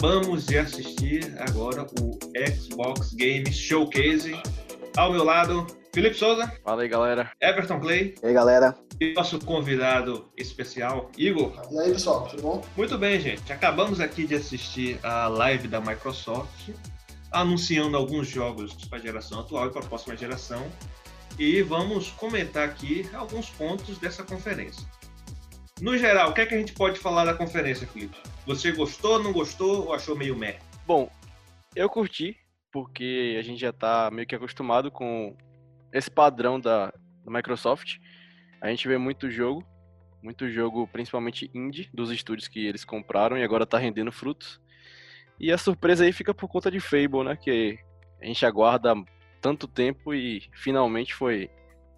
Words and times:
acabamos 0.00 0.46
de 0.46 0.56
assistir 0.56 1.34
agora 1.38 1.82
o 2.00 2.18
Xbox 2.50 3.12
Game 3.12 3.52
Showcase. 3.52 4.32
Ao 4.96 5.12
meu 5.12 5.22
lado, 5.22 5.66
Felipe 5.92 6.16
Souza. 6.16 6.50
Fala 6.64 6.80
aí, 6.80 6.88
galera. 6.88 7.30
Everton 7.38 7.78
Clay. 7.78 8.14
E 8.22 8.26
aí, 8.26 8.32
galera. 8.32 8.74
E 8.98 9.12
nosso 9.12 9.38
convidado 9.44 10.26
especial, 10.38 11.10
Igor. 11.18 11.52
E 11.70 11.78
aí, 11.78 11.92
pessoal, 11.92 12.26
tudo 12.28 12.40
bom? 12.40 12.64
Muito 12.78 12.96
bem, 12.96 13.20
gente. 13.20 13.52
Acabamos 13.52 14.00
aqui 14.00 14.26
de 14.26 14.36
assistir 14.36 14.98
a 15.02 15.28
live 15.28 15.68
da 15.68 15.82
Microsoft, 15.82 16.70
anunciando 17.30 17.94
alguns 17.94 18.26
jogos 18.26 18.72
para 18.86 18.98
a 18.98 19.02
geração 19.02 19.40
atual 19.40 19.66
e 19.66 19.70
para 19.70 19.82
a 19.82 19.86
próxima 19.86 20.16
geração. 20.16 20.66
E 21.38 21.60
vamos 21.60 22.08
comentar 22.08 22.66
aqui 22.66 23.06
alguns 23.12 23.50
pontos 23.50 23.98
dessa 23.98 24.22
conferência. 24.22 24.82
No 25.78 25.96
geral, 25.98 26.30
o 26.30 26.32
que 26.32 26.40
é 26.40 26.46
que 26.46 26.54
a 26.54 26.58
gente 26.58 26.72
pode 26.72 26.98
falar 26.98 27.26
da 27.26 27.34
conferência, 27.34 27.86
Felipe? 27.86 28.16
Você 28.50 28.72
gostou, 28.72 29.22
não 29.22 29.32
gostou 29.32 29.86
ou 29.86 29.94
achou 29.94 30.16
meio 30.16 30.34
meh? 30.34 30.58
Bom, 30.84 31.08
eu 31.76 31.88
curti, 31.88 32.36
porque 32.72 33.36
a 33.38 33.42
gente 33.42 33.60
já 33.60 33.72
tá 33.72 34.10
meio 34.10 34.26
que 34.26 34.34
acostumado 34.34 34.90
com 34.90 35.36
esse 35.92 36.10
padrão 36.10 36.58
da, 36.58 36.86
da 36.86 37.30
Microsoft. 37.30 37.98
A 38.60 38.68
gente 38.68 38.88
vê 38.88 38.98
muito 38.98 39.30
jogo, 39.30 39.64
muito 40.20 40.50
jogo, 40.50 40.88
principalmente 40.88 41.48
indie, 41.54 41.88
dos 41.94 42.10
estúdios 42.10 42.48
que 42.48 42.66
eles 42.66 42.84
compraram 42.84 43.38
e 43.38 43.44
agora 43.44 43.64
tá 43.64 43.78
rendendo 43.78 44.10
frutos. 44.10 44.60
E 45.38 45.52
a 45.52 45.56
surpresa 45.56 46.04
aí 46.04 46.12
fica 46.12 46.34
por 46.34 46.48
conta 46.48 46.72
de 46.72 46.80
Fable, 46.80 47.22
né? 47.22 47.36
Que 47.36 47.78
a 48.20 48.26
gente 48.26 48.44
aguarda 48.44 48.96
tanto 49.40 49.68
tempo 49.68 50.12
e 50.12 50.42
finalmente 50.54 51.14
foi 51.14 51.48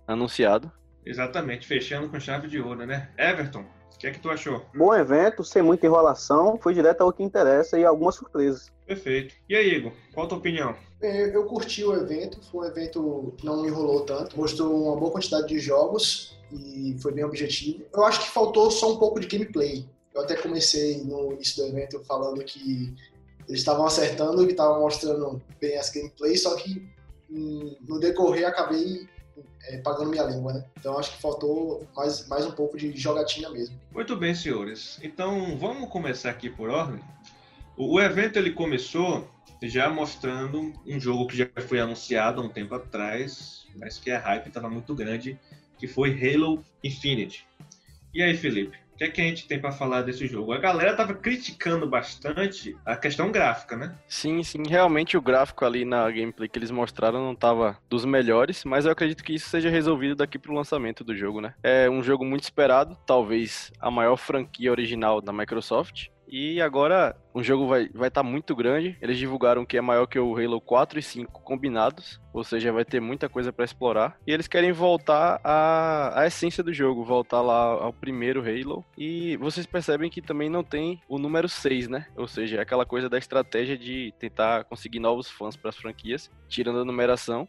anunciado. 0.07 0.71
Exatamente, 1.03 1.67
fechando 1.67 2.11
com 2.11 2.21
chave 2.21 2.47
de 2.47 2.61
ouro, 2.61 2.85
né? 2.85 3.11
Everton, 3.17 3.65
que 4.03 4.09
é 4.09 4.11
que 4.11 4.19
tu 4.19 4.31
achou? 4.31 4.67
Bom 4.75 4.93
evento, 4.93 5.45
sem 5.45 5.63
muita 5.63 5.87
enrolação, 5.87 6.59
foi 6.61 6.75
direto 6.75 7.03
ao 7.03 7.13
que 7.13 7.23
interessa 7.23 7.79
e 7.79 7.85
algumas 7.85 8.17
surpresas. 8.17 8.73
Perfeito. 8.85 9.33
E 9.49 9.55
aí, 9.55 9.77
Igor, 9.77 9.93
qual 10.13 10.27
a 10.27 10.29
tua 10.29 10.39
opinião? 10.39 10.75
Eu, 11.01 11.29
eu 11.29 11.45
curti 11.45 11.85
o 11.85 11.95
evento, 11.95 12.43
foi 12.51 12.67
um 12.67 12.69
evento 12.69 13.35
que 13.39 13.47
não 13.47 13.63
me 13.63 13.69
enrolou 13.69 14.01
tanto, 14.01 14.37
mostrou 14.37 14.89
uma 14.89 14.97
boa 14.97 15.13
quantidade 15.13 15.47
de 15.47 15.61
jogos 15.61 16.37
e 16.51 16.97
foi 17.01 17.13
bem 17.13 17.25
objetivo. 17.25 17.85
Eu 17.95 18.05
acho 18.05 18.23
que 18.23 18.31
faltou 18.31 18.73
só 18.73 18.93
um 18.93 18.99
pouco 18.99 19.21
de 19.21 19.29
gameplay. 19.29 19.89
Eu 20.13 20.23
até 20.23 20.35
comecei 20.35 21.01
no 21.05 21.33
início 21.35 21.63
do 21.63 21.69
evento 21.69 22.03
falando 22.05 22.43
que 22.43 22.93
eles 23.49 23.61
estavam 23.61 23.87
acertando, 23.87 24.45
que 24.45 24.51
estavam 24.51 24.81
mostrando 24.81 25.41
bem 25.61 25.79
as 25.79 25.91
gameplays, 25.91 26.43
só 26.43 26.57
que 26.57 26.89
hum, 27.31 27.77
no 27.87 28.01
decorrer 28.01 28.49
acabei 28.49 29.09
é, 29.65 29.79
pagando 29.79 30.11
minha 30.11 30.25
língua, 30.25 30.53
né? 30.53 30.65
Então 30.79 30.99
acho 30.99 31.13
que 31.13 31.23
faltou 31.23 31.87
mais, 31.95 32.27
mais 32.29 32.45
um 32.47 32.53
pouco 32.53 32.77
de 32.77 32.97
jogatina 32.97 33.51
mesmo. 33.51 33.79
Muito 33.93 34.17
bem, 34.17 34.35
senhores. 34.35 34.99
Então 35.03 35.57
vamos 35.57 35.89
começar 35.89 36.31
aqui 36.31 36.51
por 36.51 36.71
ordem. 36.71 37.01
O, 37.77 37.95
o 37.95 38.01
evento 38.01 38.39
ele 38.39 38.53
começou 38.53 39.29
já 39.63 39.89
mostrando 39.89 40.73
um 40.87 40.99
jogo 40.99 41.27
que 41.27 41.37
já 41.37 41.49
foi 41.69 41.81
anunciado 41.81 42.41
há 42.41 42.45
um 42.45 42.49
tempo 42.49 42.75
atrás, 42.75 43.67
mas 43.77 43.99
que 43.99 44.11
a 44.11 44.19
hype 44.19 44.49
estava 44.49 44.69
muito 44.69 44.95
grande, 44.95 45.39
que 45.79 45.87
foi 45.87 46.11
Halo 46.11 46.65
Infinite. 46.83 47.47
E 48.13 48.23
aí, 48.23 48.37
Felipe? 48.37 48.82
Que 49.03 49.09
que 49.11 49.21
a 49.21 49.25
gente 49.25 49.49
tem 49.49 49.61
para 49.61 49.73
falar 49.73 50.03
desse 50.03 50.29
jogo? 50.29 50.53
A 50.53 50.59
galera 50.59 50.95
tava 50.95 51.13
criticando 51.13 51.89
bastante 51.89 52.77
a 52.87 52.95
questão 52.95 53.33
gráfica, 53.33 53.77
né? 53.77 53.97
Sim, 54.07 54.45
sim, 54.45 54.63
realmente 54.69 55.17
o 55.17 55.21
gráfico 55.21 55.65
ali 55.65 55.85
na 55.85 56.09
gameplay 56.09 56.49
que 56.49 56.57
eles 56.57 56.71
mostraram 56.71 57.19
não 57.19 57.35
tava 57.35 57.77
dos 57.91 58.05
melhores, 58.05 58.65
mas 58.65 58.85
eu 58.85 58.93
acredito 58.93 59.25
que 59.25 59.35
isso 59.35 59.49
seja 59.49 59.69
resolvido 59.69 60.15
daqui 60.15 60.39
pro 60.39 60.55
lançamento 60.55 61.03
do 61.03 61.17
jogo, 61.17 61.41
né? 61.41 61.53
É 61.65 61.91
um 61.91 62.01
jogo 62.01 62.25
muito 62.25 62.45
esperado, 62.45 62.97
talvez 63.05 63.73
a 63.81 63.91
maior 63.91 64.17
franquia 64.17 64.71
original 64.71 65.21
da 65.21 65.33
Microsoft. 65.33 66.07
E 66.33 66.63
agora 66.63 67.15
o 67.35 67.43
jogo 67.43 67.67
vai 67.67 67.83
estar 67.83 67.99
vai 67.99 68.11
tá 68.11 68.23
muito 68.23 68.57
grande. 68.57 68.97
Eles 69.03 69.19
divulgaram 69.19 69.67
que 69.67 69.77
é 69.77 69.83
maior 69.83 70.07
que 70.07 70.19
o 70.19 70.35
Halo 70.35 70.63
4 70.63 70.99
e 70.99 71.03
5 71.03 71.43
combinados, 71.43 72.19
ou 72.33 72.43
seja, 72.43 72.73
vai 72.73 72.87
ter 72.87 73.01
muita 73.01 73.29
coisa 73.29 73.53
para 73.53 73.67
explorar. 73.67 74.17
E 74.27 74.33
eles 74.33 74.49
querem 74.49 74.73
voltar 74.73 75.43
à, 75.45 76.23
à 76.23 76.27
essência 76.27 76.65
do 76.65 76.73
jogo, 76.73 77.05
voltar 77.05 77.43
lá 77.43 77.65
ao 77.65 77.93
primeiro 77.93 78.41
Halo. 78.41 78.83
E 78.97 79.37
vocês 79.37 79.67
percebem 79.67 80.09
que 80.09 80.23
também 80.23 80.49
não 80.49 80.65
tem 80.65 80.99
o 81.07 81.19
número 81.19 81.51
6, 81.51 81.89
né? 81.89 82.07
Ou 82.17 82.27
seja, 82.27 82.57
é 82.57 82.61
aquela 82.61 82.87
coisa 82.87 83.11
da 83.11 83.19
estratégia 83.19 83.77
de 83.77 84.15
tentar 84.19 84.65
conseguir 84.65 85.01
novos 85.01 85.29
fãs 85.29 85.55
para 85.55 85.69
as 85.69 85.77
franquias, 85.77 86.31
tirando 86.49 86.81
a 86.81 86.85
numeração 86.85 87.47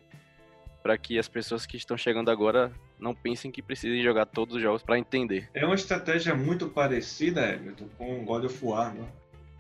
para 0.84 0.98
que 0.98 1.18
as 1.18 1.30
pessoas 1.30 1.66
que 1.66 1.78
estão 1.78 1.96
chegando 1.96 2.30
agora 2.30 2.70
não 3.04 3.14
pensem 3.14 3.52
que 3.52 3.62
precisem 3.62 4.02
jogar 4.02 4.26
todos 4.26 4.56
os 4.56 4.62
jogos 4.62 4.82
para 4.82 4.98
entender. 4.98 5.50
É 5.54 5.66
uma 5.66 5.76
estratégia 5.76 6.34
muito 6.34 6.70
parecida, 6.70 7.54
Everton, 7.54 7.90
com 7.98 8.24
God 8.24 8.46
of 8.46 8.66
War, 8.66 8.96
né? 8.96 9.06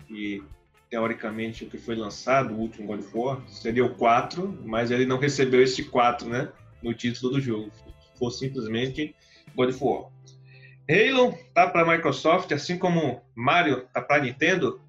E 0.09 0.41
teoricamente 0.89 1.65
o 1.65 1.69
que 1.69 1.77
foi 1.77 1.95
lançado, 1.95 2.53
o 2.53 2.57
último 2.57 2.87
God 2.87 2.99
of 3.01 3.17
War, 3.17 3.41
seria 3.47 3.83
o 3.83 3.95
4, 3.95 4.61
mas 4.63 4.91
ele 4.91 5.05
não 5.05 5.17
recebeu 5.17 5.61
esse 5.61 5.83
4, 5.83 6.29
né, 6.29 6.49
no 6.81 6.93
título 6.93 7.33
do 7.33 7.41
jogo. 7.41 7.71
Foi 8.17 8.31
simplesmente 8.31 9.13
God 9.55 9.69
of 9.69 9.83
War. 9.83 10.11
Halo 10.89 11.37
tá 11.53 11.67
para 11.67 11.85
Microsoft, 11.85 12.51
assim 12.51 12.77
como 12.77 13.21
Mario 13.35 13.87
tá 13.93 14.01
para 14.01 14.23
Nintendo 14.23 14.79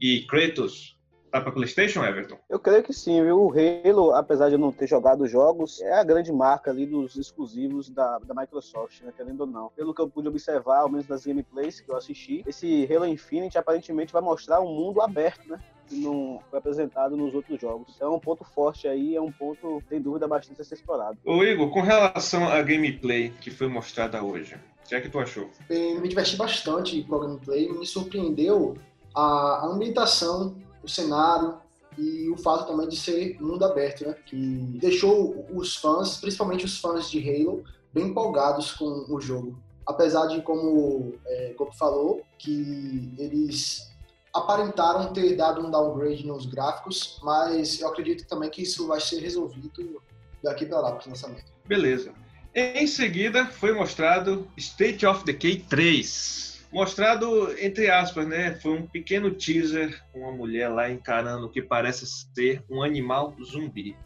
e 0.00 0.22
Kratos 0.22 0.97
Tá 1.30 1.40
pra 1.40 1.52
PlayStation, 1.52 2.04
Everton? 2.04 2.38
Eu 2.48 2.58
creio 2.58 2.82
que 2.82 2.92
sim, 2.92 3.22
viu? 3.22 3.42
O 3.42 3.52
Halo, 3.52 4.14
apesar 4.14 4.48
de 4.48 4.54
eu 4.54 4.58
não 4.58 4.72
ter 4.72 4.86
jogado 4.86 5.26
jogos, 5.26 5.80
é 5.80 5.92
a 5.92 6.04
grande 6.04 6.32
marca 6.32 6.70
ali 6.70 6.86
dos 6.86 7.16
exclusivos 7.16 7.90
da, 7.90 8.18
da 8.20 8.34
Microsoft, 8.34 9.02
né? 9.02 9.12
Querendo 9.14 9.42
ou 9.42 9.46
não. 9.46 9.70
Pelo 9.76 9.94
que 9.94 10.00
eu 10.00 10.08
pude 10.08 10.28
observar, 10.28 10.80
ao 10.80 10.88
menos 10.88 11.06
das 11.06 11.26
gameplays 11.26 11.80
que 11.80 11.90
eu 11.90 11.96
assisti, 11.96 12.42
esse 12.46 12.88
Halo 12.92 13.06
Infinite 13.06 13.58
aparentemente 13.58 14.12
vai 14.12 14.22
mostrar 14.22 14.60
um 14.60 14.74
mundo 14.74 15.00
aberto, 15.00 15.48
né? 15.48 15.60
que 15.88 15.96
não 15.96 16.40
foi 16.50 16.58
apresentado 16.58 17.16
nos 17.16 17.34
outros 17.34 17.58
jogos. 17.58 17.94
Então 17.96 18.12
é 18.12 18.16
um 18.16 18.20
ponto 18.20 18.44
forte 18.44 18.86
aí, 18.86 19.16
é 19.16 19.20
um 19.20 19.32
ponto, 19.32 19.82
sem 19.88 20.00
dúvida, 20.00 20.28
bastante 20.28 20.60
a 20.60 20.64
ser 20.64 20.74
explorado. 20.74 21.18
Ô 21.24 21.42
Igor, 21.42 21.70
com 21.70 21.80
relação 21.80 22.46
à 22.46 22.60
gameplay 22.62 23.30
que 23.40 23.50
foi 23.50 23.68
mostrada 23.68 24.22
hoje, 24.22 24.56
o 24.84 24.88
que 24.88 24.94
é 24.94 25.00
que 25.00 25.08
tu 25.08 25.18
achou? 25.18 25.48
Eu 25.68 26.00
me 26.00 26.08
diverti 26.08 26.36
bastante 26.36 27.02
com 27.04 27.16
a 27.16 27.20
gameplay, 27.20 27.72
me 27.72 27.86
surpreendeu 27.86 28.76
a 29.14 29.66
ambientação 29.66 30.54
o 30.82 30.88
cenário 30.88 31.56
e 31.96 32.28
o 32.30 32.36
fato 32.36 32.66
também 32.66 32.88
de 32.88 32.96
ser 32.96 33.40
mundo 33.40 33.64
aberto, 33.64 34.06
né? 34.06 34.14
Que 34.26 34.36
deixou 34.80 35.46
os 35.52 35.76
fãs, 35.76 36.16
principalmente 36.16 36.64
os 36.64 36.78
fãs 36.78 37.10
de 37.10 37.18
Halo, 37.18 37.64
bem 37.92 38.06
empolgados 38.06 38.72
com 38.72 39.06
o 39.08 39.20
jogo. 39.20 39.58
Apesar 39.86 40.26
de, 40.26 40.42
como 40.42 41.14
é, 41.26 41.54
como 41.56 41.72
falou, 41.72 42.22
que 42.38 43.14
eles 43.18 43.88
aparentaram 44.32 45.12
ter 45.12 45.34
dado 45.34 45.66
um 45.66 45.70
downgrade 45.70 46.26
nos 46.26 46.46
gráficos, 46.46 47.18
mas 47.22 47.80
eu 47.80 47.88
acredito 47.88 48.26
também 48.28 48.50
que 48.50 48.62
isso 48.62 48.86
vai 48.86 49.00
ser 49.00 49.20
resolvido 49.20 50.00
daqui 50.44 50.66
para 50.66 50.80
lá, 50.80 50.92
para 50.92 51.06
o 51.06 51.10
lançamento. 51.10 51.50
Beleza. 51.66 52.12
Em 52.54 52.86
seguida, 52.86 53.46
foi 53.46 53.72
mostrado 53.72 54.46
State 54.56 55.04
of 55.06 55.24
Decay 55.24 55.60
3 55.68 56.57
mostrado 56.72 57.52
entre 57.58 57.90
aspas, 57.90 58.26
né? 58.26 58.54
Foi 58.56 58.72
um 58.72 58.86
pequeno 58.86 59.30
teaser 59.30 60.02
com 60.12 60.20
uma 60.20 60.32
mulher 60.32 60.68
lá 60.68 60.90
encarando 60.90 61.46
o 61.46 61.50
que 61.50 61.62
parece 61.62 62.06
ser 62.06 62.62
um 62.68 62.82
animal 62.82 63.34
zumbi. 63.42 63.96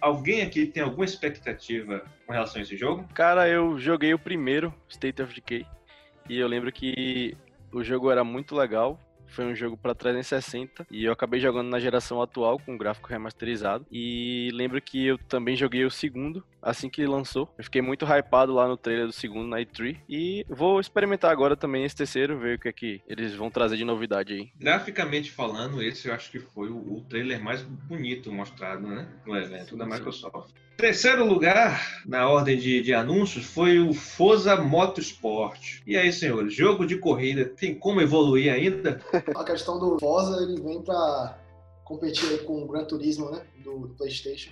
Alguém 0.00 0.42
aqui 0.42 0.66
tem 0.66 0.82
alguma 0.82 1.04
expectativa 1.04 2.04
com 2.26 2.32
relação 2.32 2.60
a 2.60 2.62
esse 2.62 2.76
jogo? 2.76 3.04
Cara, 3.14 3.48
eu 3.48 3.78
joguei 3.78 4.14
o 4.14 4.18
primeiro 4.18 4.72
State 4.88 5.20
of 5.22 5.34
Decay 5.34 5.66
e 6.28 6.38
eu 6.38 6.46
lembro 6.46 6.70
que 6.70 7.36
o 7.72 7.82
jogo 7.82 8.10
era 8.10 8.22
muito 8.22 8.54
legal. 8.54 8.98
Foi 9.28 9.44
um 9.44 9.54
jogo 9.54 9.76
para 9.76 9.94
360 9.94 10.86
e 10.90 11.04
eu 11.04 11.12
acabei 11.12 11.40
jogando 11.40 11.68
na 11.68 11.80
geração 11.80 12.20
atual 12.20 12.58
com 12.58 12.76
gráfico 12.76 13.08
remasterizado. 13.08 13.86
E 13.90 14.50
lembro 14.52 14.80
que 14.80 15.06
eu 15.06 15.18
também 15.18 15.56
joguei 15.56 15.84
o 15.84 15.90
segundo 15.90 16.42
assim 16.60 16.88
que 16.88 17.06
lançou. 17.06 17.52
Eu 17.56 17.64
fiquei 17.64 17.80
muito 17.80 18.04
hypado 18.04 18.52
lá 18.52 18.66
no 18.66 18.76
trailer 18.76 19.06
do 19.06 19.12
segundo 19.12 19.48
na 19.48 19.58
E3 19.58 19.96
e 20.08 20.44
vou 20.48 20.80
experimentar 20.80 21.30
agora 21.30 21.56
também 21.56 21.84
esse 21.84 21.96
terceiro, 21.96 22.38
ver 22.38 22.56
o 22.56 22.60
que 22.60 22.68
é 22.68 22.72
que 22.72 23.00
eles 23.06 23.34
vão 23.34 23.50
trazer 23.50 23.76
de 23.76 23.84
novidade 23.84 24.32
aí. 24.32 24.50
Graficamente 24.58 25.30
falando, 25.30 25.82
esse 25.82 26.08
eu 26.08 26.14
acho 26.14 26.30
que 26.30 26.38
foi 26.38 26.68
o, 26.68 27.04
trailer 27.08 27.42
mais 27.42 27.62
bonito 27.62 28.30
mostrado, 28.32 28.86
né, 28.86 29.08
no 29.24 29.36
evento 29.36 29.76
da 29.76 29.86
Microsoft. 29.86 30.52
Terceiro 30.78 31.26
lugar 31.26 32.04
na 32.06 32.28
ordem 32.28 32.56
de, 32.56 32.80
de, 32.80 32.94
anúncios 32.94 33.44
foi 33.44 33.80
o 33.80 33.92
Forza 33.92 34.54
Motorsport. 34.54 35.80
E 35.84 35.96
aí, 35.96 36.12
senhores, 36.12 36.54
jogo 36.54 36.86
de 36.86 36.98
corrida 36.98 37.46
tem 37.46 37.74
como 37.74 38.00
evoluir 38.00 38.52
ainda? 38.52 39.00
A 39.34 39.44
questão 39.44 39.78
do 39.78 39.98
Forza, 39.98 40.42
ele 40.42 40.60
vem 40.60 40.82
para 40.82 41.38
competir 41.84 42.44
com 42.44 42.62
o 42.62 42.68
Gran 42.68 42.84
Turismo, 42.84 43.30
né, 43.30 43.42
do, 43.62 43.88
do 43.88 43.94
PlayStation. 43.94 44.50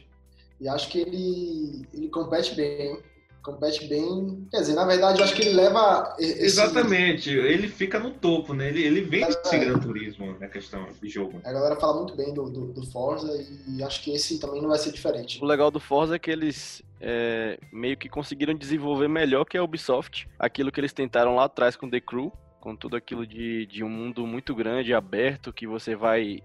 E 0.60 0.68
acho 0.68 0.88
que 0.88 1.00
ele, 1.00 1.86
ele 1.92 2.08
compete 2.08 2.54
bem 2.54 3.02
compete 3.46 3.86
bem. 3.86 4.44
Quer 4.50 4.58
dizer, 4.58 4.74
na 4.74 4.84
verdade, 4.84 5.20
eu 5.20 5.24
acho 5.24 5.34
que 5.34 5.42
ele 5.42 5.54
leva. 5.54 6.16
Esse... 6.18 6.42
Exatamente, 6.42 7.30
ele 7.30 7.68
fica 7.68 8.00
no 8.00 8.10
topo, 8.10 8.52
né? 8.52 8.68
Ele, 8.68 8.82
ele 8.82 9.00
vem 9.02 9.24
desse 9.24 9.54
é. 9.54 9.58
Gran 9.58 9.78
Turismo 9.78 10.36
na 10.40 10.48
questão 10.48 10.84
de 11.00 11.08
jogo. 11.08 11.40
A 11.44 11.52
galera 11.52 11.76
fala 11.76 11.98
muito 11.98 12.16
bem 12.16 12.34
do, 12.34 12.50
do, 12.50 12.72
do, 12.72 12.84
Forza 12.90 13.32
e 13.68 13.82
acho 13.84 14.02
que 14.02 14.12
esse 14.12 14.40
também 14.40 14.60
não 14.60 14.68
vai 14.68 14.78
ser 14.78 14.90
diferente. 14.90 15.40
O 15.40 15.46
legal 15.46 15.70
do 15.70 15.78
Forza 15.78 16.16
é 16.16 16.18
que 16.18 16.30
eles 16.30 16.82
é, 17.00 17.58
meio 17.72 17.96
que 17.96 18.08
conseguiram 18.08 18.54
desenvolver 18.54 19.08
melhor 19.08 19.44
que 19.44 19.56
a 19.56 19.62
Ubisoft 19.62 20.28
aquilo 20.38 20.72
que 20.72 20.80
eles 20.80 20.92
tentaram 20.92 21.36
lá 21.36 21.44
atrás 21.44 21.76
com 21.76 21.88
The 21.88 22.00
Crew 22.00 22.32
com 22.66 22.74
tudo 22.74 22.96
aquilo 22.96 23.24
de, 23.24 23.64
de 23.66 23.84
um 23.84 23.88
mundo 23.88 24.26
muito 24.26 24.52
grande, 24.52 24.92
aberto, 24.92 25.52
que 25.52 25.68
você 25.68 25.94
vai, 25.94 26.40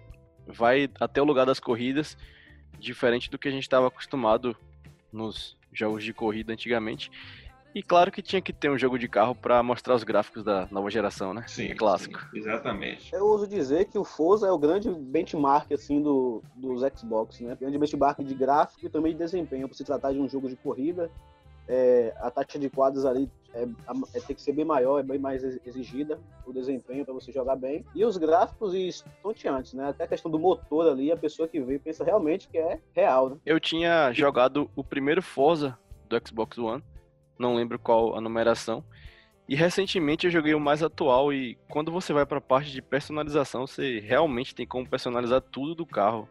vai 0.45 0.87
até 0.99 1.19
o 1.19 1.25
lugar 1.25 1.47
das 1.47 1.59
corridas, 1.59 2.15
diferente 2.77 3.27
do 3.27 3.39
que 3.39 3.47
a 3.47 3.51
gente 3.51 3.63
estava 3.63 3.87
acostumado 3.87 4.55
nos 5.11 5.57
jogos 5.73 6.03
de 6.03 6.13
corrida 6.13 6.53
antigamente. 6.53 7.09
E 7.73 7.81
claro 7.81 8.11
que 8.11 8.21
tinha 8.21 8.39
que 8.39 8.53
ter 8.53 8.69
um 8.69 8.77
jogo 8.77 8.99
de 8.99 9.07
carro 9.07 9.33
para 9.33 9.63
mostrar 9.63 9.95
os 9.95 10.03
gráficos 10.03 10.43
da 10.43 10.67
nova 10.69 10.91
geração, 10.91 11.33
né? 11.33 11.43
Sim, 11.47 11.71
é 11.71 11.73
clássico. 11.73 12.19
sim, 12.19 12.37
exatamente. 12.37 13.11
Eu 13.11 13.25
ouso 13.25 13.47
dizer 13.47 13.85
que 13.85 13.97
o 13.97 14.03
Forza 14.03 14.45
é 14.45 14.51
o 14.51 14.59
grande 14.59 14.91
benchmark 14.91 15.71
assim 15.71 16.03
do, 16.03 16.43
dos 16.53 16.83
Xbox, 16.95 17.39
né? 17.39 17.57
Grande 17.59 17.79
benchmark 17.79 18.19
de 18.23 18.35
gráfico 18.35 18.85
e 18.85 18.89
também 18.89 19.13
de 19.13 19.17
desempenho. 19.17 19.67
Por 19.67 19.73
se 19.73 19.83
tratar 19.83 20.13
de 20.13 20.19
um 20.19 20.29
jogo 20.29 20.47
de 20.47 20.55
corrida, 20.55 21.09
é, 21.67 22.13
a 22.19 22.29
taxa 22.29 22.59
de 22.59 22.69
quadros 22.69 23.05
ali 23.05 23.27
é, 23.53 23.63
é, 23.63 24.19
tem 24.19 24.35
que 24.35 24.41
ser 24.41 24.53
bem 24.53 24.65
maior, 24.65 24.99
é 24.99 25.03
bem 25.03 25.19
mais 25.19 25.43
exigida 25.43 26.19
o 26.45 26.53
desempenho 26.53 27.03
para 27.05 27.13
você 27.13 27.31
jogar 27.31 27.55
bem. 27.55 27.85
E 27.93 28.05
os 28.05 28.17
gráficos 28.17 28.73
estonteantes, 28.73 29.73
né? 29.73 29.89
Até 29.89 30.05
a 30.05 30.07
questão 30.07 30.31
do 30.31 30.39
motor 30.39 30.89
ali, 30.89 31.11
a 31.11 31.17
pessoa 31.17 31.47
que 31.47 31.59
vê 31.59 31.79
pensa 31.79 32.03
realmente 32.03 32.47
que 32.47 32.57
é 32.57 32.79
real, 32.93 33.29
né? 33.29 33.37
Eu 33.45 33.59
tinha 33.59 34.11
jogado 34.13 34.69
o 34.75 34.83
primeiro 34.83 35.21
Forza 35.21 35.77
do 36.07 36.19
Xbox 36.27 36.57
One 36.57 36.83
não 37.41 37.55
lembro 37.55 37.79
qual 37.79 38.15
a 38.15 38.21
numeração. 38.21 38.83
E 39.49 39.55
recentemente 39.55 40.25
eu 40.25 40.31
joguei 40.31 40.53
o 40.53 40.59
mais 40.59 40.81
atual 40.81 41.33
e 41.33 41.57
quando 41.67 41.91
você 41.91 42.13
vai 42.13 42.25
para 42.25 42.37
a 42.37 42.41
parte 42.41 42.71
de 42.71 42.81
personalização, 42.81 43.67
você 43.67 43.99
realmente 43.99 44.55
tem 44.55 44.65
como 44.65 44.87
personalizar 44.87 45.41
tudo 45.41 45.75
do 45.75 45.85
carro. 45.85 46.29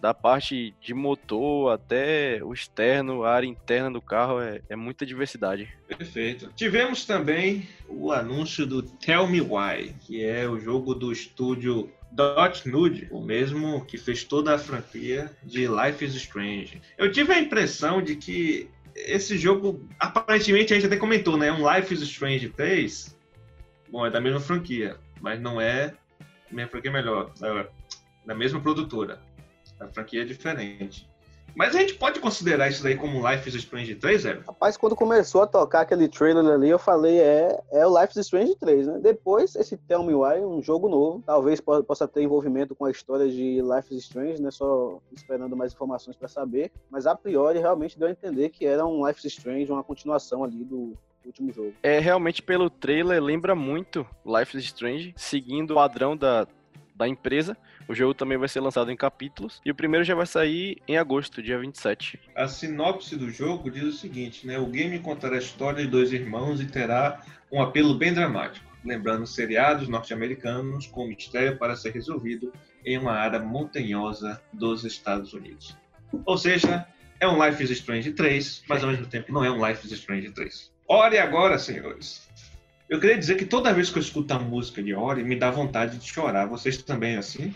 Da 0.00 0.12
parte 0.12 0.74
de 0.80 0.92
motor 0.92 1.72
até 1.72 2.40
o 2.42 2.52
externo, 2.52 3.24
a 3.24 3.32
área 3.32 3.46
interna 3.46 3.90
do 3.90 4.00
carro, 4.00 4.40
é, 4.40 4.60
é 4.68 4.76
muita 4.76 5.06
diversidade. 5.06 5.68
Perfeito. 5.88 6.52
Tivemos 6.54 7.04
também 7.04 7.66
o 7.88 8.12
anúncio 8.12 8.66
do 8.66 8.82
Tell 8.82 9.26
Me 9.26 9.40
Why, 9.40 9.94
que 10.00 10.24
é 10.24 10.46
o 10.48 10.60
jogo 10.60 10.94
do 10.94 11.10
estúdio 11.10 11.90
Dot 12.12 12.68
Nude, 12.68 13.08
o 13.10 13.20
mesmo 13.20 13.84
que 13.84 13.98
fez 13.98 14.24
toda 14.24 14.54
a 14.54 14.58
franquia 14.58 15.30
de 15.42 15.66
Life 15.66 16.04
is 16.04 16.14
Strange. 16.14 16.80
Eu 16.96 17.10
tive 17.10 17.32
a 17.32 17.40
impressão 17.40 18.00
de 18.00 18.16
que 18.16 18.70
esse 18.94 19.36
jogo, 19.36 19.86
aparentemente, 20.00 20.72
a 20.72 20.76
gente 20.76 20.86
até 20.86 20.96
comentou, 20.96 21.36
né? 21.36 21.52
Um 21.52 21.70
Life 21.70 21.92
is 21.92 22.00
Strange 22.00 22.48
3. 22.48 23.16
Bom, 23.90 24.06
é 24.06 24.10
da 24.10 24.20
mesma 24.20 24.40
franquia, 24.40 24.96
mas 25.20 25.40
não 25.40 25.60
é. 25.60 25.94
Minha 26.50 26.68
franquia 26.68 26.90
é 26.90 26.94
melhor, 26.94 27.32
da, 27.38 27.66
da 28.24 28.34
mesma 28.34 28.60
produtora. 28.60 29.20
A 29.80 29.86
franquia 29.88 30.22
é 30.22 30.24
diferente. 30.24 31.08
Mas 31.56 31.74
a 31.74 31.78
gente 31.78 31.94
pode 31.94 32.20
considerar 32.20 32.68
isso 32.68 32.82
daí 32.82 32.96
como 32.96 33.26
Life 33.26 33.48
is 33.48 33.54
Strange 33.54 33.94
3, 33.94 34.20
Zé? 34.20 34.40
Rapaz, 34.46 34.76
quando 34.76 34.94
começou 34.94 35.40
a 35.40 35.46
tocar 35.46 35.80
aquele 35.80 36.06
trailer 36.06 36.44
ali, 36.44 36.68
eu 36.68 36.78
falei, 36.78 37.18
é, 37.18 37.58
é 37.72 37.86
o 37.86 37.98
Life 37.98 38.12
is 38.12 38.26
Strange 38.26 38.54
3, 38.56 38.86
né? 38.86 38.98
Depois, 39.02 39.56
esse 39.56 39.74
Tell 39.78 40.02
Me 40.02 40.14
Why, 40.14 40.44
um 40.44 40.62
jogo 40.62 40.86
novo, 40.86 41.22
talvez 41.24 41.58
possa 41.58 42.06
ter 42.06 42.22
envolvimento 42.22 42.74
com 42.74 42.84
a 42.84 42.90
história 42.90 43.26
de 43.26 43.62
Life 43.62 43.94
is 43.94 44.02
Strange, 44.02 44.42
né? 44.42 44.50
Só 44.50 45.00
esperando 45.10 45.56
mais 45.56 45.72
informações 45.72 46.14
para 46.14 46.28
saber. 46.28 46.70
Mas 46.90 47.06
a 47.06 47.16
priori, 47.16 47.58
realmente 47.58 47.98
deu 47.98 48.08
a 48.08 48.10
entender 48.10 48.50
que 48.50 48.66
era 48.66 48.84
um 48.84 49.06
Life 49.06 49.26
is 49.26 49.32
Strange, 49.32 49.72
uma 49.72 49.82
continuação 49.82 50.44
ali 50.44 50.62
do, 50.62 50.92
último 51.24 51.52
jogo. 51.52 51.74
É, 51.82 51.98
realmente 51.98 52.42
pelo 52.42 52.70
trailer 52.70 53.22
lembra 53.22 53.54
muito 53.54 54.06
Life 54.24 54.56
is 54.56 54.64
Strange, 54.64 55.14
seguindo 55.16 55.72
o 55.72 55.74
padrão 55.74 56.16
da, 56.16 56.46
da 56.96 57.06
empresa. 57.06 57.56
O 57.88 57.94
jogo 57.94 58.14
também 58.14 58.38
vai 58.38 58.48
ser 58.48 58.60
lançado 58.60 58.90
em 58.90 58.96
capítulos 58.96 59.60
e 59.64 59.70
o 59.70 59.74
primeiro 59.74 60.04
já 60.04 60.14
vai 60.14 60.26
sair 60.26 60.82
em 60.88 60.96
agosto, 60.96 61.42
dia 61.42 61.58
27. 61.58 62.18
A 62.34 62.48
sinopse 62.48 63.16
do 63.16 63.30
jogo 63.30 63.70
diz 63.70 63.84
o 63.84 63.92
seguinte, 63.92 64.46
né? 64.46 64.58
O 64.58 64.66
game 64.66 64.98
contará 64.98 65.36
a 65.36 65.38
história 65.38 65.84
de 65.84 65.90
dois 65.90 66.12
irmãos 66.12 66.60
e 66.60 66.66
terá 66.66 67.20
um 67.52 67.62
apelo 67.62 67.94
bem 67.94 68.12
dramático, 68.12 68.66
lembrando 68.84 69.26
seriados 69.26 69.88
norte-americanos 69.88 70.86
com 70.86 71.06
mistério 71.06 71.58
para 71.58 71.76
ser 71.76 71.92
resolvido 71.92 72.52
em 72.84 72.98
uma 72.98 73.12
área 73.12 73.38
montanhosa 73.38 74.40
dos 74.52 74.84
Estados 74.84 75.32
Unidos. 75.32 75.76
Ou 76.24 76.38
seja, 76.38 76.86
é 77.20 77.26
um 77.26 77.44
Life 77.44 77.62
is 77.62 77.70
Strange 77.70 78.12
3, 78.12 78.64
mas 78.68 78.82
ao 78.82 78.90
mesmo 78.90 79.06
tempo 79.06 79.32
não 79.32 79.44
é 79.44 79.50
um 79.50 79.66
Life 79.66 79.86
is 79.86 79.92
Strange 79.92 80.30
3. 80.30 80.72
Ore 80.88 81.18
agora, 81.18 81.58
senhores. 81.58 82.25
Eu 82.88 83.00
queria 83.00 83.18
dizer 83.18 83.36
que 83.36 83.44
toda 83.44 83.72
vez 83.72 83.90
que 83.90 83.98
eu 83.98 84.02
escuto 84.02 84.32
a 84.32 84.38
música 84.38 84.82
de 84.82 84.94
Ori, 84.94 85.24
me 85.24 85.36
dá 85.36 85.50
vontade 85.50 85.98
de 85.98 86.06
chorar. 86.06 86.46
Vocês 86.46 86.80
também 86.82 87.16
assim? 87.16 87.54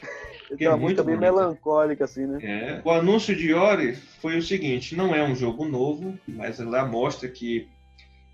É 0.59 0.69
uma 0.69 0.77
música 0.77 1.05
bem 1.05 1.17
melancólica, 1.17 2.05
assim, 2.05 2.27
né? 2.27 2.39
É. 2.43 2.83
O 2.85 2.91
anúncio 2.91 3.37
de 3.37 3.55
Ori 3.55 3.95
foi 3.95 4.37
o 4.37 4.43
seguinte: 4.43 4.97
não 4.97 5.15
é 5.15 5.23
um 5.23 5.37
jogo 5.37 5.65
novo, 5.65 6.19
mas 6.27 6.59
ela 6.59 6.85
mostra 6.85 7.29
que 7.29 7.69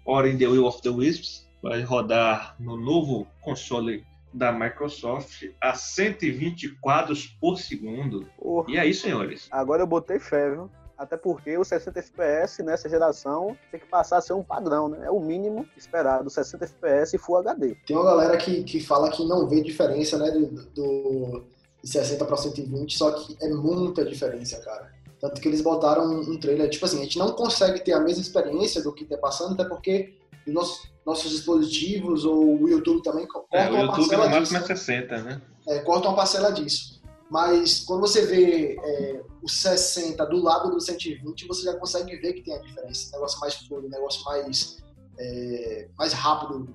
Ori 0.05 0.31
in 0.31 0.39
the 0.39 0.47
Will 0.47 0.65
of 0.65 0.81
the 0.81 0.89
Wisps 0.89 1.47
vai 1.63 1.83
rodar 1.83 2.57
no 2.59 2.77
novo 2.77 3.27
console 3.43 4.03
da 4.33 4.51
Microsoft 4.53 5.45
a 5.61 5.75
120 5.75 6.77
quadros 6.81 7.27
por 7.27 7.59
segundo. 7.59 8.27
Porra. 8.39 8.71
E 8.71 8.79
aí, 8.79 8.95
senhores? 8.95 9.49
Agora 9.51 9.83
eu 9.83 9.87
botei 9.87 10.19
fé, 10.19 10.51
viu? 10.51 10.71
Até 10.97 11.17
porque 11.17 11.59
o 11.59 11.65
60 11.65 11.99
FPS 11.99 12.63
nessa 12.63 12.89
geração 12.89 13.57
tem 13.71 13.79
que 13.79 13.87
passar 13.87 14.19
a 14.19 14.21
ser 14.21 14.33
um 14.33 14.43
padrão, 14.43 14.89
né? 14.89 15.07
É 15.07 15.11
o 15.11 15.21
mínimo 15.21 15.67
esperado, 15.77 16.31
60 16.31 16.65
FPS 16.65 17.17
e 17.17 17.19
Full 17.19 17.39
HD. 17.39 17.77
Tem 17.87 17.97
uma 17.97 18.05
galera 18.05 18.37
que, 18.37 18.63
que 18.65 18.81
fala 18.81 19.11
que 19.11 19.27
não 19.27 19.47
vê 19.47 19.63
diferença, 19.63 20.17
né, 20.17 20.31
do, 20.31 20.47
do 20.75 21.45
de 21.83 21.91
60 21.91 22.25
para 22.25 22.37
120, 22.37 22.99
só 22.99 23.13
que 23.13 23.37
é 23.41 23.49
muita 23.49 24.05
diferença, 24.05 24.59
cara. 24.61 24.91
Tanto 25.21 25.41
que 25.41 25.49
eles 25.49 25.61
botaram 25.61 26.21
um 26.21 26.39
trailer, 26.39 26.69
tipo 26.69 26.85
assim, 26.85 26.99
a 26.99 27.05
gente 27.05 27.19
não 27.19 27.33
consegue 27.33 27.81
ter 27.81 27.93
a 27.93 28.01
mesma 28.01 28.23
experiência 28.23 28.83
do 28.83 28.93
que 28.93 29.05
tá 29.05 29.17
passando, 29.17 29.55
até 29.55 29.65
porque 29.65 30.15
nossos, 30.47 30.91
nossos 31.05 31.31
dispositivos 31.31 32.25
ou 32.25 32.63
o 32.63 32.69
YouTube 32.69 33.03
também 33.03 33.27
cortam 33.27 33.59
é, 33.59 33.71
o 33.71 33.77
YouTube 33.77 34.15
uma 34.15 34.31
parcela 34.31 34.41
disso. 34.41 34.67
60, 34.67 35.23
né? 35.23 35.43
É, 35.69 35.79
corta 35.81 36.09
uma 36.09 36.17
parcela 36.17 36.53
disso. 36.53 36.96
Mas 37.31 37.81
quando 37.81 38.01
você 38.01 38.25
vê 38.25 38.77
é, 38.81 39.23
o 39.43 39.49
60 39.49 40.25
do 40.27 40.43
lado 40.43 40.71
do 40.71 40.81
120, 40.81 41.47
você 41.47 41.63
já 41.63 41.75
consegue 41.75 42.17
ver 42.17 42.35
que 42.35 42.43
tem 42.43 42.55
a 42.55 42.61
diferença. 42.61 43.09
Um 43.09 43.13
negócio 43.13 43.41
mais 43.41 43.55
fluido, 43.55 43.87
um 43.87 43.91
negócio 43.91 44.25
mais, 44.25 44.79
é, 45.19 45.89
mais 45.99 46.13
rápido 46.13 46.69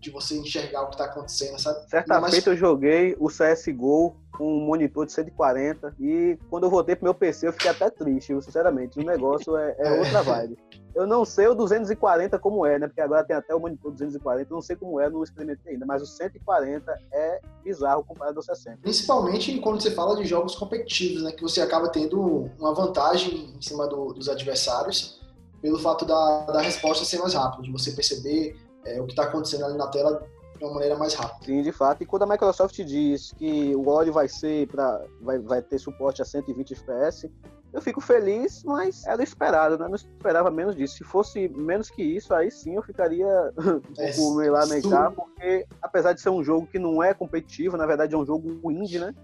de 0.00 0.10
você 0.10 0.36
enxergar 0.36 0.82
o 0.82 0.86
que 0.86 0.94
está 0.94 1.06
acontecendo, 1.06 1.58
sabe? 1.58 1.88
Certa 1.90 2.20
mais... 2.20 2.32
feita 2.32 2.50
eu 2.50 2.56
joguei 2.56 3.16
o 3.18 3.28
CSGO 3.28 4.16
um 4.40 4.60
monitor 4.60 5.06
de 5.06 5.12
140 5.12 5.94
e 5.98 6.38
quando 6.50 6.64
eu 6.64 6.70
voltei 6.70 6.94
pro 6.94 7.04
meu 7.04 7.14
PC 7.14 7.48
eu 7.48 7.52
fiquei 7.52 7.70
até 7.70 7.90
triste, 7.90 8.34
sinceramente. 8.42 8.98
O 8.98 9.02
negócio 9.04 9.56
é, 9.56 9.74
é 9.78 9.98
outra 9.98 10.22
vibe. 10.22 10.58
Eu 10.94 11.06
não 11.06 11.24
sei 11.24 11.46
o 11.46 11.54
240 11.54 12.38
como 12.38 12.66
é, 12.66 12.78
né? 12.78 12.88
Porque 12.88 13.00
agora 13.00 13.24
tem 13.24 13.36
até 13.36 13.54
o 13.54 13.60
monitor 13.60 13.92
240, 13.92 14.50
eu 14.50 14.54
não 14.54 14.62
sei 14.62 14.74
como 14.74 14.98
é, 14.98 15.08
não 15.08 15.22
experimentei 15.22 15.74
ainda, 15.74 15.86
mas 15.86 16.02
o 16.02 16.06
140 16.06 16.92
é 17.12 17.40
bizarro 17.62 18.04
comparado 18.04 18.38
ao 18.38 18.42
60. 18.42 18.78
Principalmente 18.82 19.58
quando 19.60 19.80
você 19.80 19.90
fala 19.92 20.16
de 20.16 20.24
jogos 20.24 20.56
competitivos, 20.56 21.22
né? 21.22 21.32
Que 21.32 21.42
você 21.42 21.60
acaba 21.60 21.88
tendo 21.88 22.50
uma 22.58 22.74
vantagem 22.74 23.54
em 23.56 23.62
cima 23.62 23.86
do, 23.86 24.12
dos 24.12 24.28
adversários 24.28 25.20
pelo 25.60 25.78
fato 25.78 26.04
da, 26.04 26.46
da 26.46 26.60
resposta 26.60 27.04
ser 27.04 27.18
mais 27.18 27.34
rápida, 27.34 27.62
de 27.62 27.72
você 27.72 27.92
perceber 27.92 28.56
é, 28.84 29.00
o 29.00 29.04
que 29.04 29.12
está 29.12 29.24
acontecendo 29.24 29.64
ali 29.64 29.76
na 29.76 29.88
tela 29.88 30.26
de 30.58 30.64
uma 30.64 30.74
maneira 30.74 30.96
mais 30.96 31.14
rápida. 31.14 31.44
Sim, 31.44 31.62
de 31.62 31.72
fato. 31.72 32.02
E 32.02 32.06
quando 32.06 32.22
a 32.22 32.26
Microsoft 32.26 32.76
diz 32.82 33.32
que 33.32 33.74
o 33.74 33.88
óleo 33.88 34.12
vai 34.12 34.28
ser 34.28 34.66
para 34.68 35.04
vai, 35.20 35.38
vai 35.38 35.62
ter 35.62 35.78
suporte 35.78 36.20
a 36.20 36.24
120 36.24 36.72
FPS, 36.72 37.30
eu 37.72 37.82
fico 37.82 38.00
feliz, 38.00 38.62
mas 38.64 39.06
era 39.06 39.22
esperado, 39.22 39.78
né? 39.78 39.86
Não 39.86 39.94
esperava 39.94 40.50
menos 40.50 40.74
disso. 40.74 40.96
Se 40.96 41.04
fosse 41.04 41.48
menos 41.48 41.90
que 41.90 42.02
isso, 42.02 42.34
aí 42.34 42.50
sim 42.50 42.76
eu 42.76 42.82
ficaria 42.82 43.26
um 43.56 43.80
é, 43.98 44.12
pouco 44.12 44.36
meio 44.36 44.52
lamentar, 44.52 45.12
porque 45.12 45.66
apesar 45.82 46.12
de 46.12 46.20
ser 46.20 46.30
um 46.30 46.42
jogo 46.42 46.66
que 46.66 46.78
não 46.78 47.02
é 47.02 47.12
competitivo, 47.14 47.76
na 47.76 47.86
verdade 47.86 48.14
é 48.14 48.18
um 48.18 48.26
jogo 48.26 48.70
indie, 48.70 48.98
né? 48.98 49.14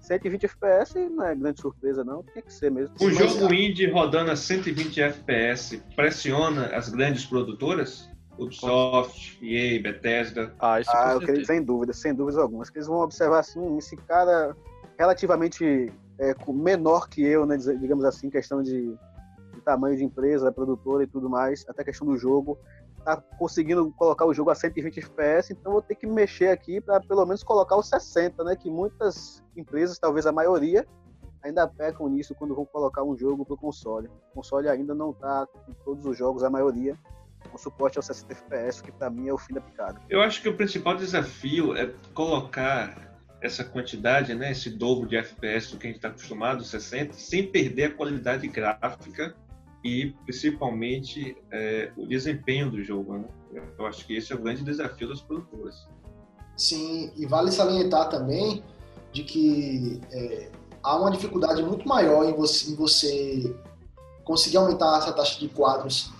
120 0.00 0.46
FPS 0.46 1.08
não 1.10 1.24
é 1.24 1.34
grande 1.34 1.60
surpresa, 1.60 2.02
não. 2.02 2.24
Tem 2.24 2.42
que 2.42 2.52
ser 2.52 2.72
mesmo. 2.72 2.94
Um 3.00 3.10
jogo 3.10 3.54
indie 3.54 3.88
rodando 3.88 4.32
a 4.32 4.36
120 4.36 5.00
FPS 5.00 5.80
pressiona 5.94 6.66
as 6.74 6.88
grandes 6.88 7.24
produtoras? 7.24 8.10
Ubisoft, 8.44 9.38
EA, 9.42 9.80
Bethesda. 9.82 10.54
Ah, 10.58 10.80
isso 10.80 10.90
ah, 10.92 11.12
eu 11.14 11.20
creio, 11.20 11.44
sem 11.46 11.62
dúvida, 11.62 11.92
sem 11.92 12.14
dúvidas 12.14 12.38
algumas. 12.38 12.70
Que 12.70 12.78
eles 12.78 12.88
vão 12.88 13.00
observar 13.00 13.40
assim, 13.40 13.76
esse 13.78 13.96
cara 13.96 14.56
relativamente 14.98 15.92
é, 16.18 16.34
menor 16.48 17.08
que 17.08 17.22
eu, 17.22 17.44
né, 17.46 17.56
digamos 17.56 18.04
assim, 18.04 18.30
questão 18.30 18.62
de, 18.62 18.96
de, 19.54 19.60
tamanho 19.64 19.96
de 19.96 20.04
empresa, 20.04 20.52
produtora 20.52 21.04
e 21.04 21.06
tudo 21.06 21.28
mais, 21.28 21.64
até 21.68 21.82
questão 21.82 22.06
do 22.06 22.16
jogo, 22.16 22.58
tá 23.04 23.16
conseguindo 23.38 23.90
colocar 23.92 24.24
o 24.26 24.34
jogo 24.34 24.50
a 24.50 24.54
120 24.54 24.98
FPS, 24.98 25.52
então 25.52 25.72
vou 25.72 25.82
ter 25.82 25.96
que 25.96 26.06
mexer 26.06 26.48
aqui 26.48 26.80
para 26.80 27.00
pelo 27.00 27.24
menos 27.26 27.42
colocar 27.42 27.76
os 27.76 27.88
60, 27.88 28.44
né, 28.44 28.56
que 28.56 28.70
muitas 28.70 29.42
empresas, 29.56 29.98
talvez 29.98 30.26
a 30.26 30.32
maioria, 30.32 30.86
ainda 31.42 31.66
pecam 31.66 32.08
nisso 32.08 32.34
quando 32.34 32.54
vão 32.54 32.64
colocar 32.64 33.02
um 33.02 33.16
jogo 33.16 33.44
para 33.44 33.54
o 33.54 33.58
console. 33.58 34.08
O 34.30 34.34
console 34.36 34.68
ainda 34.68 34.94
não 34.94 35.10
está 35.10 35.46
em 35.68 35.72
todos 35.84 36.06
os 36.06 36.16
jogos, 36.16 36.44
a 36.44 36.50
maioria, 36.50 36.96
com 37.50 37.58
suporte 37.58 37.98
ao 37.98 38.02
60 38.02 38.32
FPS, 38.32 38.82
que 38.82 38.92
para 38.92 39.10
mim 39.10 39.28
é 39.28 39.32
o 39.32 39.38
fim 39.38 39.54
da 39.54 39.60
picada. 39.60 40.00
Eu 40.08 40.20
acho 40.20 40.40
que 40.42 40.48
o 40.48 40.56
principal 40.56 40.96
desafio 40.96 41.76
é 41.76 41.92
colocar 42.14 43.12
essa 43.40 43.64
quantidade, 43.64 44.34
né, 44.34 44.52
esse 44.52 44.70
dobro 44.70 45.08
de 45.08 45.16
FPS 45.16 45.72
do 45.72 45.76
que 45.76 45.86
a 45.86 45.90
gente 45.90 45.96
está 45.96 46.08
acostumado, 46.08 46.62
60, 46.62 47.12
sem 47.14 47.46
perder 47.46 47.84
a 47.84 47.94
qualidade 47.94 48.46
gráfica 48.46 49.34
e 49.84 50.14
principalmente 50.24 51.36
é, 51.50 51.90
o 51.96 52.06
desempenho 52.06 52.70
do 52.70 52.82
jogo. 52.82 53.18
Né? 53.50 53.62
Eu 53.76 53.86
acho 53.86 54.06
que 54.06 54.16
esse 54.16 54.32
é 54.32 54.36
o 54.36 54.38
grande 54.40 54.62
desafio 54.62 55.08
das 55.08 55.20
produtoras. 55.20 55.88
Sim, 56.56 57.12
e 57.16 57.26
vale 57.26 57.50
salientar 57.50 58.08
também 58.08 58.62
de 59.12 59.24
que 59.24 60.00
é, 60.12 60.48
há 60.82 60.96
uma 60.96 61.10
dificuldade 61.10 61.62
muito 61.62 61.86
maior 61.86 62.24
em 62.24 62.34
você, 62.34 62.70
em 62.70 62.76
você 62.76 63.56
conseguir 64.24 64.58
aumentar 64.58 64.98
essa 64.98 65.12
taxa 65.12 65.40
de 65.40 65.48
quadros 65.48 66.12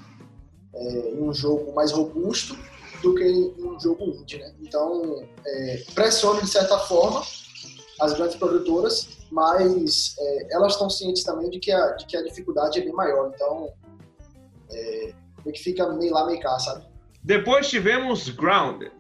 é, 0.75 1.11
em 1.11 1.23
um 1.23 1.33
jogo 1.33 1.75
mais 1.75 1.93
robusto 1.93 2.57
do 3.03 3.15
que 3.15 3.25
em 3.25 3.53
um 3.59 3.79
jogo 3.81 4.05
indie, 4.05 4.39
né? 4.39 4.55
Então, 4.61 5.27
é, 5.45 5.85
pressiona 5.95 6.41
de 6.41 6.49
certa 6.49 6.79
forma 6.79 7.23
as 8.01 8.15
grandes 8.15 8.37
produtoras, 8.37 9.09
mas 9.31 10.15
é, 10.19 10.55
elas 10.55 10.73
estão 10.73 10.89
cientes 10.89 11.25
também 11.25 11.51
de 11.51 11.59
que, 11.59 11.73
a, 11.73 11.93
de 11.93 12.07
que 12.07 12.17
a 12.17 12.23
dificuldade 12.23 12.79
é 12.79 12.83
bem 12.83 12.93
maior. 12.93 13.33
Então, 13.35 13.73
é, 14.71 15.13
que 15.53 15.63
fica 15.63 15.91
meio 15.93 16.13
lá, 16.13 16.27
meio 16.27 16.41
cá, 16.41 16.59
sabe? 16.59 16.87
Depois 17.23 17.69
tivemos 17.69 18.29
Grounded. 18.31 18.93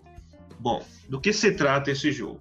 Bom, 0.58 0.82
do 1.08 1.20
que 1.20 1.32
se 1.32 1.52
trata 1.52 1.90
esse 1.90 2.12
jogo? 2.12 2.40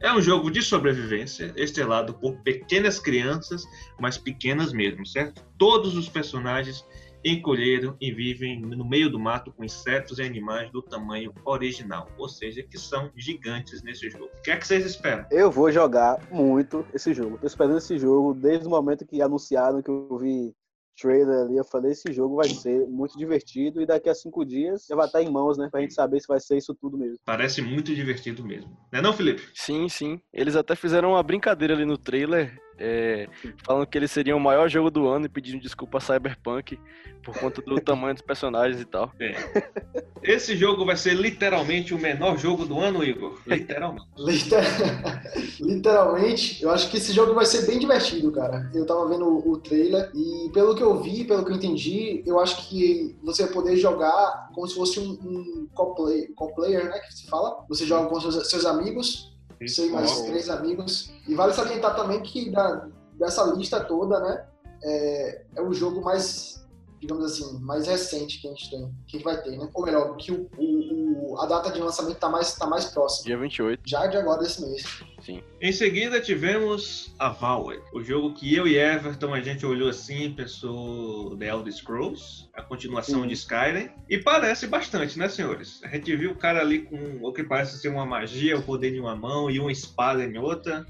É 0.00 0.12
um 0.12 0.20
jogo 0.20 0.50
de 0.50 0.62
sobrevivência, 0.62 1.52
estrelado 1.56 2.14
por 2.14 2.36
pequenas 2.38 2.98
crianças, 2.98 3.64
mas 3.98 4.16
pequenas 4.16 4.72
mesmo, 4.72 5.06
certo? 5.06 5.44
Todos 5.58 5.94
os 5.94 6.08
personagens 6.08 6.84
encolheram 7.24 7.96
e 8.00 8.12
vivem 8.12 8.60
no 8.60 8.88
meio 8.88 9.10
do 9.10 9.18
mato 9.18 9.52
com 9.52 9.64
insetos 9.64 10.18
e 10.18 10.22
animais 10.22 10.70
do 10.70 10.82
tamanho 10.82 11.32
original, 11.44 12.08
ou 12.18 12.28
seja, 12.28 12.62
que 12.62 12.78
são 12.78 13.10
gigantes 13.16 13.82
nesse 13.82 14.08
jogo. 14.10 14.30
O 14.38 14.42
que 14.42 14.50
é 14.50 14.56
que 14.56 14.66
vocês 14.66 14.84
esperam? 14.84 15.26
Eu 15.30 15.50
vou 15.50 15.70
jogar 15.70 16.18
muito 16.30 16.86
esse 16.94 17.12
jogo. 17.12 17.38
Tô 17.38 17.46
esperando 17.46 17.78
esse 17.78 17.98
jogo 17.98 18.34
desde 18.34 18.66
o 18.66 18.70
momento 18.70 19.06
que 19.06 19.20
anunciaram 19.20 19.82
que 19.82 19.90
eu 19.90 20.18
vi 20.18 20.54
trailer 21.00 21.40
ali, 21.40 21.56
eu 21.56 21.64
falei, 21.64 21.92
esse 21.92 22.12
jogo 22.12 22.36
vai 22.36 22.48
ser 22.48 22.86
muito 22.86 23.16
divertido 23.16 23.80
e 23.80 23.86
daqui 23.86 24.08
a 24.08 24.14
cinco 24.14 24.44
dias 24.44 24.86
já 24.88 24.94
vai 24.94 25.06
estar 25.06 25.22
em 25.22 25.30
mãos, 25.30 25.56
né? 25.56 25.68
Pra 25.70 25.80
gente 25.80 25.94
saber 25.94 26.20
se 26.20 26.28
vai 26.28 26.38
ser 26.38 26.58
isso 26.58 26.74
tudo 26.74 26.98
mesmo. 26.98 27.16
Parece 27.24 27.62
muito 27.62 27.94
divertido 27.94 28.44
mesmo. 28.44 28.76
Não 28.92 28.98
é 28.98 29.02
não, 29.02 29.12
Felipe? 29.12 29.42
Sim, 29.54 29.88
sim. 29.88 30.20
Eles 30.32 30.56
até 30.56 30.76
fizeram 30.76 31.10
uma 31.10 31.22
brincadeira 31.22 31.74
ali 31.74 31.84
no 31.84 31.96
trailer 31.96 32.60
é, 32.80 33.28
falando 33.62 33.86
que 33.86 33.98
ele 33.98 34.08
seria 34.08 34.34
o 34.34 34.40
maior 34.40 34.68
jogo 34.68 34.90
do 34.90 35.06
ano 35.06 35.26
e 35.26 35.28
pedindo 35.28 35.60
desculpa 35.60 35.98
a 35.98 36.00
Cyberpunk 36.00 36.78
por 37.22 37.38
conta 37.38 37.60
do 37.60 37.78
tamanho 37.80 38.14
dos 38.14 38.22
personagens 38.22 38.80
e 38.80 38.84
tal. 38.86 39.12
É. 39.20 39.34
Esse 40.22 40.56
jogo 40.56 40.86
vai 40.86 40.96
ser 40.96 41.14
literalmente 41.14 41.92
o 41.92 41.98
menor 41.98 42.38
jogo 42.38 42.64
do 42.64 42.80
ano, 42.80 43.04
Igor. 43.04 43.38
Literalmente. 43.46 44.06
Liter... 44.16 44.64
literalmente, 45.60 46.62
eu 46.62 46.70
acho 46.70 46.90
que 46.90 46.96
esse 46.96 47.12
jogo 47.12 47.34
vai 47.34 47.44
ser 47.44 47.66
bem 47.66 47.78
divertido, 47.78 48.32
cara. 48.32 48.70
Eu 48.74 48.86
tava 48.86 49.06
vendo 49.08 49.26
o, 49.26 49.58
trailer 49.58 50.10
e 50.14 50.50
pelo 50.52 50.74
que 50.74 50.82
eu 50.82 51.02
vi, 51.02 51.24
pelo 51.24 51.44
que 51.44 51.52
eu 51.52 51.56
entendi, 51.56 52.22
eu 52.26 52.40
acho 52.40 52.66
que 52.68 53.14
você 53.22 53.44
vai 53.44 53.52
poder 53.52 53.76
jogar 53.76 54.48
como 54.54 54.66
se 54.66 54.74
fosse 54.74 54.98
um, 54.98 55.10
um 55.10 55.68
co-player, 55.74 56.88
né? 56.88 56.98
Que 57.00 57.14
se 57.14 57.26
fala. 57.26 57.62
Você 57.68 57.84
joga 57.84 58.08
com 58.08 58.18
seus, 58.20 58.48
seus 58.48 58.64
amigos 58.64 59.30
sei 59.68 59.90
mais 59.90 60.22
três 60.22 60.48
amigos. 60.48 61.10
E 61.28 61.34
vale 61.34 61.52
salientar 61.52 61.94
também 61.94 62.22
que 62.22 62.50
da, 62.50 62.88
dessa 63.14 63.44
lista 63.44 63.80
toda, 63.84 64.18
né, 64.20 64.46
é, 64.82 65.42
é 65.56 65.62
o 65.62 65.72
jogo 65.72 66.02
mais, 66.02 66.66
digamos 67.00 67.24
assim, 67.24 67.58
mais 67.60 67.86
recente 67.86 68.40
que 68.40 68.48
a 68.48 68.50
gente 68.50 68.70
tem, 68.70 68.94
que 69.06 69.16
a 69.16 69.18
gente 69.18 69.24
vai 69.24 69.42
ter, 69.42 69.56
né? 69.56 69.68
Ou 69.74 69.84
melhor, 69.84 70.16
que 70.16 70.32
o, 70.32 70.48
o, 70.56 71.32
o 71.32 71.40
a 71.40 71.46
data 71.46 71.70
de 71.70 71.78
lançamento 71.78 72.14
está 72.14 72.28
mais, 72.28 72.54
tá 72.54 72.66
mais 72.66 72.86
próxima. 72.86 73.26
Dia 73.26 73.38
28. 73.38 73.82
Já 73.84 74.06
de 74.06 74.16
agora 74.16 74.40
desse 74.40 74.62
mês. 74.62 74.84
Sim. 75.20 75.42
Em 75.60 75.72
seguida 75.72 76.20
tivemos 76.20 77.14
a 77.18 77.28
Valve, 77.28 77.80
o 77.92 78.02
jogo 78.02 78.34
que 78.34 78.54
eu 78.54 78.66
e 78.66 78.76
Everton 78.76 79.34
a 79.34 79.40
gente 79.40 79.66
olhou 79.66 79.88
assim 79.88 80.32
pensou 80.32 81.36
The 81.36 81.48
Elder 81.48 81.72
Scrolls, 81.72 82.48
a 82.54 82.62
continuação 82.62 83.26
de 83.26 83.34
Skyrim, 83.34 83.90
e 84.08 84.18
parece 84.18 84.66
bastante, 84.66 85.18
né, 85.18 85.28
senhores? 85.28 85.82
A 85.84 85.88
gente 85.88 86.14
viu 86.16 86.32
o 86.32 86.36
cara 86.36 86.60
ali 86.60 86.82
com 86.82 87.20
o 87.22 87.32
que 87.32 87.44
parece 87.44 87.78
ser 87.78 87.88
uma 87.88 88.06
magia, 88.06 88.58
o 88.58 88.62
poder 88.62 88.94
em 88.94 89.00
uma 89.00 89.14
mão 89.14 89.50
e 89.50 89.60
uma 89.60 89.72
espada 89.72 90.24
em 90.24 90.38
outra. 90.38 90.86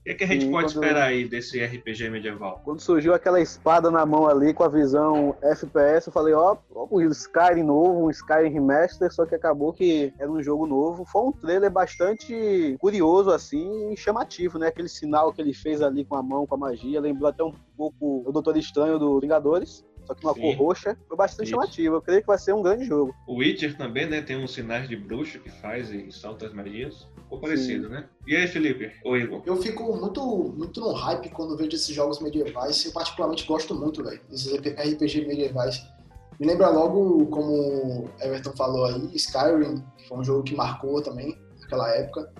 O 0.00 0.02
que, 0.02 0.10
é 0.10 0.14
que 0.14 0.24
a 0.24 0.26
gente 0.26 0.46
Sim, 0.46 0.50
pode 0.50 0.72
esperar 0.72 1.08
aí 1.08 1.28
desse 1.28 1.62
RPG 1.62 2.08
medieval? 2.08 2.62
Quando 2.64 2.80
surgiu 2.80 3.12
aquela 3.12 3.38
espada 3.38 3.90
na 3.90 4.06
mão 4.06 4.26
ali 4.26 4.54
com 4.54 4.64
a 4.64 4.68
visão 4.68 5.36
FPS, 5.42 6.06
eu 6.06 6.12
falei, 6.12 6.32
ó, 6.32 6.56
ó 6.74 6.86
o 6.90 7.02
Skyrim 7.02 7.62
novo, 7.62 8.06
um 8.06 8.10
Skyrim 8.10 8.48
Remaster, 8.50 9.12
só 9.12 9.26
que 9.26 9.34
acabou 9.34 9.74
que 9.74 10.10
era 10.18 10.30
um 10.30 10.42
jogo 10.42 10.66
novo. 10.66 11.04
Foi 11.04 11.22
um 11.22 11.32
trailer 11.32 11.70
bastante 11.70 12.76
curioso, 12.80 13.30
assim, 13.30 13.92
e 13.92 13.96
chamativo, 13.96 14.58
né? 14.58 14.68
Aquele 14.68 14.88
sinal 14.88 15.34
que 15.34 15.42
ele 15.42 15.52
fez 15.52 15.82
ali 15.82 16.02
com 16.02 16.16
a 16.16 16.22
mão, 16.22 16.46
com 16.46 16.54
a 16.54 16.58
magia, 16.58 16.98
lembrou 16.98 17.28
até 17.28 17.44
um 17.44 17.52
pouco 17.76 18.24
o 18.26 18.32
Doutor 18.32 18.56
Estranho 18.56 18.98
do 18.98 19.20
Vingadores 19.20 19.84
só 20.06 20.14
que 20.14 20.24
uma 20.24 20.34
Sim. 20.34 20.40
cor 20.40 20.54
roxa, 20.54 20.96
foi 21.06 21.16
bastante 21.16 21.46
Isso. 21.46 21.54
chamativo. 21.54 21.96
Eu 21.96 22.02
creio 22.02 22.20
que 22.20 22.26
vai 22.26 22.38
ser 22.38 22.52
um 22.52 22.62
grande 22.62 22.84
jogo. 22.84 23.14
O 23.26 23.36
Witcher 23.36 23.76
também, 23.76 24.08
né? 24.08 24.20
Tem 24.20 24.36
uns 24.36 24.52
sinais 24.52 24.88
de 24.88 24.96
bruxo 24.96 25.38
que 25.40 25.50
faz 25.50 25.90
e 25.90 26.10
salta 26.10 26.46
as 26.46 26.52
magias. 26.52 27.06
Ficou 27.16 27.40
parecido, 27.40 27.86
Sim. 27.86 27.92
né? 27.92 28.08
E 28.26 28.36
aí, 28.36 28.46
Felipe? 28.48 28.92
Ou 29.04 29.16
Igor? 29.16 29.42
Eu 29.46 29.56
fico 29.56 29.96
muito, 29.96 30.54
muito 30.56 30.80
no 30.80 30.92
hype 30.92 31.30
quando 31.30 31.56
vejo 31.56 31.70
esses 31.70 31.94
jogos 31.94 32.20
medievais. 32.20 32.84
Eu 32.84 32.92
particularmente 32.92 33.46
gosto 33.46 33.74
muito, 33.74 34.02
velho, 34.02 34.20
desses 34.28 34.52
RPG 34.52 35.26
medievais. 35.26 35.82
Me 36.40 36.46
lembra 36.46 36.70
logo, 36.70 37.26
como 37.26 38.08
Everton 38.20 38.52
falou 38.52 38.86
aí, 38.86 39.10
Skyrim, 39.14 39.84
que 39.98 40.08
foi 40.08 40.18
um 40.18 40.24
jogo 40.24 40.42
que 40.42 40.54
marcou 40.54 41.02
também 41.02 41.38
naquela 41.60 41.88
época. 41.94 42.32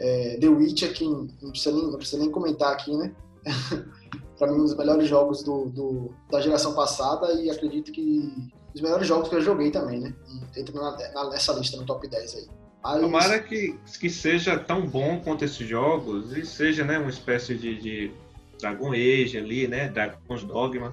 É, 0.00 0.38
The 0.40 0.48
Witcher, 0.48 0.94
que 0.94 1.04
não 1.04 1.50
precisa, 1.50 1.76
nem, 1.76 1.90
não 1.90 1.98
precisa 1.98 2.18
nem 2.18 2.30
comentar 2.30 2.72
aqui, 2.72 2.96
né? 2.96 3.14
para 4.38 4.52
mim, 4.52 4.58
um 4.58 4.64
dos 4.64 4.76
melhores 4.76 5.08
jogos 5.08 5.42
do, 5.42 5.66
do, 5.66 6.14
da 6.30 6.40
geração 6.40 6.74
passada 6.74 7.32
e 7.34 7.50
acredito 7.50 7.92
que 7.92 8.32
os 8.74 8.80
melhores 8.80 9.06
jogos 9.06 9.28
que 9.28 9.36
eu 9.36 9.40
joguei 9.40 9.70
também, 9.70 10.00
né? 10.00 10.14
Entra 10.56 10.74
na, 10.74 11.30
nessa 11.30 11.52
lista, 11.52 11.76
no 11.76 11.86
top 11.86 12.08
10 12.08 12.34
aí. 12.34 12.46
Mas... 12.82 13.00
Tomara 13.00 13.40
que, 13.40 13.78
que 13.98 14.10
seja 14.10 14.58
tão 14.58 14.86
bom 14.86 15.20
quanto 15.20 15.44
esses 15.44 15.66
jogos 15.66 16.36
e 16.36 16.44
seja 16.44 16.84
né, 16.84 16.98
uma 16.98 17.10
espécie 17.10 17.54
de, 17.54 17.76
de 17.80 18.10
Dragon 18.58 18.92
Age 18.92 19.38
ali, 19.38 19.68
né? 19.68 19.88
Dragon's 19.88 20.44
Dogma 20.44 20.92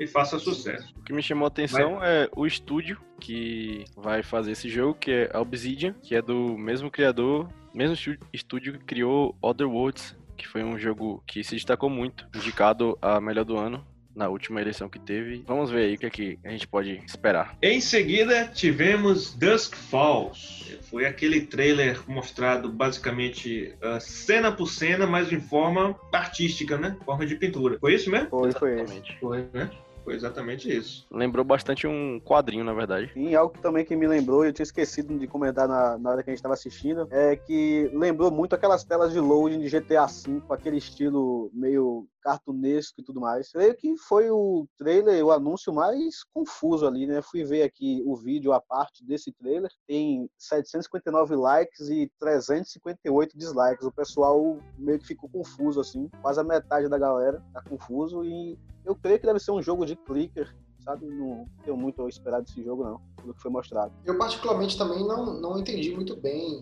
e 0.00 0.06
faça 0.06 0.38
sucesso. 0.38 0.92
O 0.98 1.02
que 1.02 1.12
me 1.12 1.22
chamou 1.22 1.44
a 1.44 1.48
atenção 1.48 1.96
vai... 1.96 2.22
é 2.24 2.28
o 2.34 2.46
estúdio 2.46 2.98
que 3.20 3.84
vai 3.94 4.22
fazer 4.22 4.52
esse 4.52 4.68
jogo, 4.68 4.94
que 4.94 5.10
é 5.10 5.38
Obsidian, 5.38 5.92
que 6.02 6.14
é 6.14 6.22
do 6.22 6.56
mesmo 6.56 6.90
criador, 6.90 7.48
mesmo 7.74 7.94
estúdio 8.32 8.72
que 8.72 8.84
criou 8.84 9.36
Other 9.42 9.68
Worlds, 9.68 10.16
que 10.40 10.48
foi 10.48 10.64
um 10.64 10.78
jogo 10.78 11.22
que 11.26 11.44
se 11.44 11.54
destacou 11.54 11.90
muito, 11.90 12.26
indicado 12.34 12.98
a 13.02 13.20
melhor 13.20 13.44
do 13.44 13.58
ano 13.58 13.86
na 14.14 14.28
última 14.28 14.60
eleição 14.60 14.88
que 14.88 14.98
teve. 14.98 15.44
Vamos 15.46 15.70
ver 15.70 15.84
aí 15.84 15.94
o 15.94 15.98
que, 15.98 16.06
é 16.06 16.10
que 16.10 16.38
a 16.44 16.50
gente 16.50 16.66
pode 16.66 17.00
esperar. 17.06 17.56
Em 17.62 17.80
seguida, 17.80 18.46
tivemos 18.48 19.34
Dusk 19.34 19.74
Falls. 19.74 20.78
Foi 20.90 21.06
aquele 21.06 21.42
trailer 21.42 22.00
mostrado 22.08 22.70
basicamente 22.70 23.74
uh, 23.82 24.00
cena 24.00 24.50
por 24.50 24.66
cena, 24.66 25.06
mas 25.06 25.32
em 25.32 25.40
forma 25.40 25.94
artística, 26.12 26.76
né? 26.76 26.96
Forma 27.04 27.24
de 27.24 27.36
pintura. 27.36 27.78
Foi 27.78 27.94
isso 27.94 28.10
mesmo? 28.10 28.28
Foi, 28.28 28.52
foi 28.52 28.72
Exatamente. 28.74 29.16
Foi, 29.20 29.46
né? 29.52 29.70
Foi 30.04 30.14
exatamente 30.14 30.74
isso. 30.74 31.06
Lembrou 31.10 31.44
bastante 31.44 31.86
um 31.86 32.20
quadrinho, 32.20 32.64
na 32.64 32.72
verdade. 32.72 33.10
E 33.14 33.34
algo 33.34 33.52
que 33.52 33.60
também 33.60 33.84
que 33.84 33.94
me 33.96 34.06
lembrou, 34.06 34.44
eu 34.44 34.52
tinha 34.52 34.64
esquecido 34.64 35.18
de 35.18 35.26
comentar 35.26 35.68
na, 35.68 35.98
na 35.98 36.10
hora 36.10 36.22
que 36.22 36.30
a 36.30 36.32
gente 36.32 36.38
estava 36.38 36.54
assistindo, 36.54 37.06
é 37.10 37.36
que 37.36 37.90
lembrou 37.92 38.30
muito 38.30 38.54
aquelas 38.54 38.84
telas 38.84 39.12
de 39.12 39.20
loading 39.20 39.60
de 39.60 39.68
GTA 39.68 40.06
V, 40.06 40.42
aquele 40.50 40.78
estilo 40.78 41.50
meio 41.52 42.06
cartunesco 42.20 43.00
e 43.00 43.04
tudo 43.04 43.20
mais. 43.20 43.50
Creio 43.50 43.76
que 43.76 43.96
foi 43.96 44.30
o 44.30 44.66
trailer, 44.78 45.24
o 45.24 45.30
anúncio 45.30 45.72
mais 45.72 46.22
confuso 46.32 46.86
ali, 46.86 47.06
né? 47.06 47.22
Fui 47.22 47.44
ver 47.44 47.62
aqui 47.62 48.02
o 48.06 48.16
vídeo, 48.16 48.52
a 48.52 48.60
parte 48.60 49.04
desse 49.04 49.32
trailer, 49.32 49.70
tem 49.86 50.28
759 50.38 51.36
likes 51.36 51.88
e 51.88 52.10
358 52.18 53.36
dislikes. 53.36 53.86
O 53.86 53.92
pessoal 53.92 54.58
meio 54.78 54.98
que 54.98 55.06
ficou 55.06 55.28
confuso, 55.28 55.80
assim. 55.80 56.08
Quase 56.22 56.40
a 56.40 56.44
metade 56.44 56.88
da 56.88 56.98
galera 56.98 57.42
tá 57.52 57.62
confuso 57.62 58.24
e 58.24 58.58
eu 58.84 58.94
creio 58.94 59.18
que 59.18 59.26
deve 59.26 59.38
ser 59.38 59.52
um 59.52 59.62
jogo 59.62 59.84
de 59.84 59.96
clicker, 59.96 60.54
sabe? 60.80 61.06
Não 61.06 61.46
tenho 61.64 61.76
muito 61.76 62.02
a 62.02 62.08
esperar 62.08 62.40
desse 62.40 62.62
jogo, 62.62 62.84
não, 62.84 63.00
pelo 63.16 63.34
que 63.34 63.40
foi 63.40 63.50
mostrado. 63.50 63.92
Eu, 64.04 64.16
particularmente, 64.18 64.76
também 64.76 65.06
não, 65.06 65.40
não 65.40 65.58
entendi 65.58 65.94
muito 65.94 66.16
bem 66.16 66.60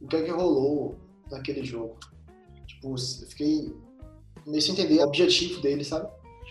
o 0.00 0.06
que 0.06 0.16
é 0.16 0.22
que 0.22 0.30
rolou 0.30 0.96
naquele 1.30 1.64
jogo. 1.64 1.98
Tipo, 2.66 2.96
fiquei 3.28 3.74
sem 4.60 4.72
entender 4.72 4.98
o 4.98 5.04
objetivo 5.04 5.60
dele, 5.60 5.84
sabe? 5.84 6.08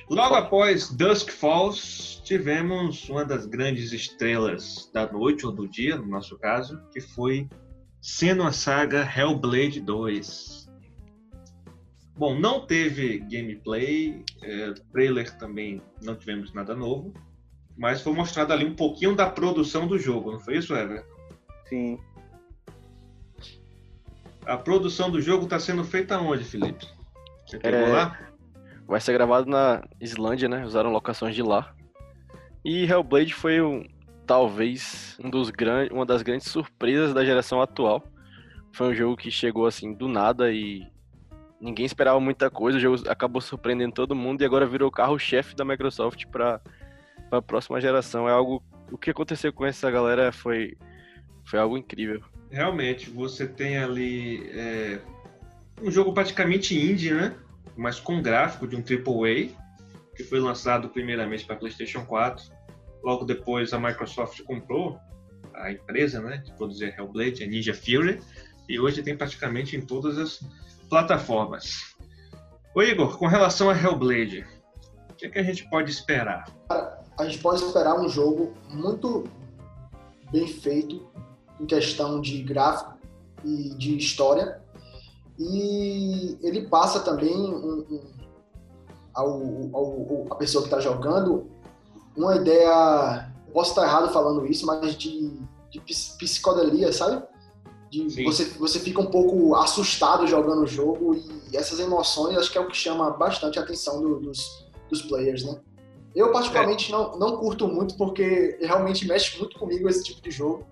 Logo 0.10 0.34
após 0.34 0.89
Dusk 0.89 1.29
Falls, 1.29 2.19
tivemos 2.24 3.08
uma 3.10 3.24
das 3.24 3.46
grandes 3.46 3.91
estrelas 3.91 4.89
da 4.91 5.12
noite 5.12 5.46
ou 5.46 5.51
do 5.51 5.67
dia, 5.67 5.98
no 5.98 6.08
nosso 6.08 6.38
caso, 6.39 6.81
que 6.91 7.00
foi 7.00 7.48
sendo 8.01 8.41
a 8.43 8.51
saga 8.51 9.08
Hellblade 9.15 9.79
2. 9.79 10.67
Bom, 12.17 12.38
não 12.39 12.65
teve 12.65 13.19
gameplay, 13.19 14.25
é, 14.41 14.74
trailer 14.91 15.38
também 15.38 15.81
não 16.01 16.15
tivemos 16.15 16.53
nada 16.53 16.75
novo, 16.75 17.13
mas 17.77 18.01
foi 18.01 18.12
mostrado 18.12 18.51
ali 18.51 18.65
um 18.65 18.75
pouquinho 18.75 19.15
da 19.15 19.29
produção 19.29 19.88
do 19.88 19.98
jogo, 19.98 20.31
não 20.31 20.39
foi 20.39 20.58
isso, 20.58 20.75
Ever? 20.75 21.05
Sim. 21.69 22.00
A 24.43 24.58
produção 24.58 25.12
do 25.12 25.22
jogo 25.22 25.43
está 25.43 25.60
sendo 25.60 25.84
feita 25.84 26.19
onde, 26.19 26.43
Felipe? 26.43 26.99
Você 27.50 27.60
pegou 27.60 27.88
é... 27.88 27.91
lá? 27.91 28.20
Vai 28.88 29.00
ser 29.00 29.13
gravado 29.13 29.50
na 29.50 29.84
Islândia, 30.00 30.48
né? 30.50 30.65
Usaram 30.65 30.91
locações 30.91 31.36
de 31.36 31.44
lá. 31.44 31.74
E 32.63 32.86
Hellblade 32.86 33.34
foi 33.34 33.62
um, 33.62 33.84
talvez 34.25 35.18
um 35.24 35.29
dos 35.29 35.50
grandes, 35.50 35.91
uma 35.91 36.06
das 36.06 36.22
grandes 36.22 36.48
surpresas 36.48 37.13
da 37.13 37.24
geração 37.24 37.62
atual 37.62 38.03
foi 38.72 38.88
um 38.88 38.94
jogo 38.94 39.18
que 39.18 39.32
chegou 39.32 39.65
assim 39.65 39.94
do 39.94 40.08
nada 40.08 40.51
e 40.51 40.86
ninguém 41.60 41.86
esperava 41.86 42.20
muita 42.20 42.50
coisa. 42.50 42.77
O 42.77 42.82
jogo 42.82 43.10
acabou 43.10 43.41
surpreendendo 43.41 43.94
todo 43.94 44.15
mundo 44.15 44.41
e 44.41 44.46
agora 44.46 44.65
virou 44.65 44.88
o 44.88 44.91
carro-chefe 44.91 45.56
da 45.56 45.65
Microsoft 45.65 46.25
para 46.27 46.62
a 47.32 47.41
próxima 47.41 47.82
geração. 47.82 48.27
É 48.27 48.32
algo. 48.32 48.63
O 48.91 48.98
que 48.98 49.12
aconteceu 49.12 49.53
com 49.53 49.65
essa 49.65 49.89
galera 49.91 50.32
foi, 50.32 50.77
foi 51.46 51.60
algo 51.60 51.77
incrível. 51.77 52.22
Realmente, 52.50 53.10
você 53.10 53.48
tem 53.48 53.77
ali 53.77 54.50
é, 54.51 55.01
um 55.81 55.91
jogo 55.91 56.13
praticamente 56.13 56.77
indie, 56.77 57.13
né? 57.13 57.36
Mas 57.75 58.00
com 58.00 58.21
gráfico 58.21 58.67
de 58.67 58.75
um 58.75 58.79
AAA, 58.79 59.50
que 60.15 60.24
foi 60.24 60.39
lançado 60.39 60.89
primeiramente 60.89 61.45
para 61.45 61.55
PlayStation 61.55 62.05
4. 62.05 62.43
Logo 63.03 63.24
depois 63.24 63.71
a 63.71 63.79
Microsoft 63.79 64.41
comprou 64.43 65.00
a 65.53 65.71
empresa, 65.71 66.21
né, 66.21 66.41
que 66.45 66.51
produzia 66.53 66.93
Hellblade, 66.98 67.43
a 67.43 67.48
Ninja 67.48 67.74
Fury, 67.74 68.21
e 68.67 68.79
hoje 68.79 69.01
tem 69.01 69.15
praticamente 69.15 69.75
em 69.75 69.81
todas 69.81 70.17
as 70.17 70.39
plataformas. 70.89 71.95
Ô 72.75 72.81
Igor, 72.81 73.17
com 73.17 73.27
relação 73.27 73.69
a 73.69 73.74
Hellblade, 73.74 74.45
o 75.09 75.13
que, 75.13 75.25
é 75.25 75.29
que 75.29 75.39
a 75.39 75.43
gente 75.43 75.69
pode 75.69 75.89
esperar? 75.89 76.45
A 77.17 77.25
gente 77.25 77.39
pode 77.39 77.63
esperar 77.63 78.00
um 78.00 78.07
jogo 78.07 78.53
muito 78.69 79.24
bem 80.31 80.48
feito 80.48 81.09
em 81.59 81.65
questão 81.65 82.21
de 82.21 82.41
gráfico 82.43 82.98
e 83.43 83.75
de 83.75 83.98
história. 83.98 84.62
E 85.39 86.38
ele 86.41 86.67
passa 86.67 87.00
também 87.00 87.34
um, 87.34 87.86
um, 87.89 88.01
ao, 89.13 89.41
ao, 89.74 90.27
a 90.31 90.36
pessoa 90.36 90.63
que 90.63 90.67
está 90.67 90.81
jogando 90.81 91.50
uma 92.15 92.36
ideia. 92.36 93.31
Posso 93.53 93.72
estar 93.72 93.84
errado 93.84 94.12
falando 94.12 94.46
isso, 94.46 94.65
mas 94.65 94.96
de, 94.96 95.31
de 95.72 95.79
psicodelia, 95.79 96.91
sabe? 96.91 97.24
De 97.89 98.24
você, 98.24 98.46
você 98.46 98.79
fica 98.79 99.01
um 99.01 99.10
pouco 99.10 99.55
assustado 99.55 100.27
jogando 100.27 100.63
o 100.63 100.67
jogo 100.67 101.15
e 101.15 101.58
essas 101.58 101.79
emoções 101.79 102.38
acho 102.38 102.51
que 102.51 102.58
é 102.58 102.62
o 102.62 102.67
que 102.67 102.77
chama 102.77 103.10
bastante 103.10 103.58
a 103.58 103.63
atenção 103.63 104.01
do, 104.01 104.19
dos, 104.19 104.67
dos 104.89 105.01
players, 105.01 105.43
né? 105.43 105.60
Eu, 106.13 106.31
particularmente, 106.31 106.91
é. 106.91 106.96
não, 106.96 107.17
não 107.17 107.38
curto 107.38 107.67
muito 107.67 107.96
porque 107.96 108.58
realmente 108.62 109.08
mexe 109.08 109.39
muito 109.39 109.58
comigo 109.58 109.88
esse 109.88 110.03
tipo 110.03 110.22
de 110.22 110.31
jogo. 110.31 110.67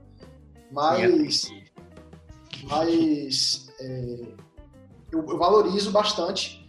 Mas. 0.72 1.50
Mas. 2.64 3.68
É, 3.80 4.47
eu, 5.12 5.20
eu, 5.20 5.38
valorizo 5.38 5.92
bastante 5.92 6.66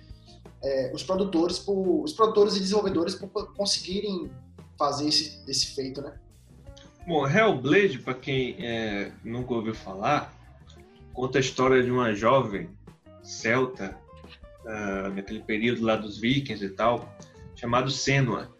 é, 0.62 0.92
os 0.95 1.02
produtores, 1.02 1.59
por, 1.59 2.04
os 2.04 2.12
produtores 2.12 2.57
e 2.57 2.61
desenvolvedores 2.61 3.14
por 3.14 3.54
conseguirem 3.54 4.30
fazer 4.78 5.09
esse, 5.09 5.42
esse 5.49 5.75
feito, 5.75 6.00
né? 6.00 6.18
Bom, 7.07 7.26
Hellblade, 7.26 7.99
para 8.00 8.14
quem 8.14 8.54
é, 8.59 9.12
nunca 9.25 9.54
ouviu 9.54 9.75
falar, 9.75 10.35
conta 11.12 11.38
a 11.38 11.40
história 11.40 11.83
de 11.83 11.90
uma 11.90 12.14
jovem 12.14 12.68
celta, 13.23 13.97
uh, 14.64 15.14
naquele 15.14 15.40
período 15.40 15.85
lá 15.85 15.97
dos 15.97 16.18
vikings 16.18 16.64
e 16.64 16.68
tal, 16.68 17.12
chamado 17.54 17.90
Senua, 17.90 18.54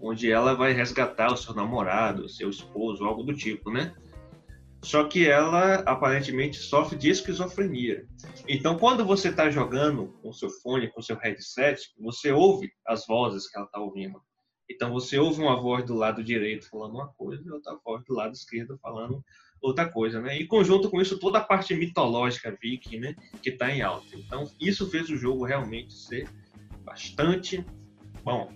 onde 0.00 0.30
ela 0.30 0.54
vai 0.54 0.72
resgatar 0.72 1.32
o 1.32 1.36
seu 1.36 1.54
namorado, 1.54 2.28
seu 2.28 2.50
esposo, 2.50 3.04
algo 3.04 3.22
do 3.22 3.34
tipo, 3.34 3.70
né? 3.70 3.94
Só 4.82 5.04
que 5.04 5.28
ela 5.28 5.76
aparentemente 5.86 6.58
sofre 6.58 6.98
de 6.98 7.10
esquizofrenia. 7.10 8.04
Então, 8.48 8.76
quando 8.76 9.04
você 9.04 9.28
está 9.28 9.48
jogando 9.48 10.08
com 10.20 10.32
seu 10.32 10.50
fone, 10.50 10.88
com 10.88 11.00
seu 11.00 11.16
headset, 11.16 11.92
você 11.98 12.32
ouve 12.32 12.72
as 12.86 13.06
vozes 13.06 13.48
que 13.48 13.56
ela 13.56 13.66
está 13.66 13.78
ouvindo. 13.78 14.20
Então, 14.68 14.92
você 14.92 15.18
ouve 15.18 15.40
uma 15.40 15.60
voz 15.60 15.84
do 15.84 15.94
lado 15.94 16.22
direito 16.24 16.68
falando 16.68 16.94
uma 16.94 17.08
coisa 17.08 17.42
e 17.46 17.50
outra 17.50 17.78
voz 17.84 18.04
do 18.04 18.14
lado 18.14 18.32
esquerdo 18.32 18.76
falando 18.82 19.22
outra 19.62 19.88
coisa, 19.88 20.20
né? 20.20 20.36
E 20.36 20.46
conjunto 20.46 20.90
com 20.90 21.00
isso 21.00 21.18
toda 21.18 21.38
a 21.38 21.44
parte 21.44 21.74
mitológica 21.74 22.56
viking, 22.60 22.98
né, 22.98 23.14
que 23.40 23.50
está 23.50 23.70
em 23.70 23.80
alta. 23.80 24.16
Então 24.16 24.50
isso 24.60 24.90
fez 24.90 25.08
o 25.08 25.16
jogo 25.16 25.44
realmente 25.44 25.94
ser 25.94 26.28
bastante 26.84 27.64
bom. 28.24 28.50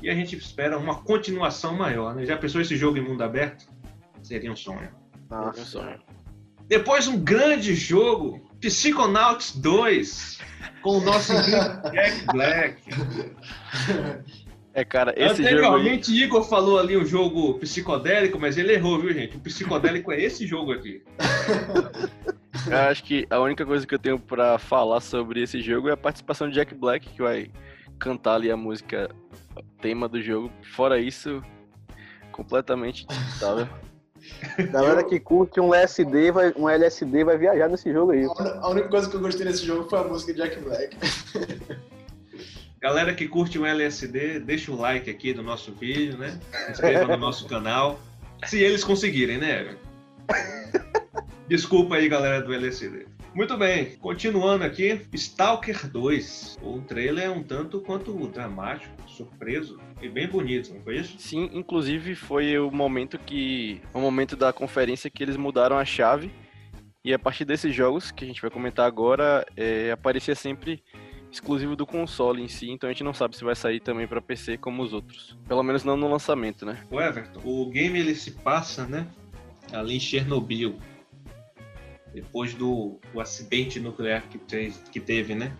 E 0.00 0.08
a 0.08 0.14
gente 0.14 0.36
espera 0.36 0.78
uma 0.78 1.02
continuação 1.02 1.74
maior, 1.74 2.14
né? 2.14 2.24
Já 2.24 2.36
pensou 2.36 2.60
esse 2.60 2.76
jogo 2.76 2.96
em 2.98 3.02
mundo 3.02 3.22
aberto? 3.22 3.66
Seria 4.22 4.52
um 4.52 4.56
sonho. 4.56 5.05
Nossa. 5.30 5.98
Depois 6.68 7.06
um 7.06 7.18
grande 7.18 7.74
jogo, 7.74 8.40
Psychonauts 8.60 9.56
2, 9.56 10.38
com 10.82 10.98
o 10.98 11.00
nosso 11.00 11.32
Jack 11.32 12.26
Black. 12.32 12.82
É, 14.74 14.84
cara, 14.84 15.14
esse 15.16 15.40
Anteriormente, 15.42 16.08
jogo 16.08 16.18
aí... 16.18 16.24
Igor 16.24 16.42
falou 16.42 16.78
ali 16.78 16.96
um 16.96 17.06
jogo 17.06 17.58
psicodélico, 17.60 18.38
mas 18.38 18.58
ele 18.58 18.74
errou, 18.74 19.00
viu, 19.00 19.12
gente? 19.14 19.36
O 19.36 19.40
psicodélico 19.40 20.12
é 20.12 20.20
esse 20.20 20.46
jogo 20.46 20.72
aqui. 20.72 21.02
Eu 22.70 22.78
acho 22.78 23.04
que 23.04 23.26
a 23.30 23.38
única 23.38 23.64
coisa 23.64 23.86
que 23.86 23.94
eu 23.94 23.98
tenho 23.98 24.18
para 24.18 24.58
falar 24.58 25.00
sobre 25.00 25.40
esse 25.40 25.60
jogo 25.60 25.88
é 25.88 25.92
a 25.92 25.96
participação 25.96 26.48
de 26.48 26.54
Jack 26.54 26.74
Black, 26.74 27.08
que 27.08 27.22
vai 27.22 27.48
cantar 27.98 28.34
ali 28.34 28.50
a 28.50 28.56
música 28.56 29.08
tema 29.80 30.08
do 30.08 30.20
jogo. 30.20 30.50
Fora 30.74 30.98
isso, 30.98 31.42
completamente 32.32 33.06
discutável. 33.06 33.68
Galera 34.70 35.04
que 35.04 35.18
curte 35.20 35.60
um 35.60 35.74
LSD, 35.74 36.30
vai, 36.30 36.52
um 36.56 36.68
LSD 36.68 37.24
vai 37.24 37.38
viajar 37.38 37.68
nesse 37.68 37.92
jogo 37.92 38.12
aí. 38.12 38.24
A 38.24 38.68
única 38.68 38.88
coisa 38.88 39.08
que 39.08 39.16
eu 39.16 39.20
gostei 39.20 39.46
desse 39.46 39.64
jogo 39.64 39.88
foi 39.88 39.98
a 39.98 40.04
música 40.04 40.32
de 40.32 40.40
Jack 40.40 40.60
Black. 40.60 40.96
Galera 42.80 43.14
que 43.14 43.26
curte 43.26 43.58
o 43.58 43.66
LSD, 43.66 44.40
deixa 44.40 44.70
o 44.70 44.76
like 44.76 45.10
aqui 45.10 45.32
do 45.32 45.42
nosso 45.42 45.72
vídeo, 45.72 46.18
né? 46.18 46.38
Se 46.66 46.72
inscreva 46.72 47.16
no 47.16 47.16
nosso 47.16 47.46
canal. 47.46 47.98
Se 48.44 48.60
eles 48.62 48.84
conseguirem, 48.84 49.38
né? 49.38 49.76
Desculpa 51.48 51.96
aí, 51.96 52.08
galera 52.08 52.42
do 52.42 52.52
LSD. 52.52 53.06
Muito 53.34 53.56
bem, 53.56 53.96
continuando 53.96 54.64
aqui, 54.64 55.00
Stalker 55.12 55.88
2. 55.88 56.58
O 56.62 56.80
trailer 56.80 57.24
é 57.24 57.30
um 57.30 57.42
tanto 57.42 57.80
quanto 57.80 58.12
dramático, 58.28 58.94
surpreso 59.06 59.78
e 60.00 60.08
bem 60.08 60.28
bonito, 60.28 60.74
não 60.74 60.82
foi 60.82 60.98
isso? 60.98 61.18
Sim, 61.18 61.50
inclusive 61.52 62.14
foi 62.14 62.58
o 62.58 62.70
momento 62.70 63.18
que. 63.18 63.80
O 63.94 64.00
momento 64.00 64.36
da 64.36 64.52
conferência 64.52 65.10
que 65.10 65.22
eles 65.22 65.36
mudaram 65.36 65.78
a 65.78 65.84
chave. 65.84 66.30
E 67.04 67.14
a 67.14 67.18
partir 67.18 67.44
desses 67.44 67.74
jogos 67.74 68.10
que 68.10 68.24
a 68.24 68.26
gente 68.26 68.42
vai 68.42 68.50
comentar 68.50 68.84
agora, 68.84 69.46
é, 69.56 69.92
aparecia 69.92 70.34
sempre 70.34 70.82
exclusivo 71.30 71.76
do 71.76 71.86
console 71.86 72.42
em 72.42 72.48
si, 72.48 72.70
então 72.70 72.88
a 72.88 72.92
gente 72.92 73.04
não 73.04 73.14
sabe 73.14 73.36
se 73.36 73.44
vai 73.44 73.54
sair 73.54 73.80
também 73.80 74.06
para 74.06 74.20
PC 74.20 74.56
como 74.56 74.82
os 74.82 74.92
outros. 74.92 75.38
Pelo 75.46 75.62
menos 75.62 75.84
não 75.84 75.96
no 75.96 76.10
lançamento, 76.10 76.66
né? 76.66 76.84
O 76.90 77.00
Everton, 77.00 77.40
o 77.44 77.66
game 77.70 77.98
ele 77.98 78.14
se 78.14 78.32
passa, 78.32 78.86
né, 78.86 79.06
ali 79.72 79.96
em 79.96 80.00
Chernobyl, 80.00 80.78
depois 82.12 82.54
do, 82.54 82.98
do 83.12 83.20
acidente 83.20 83.78
nuclear 83.78 84.22
que, 84.28 84.38
te, 84.38 84.72
que 84.90 84.98
teve, 84.98 85.34
né? 85.34 85.56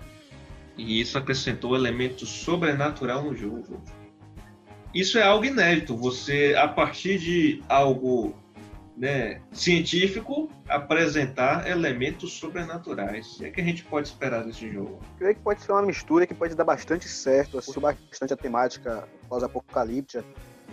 E 0.76 1.00
isso 1.00 1.16
acrescentou 1.16 1.74
elemento 1.74 2.26
sobrenatural 2.26 3.22
no 3.22 3.34
jogo. 3.34 3.82
Isso 4.96 5.18
é 5.18 5.22
algo 5.22 5.44
inédito. 5.44 5.94
Você, 5.94 6.54
a 6.56 6.66
partir 6.66 7.18
de 7.18 7.62
algo 7.68 8.34
né, 8.96 9.42
científico 9.52 10.48
apresentar 10.66 11.70
elementos 11.70 12.32
sobrenaturais. 12.32 13.34
O 13.34 13.38
que, 13.40 13.44
é 13.44 13.50
que 13.50 13.60
a 13.60 13.64
gente 13.64 13.84
pode 13.84 14.08
esperar 14.08 14.42
desse 14.42 14.72
jogo? 14.72 14.98
Creio 15.18 15.34
que 15.34 15.42
pode 15.42 15.60
ser 15.60 15.72
uma 15.72 15.82
mistura 15.82 16.26
que 16.26 16.32
pode 16.32 16.54
dar 16.54 16.64
bastante 16.64 17.06
certo, 17.10 17.58
assim, 17.58 17.78
bastante 17.78 18.32
a 18.32 18.36
temática 18.38 19.06
pós-apocalíptica, 19.28 20.24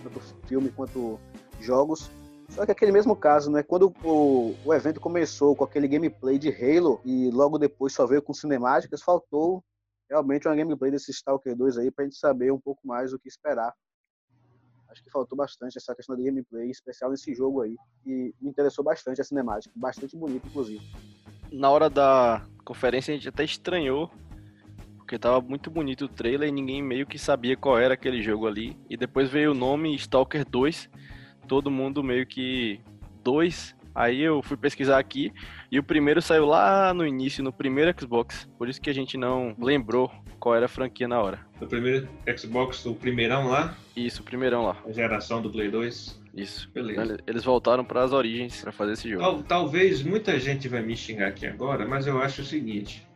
tanto 0.02 0.22
filme 0.48 0.72
quanto 0.72 1.20
jogos. 1.60 2.10
Só 2.48 2.66
que 2.66 2.72
aquele 2.72 2.94
mesmo 2.94 3.18
caso, 3.18 3.52
né? 3.52 3.62
Quando 3.62 3.94
o, 4.06 4.56
o 4.64 4.74
evento 4.74 5.02
começou 5.02 5.54
com 5.54 5.66
aquele 5.66 5.88
gameplay 5.88 6.40
de 6.40 6.48
Halo 6.48 7.02
e 7.04 7.30
logo 7.30 7.58
depois 7.58 7.92
só 7.92 8.08
veio 8.08 8.22
com 8.22 8.34
cinemáticas, 8.34 9.02
faltou 9.02 9.62
realmente 10.10 10.48
uma 10.48 10.56
gameplay 10.56 10.92
desse 10.92 11.12
Stalker 11.12 11.58
2 11.58 11.78
aí 11.78 11.92
pra 11.92 12.06
gente 12.06 12.16
saber 12.16 12.54
um 12.54 12.60
pouco 12.60 12.88
mais 12.88 13.12
o 13.12 13.20
que 13.20 13.28
esperar 13.28 13.74
acho 14.94 15.04
que 15.04 15.12
faltou 15.12 15.38
bastante 15.38 15.78
essa 15.78 15.94
questão 15.94 16.16
de 16.16 16.24
gameplay, 16.24 16.70
especial 16.70 17.12
nesse 17.12 17.34
jogo 17.36 17.62
aí. 17.62 17.76
E 18.06 18.34
me 18.40 18.50
interessou 18.50 18.84
bastante 18.84 19.20
a 19.20 19.24
cinemática, 19.24 19.74
bastante 19.76 20.16
bonito, 20.16 20.48
inclusive. 20.48 20.82
Na 21.52 21.70
hora 21.70 21.90
da 21.90 22.46
conferência 22.64 23.12
a 23.12 23.16
gente 23.18 23.28
até 23.28 23.44
estranhou, 23.44 24.10
porque 24.98 25.20
tava 25.20 25.42
muito 25.42 25.70
bonito 25.70 26.06
o 26.06 26.10
trailer 26.10 26.48
e 26.48 26.52
ninguém 26.52 26.82
meio 26.82 27.06
que 27.06 27.20
sabia 27.20 27.58
qual 27.58 27.78
era 27.78 27.94
aquele 27.94 28.22
jogo 28.22 28.48
ali. 28.48 28.78
E 28.90 28.96
depois 28.96 29.30
veio 29.30 29.52
o 29.52 29.56
nome 29.56 29.94
Stalker 29.96 30.46
2, 30.46 30.90
todo 31.48 31.70
mundo 31.70 32.04
meio 32.04 32.26
que 32.26 32.80
2 33.24 33.76
Aí 33.96 34.22
eu 34.22 34.42
fui 34.42 34.58
pesquisar 34.58 34.98
aqui 34.98 35.32
e 35.72 35.78
o 35.78 35.84
primeiro 35.84 36.22
saiu 36.22 36.46
lá 36.46 36.94
no 36.94 37.06
início, 37.06 37.44
no 37.44 37.54
primeiro 37.54 37.94
Xbox. 38.00 38.50
Por 38.58 38.68
isso 38.68 38.82
que 38.82 38.90
a 38.90 38.94
gente 38.94 39.18
não 39.18 39.56
lembrou 39.60 40.12
qual 40.40 40.56
era 40.56 40.66
a 40.66 40.70
franquia 40.70 41.08
na 41.08 41.22
hora. 41.22 41.40
O 41.62 41.68
primeiro 41.68 42.08
Xbox, 42.38 42.86
o 42.86 42.96
primeirão 42.96 43.50
lá? 43.50 43.78
Isso, 43.96 44.22
o 44.22 44.26
primeirão 44.26 44.66
lá. 44.66 44.78
A 44.86 44.92
geração 44.92 45.42
do 45.42 45.50
Play 45.52 45.70
2? 45.70 46.22
Isso. 46.36 46.70
Beleza. 46.74 47.20
Eles 47.28 47.44
voltaram 47.44 47.86
para 47.86 48.04
as 48.04 48.12
origens 48.12 48.60
para 48.60 48.72
fazer 48.72 48.94
esse 48.94 49.08
jogo. 49.08 49.22
Tal, 49.22 49.44
talvez 49.44 50.02
muita 50.02 50.40
gente 50.40 50.68
vai 50.68 50.82
me 50.82 50.98
xingar 50.98 51.28
aqui 51.28 51.46
agora, 51.46 51.88
mas 51.88 52.08
eu 52.08 52.20
acho 52.20 52.42
o 52.42 52.46
seguinte. 52.46 53.08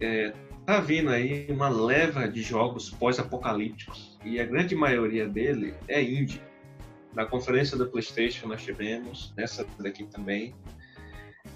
É, 0.00 0.32
tá 0.66 0.80
vindo 0.80 1.10
aí 1.10 1.46
uma 1.48 1.68
leva 1.68 2.28
de 2.28 2.42
jogos 2.42 2.90
pós-apocalípticos 2.90 4.18
e 4.24 4.38
a 4.38 4.44
grande 4.44 4.74
maioria 4.74 5.26
dele 5.26 5.74
é 5.88 6.02
indie. 6.02 6.40
Na 7.14 7.26
conferência 7.26 7.76
da 7.76 7.86
PlayStation 7.86 8.48
nós 8.48 8.62
tivemos, 8.62 9.32
nessa 9.36 9.66
daqui 9.78 10.04
também. 10.04 10.54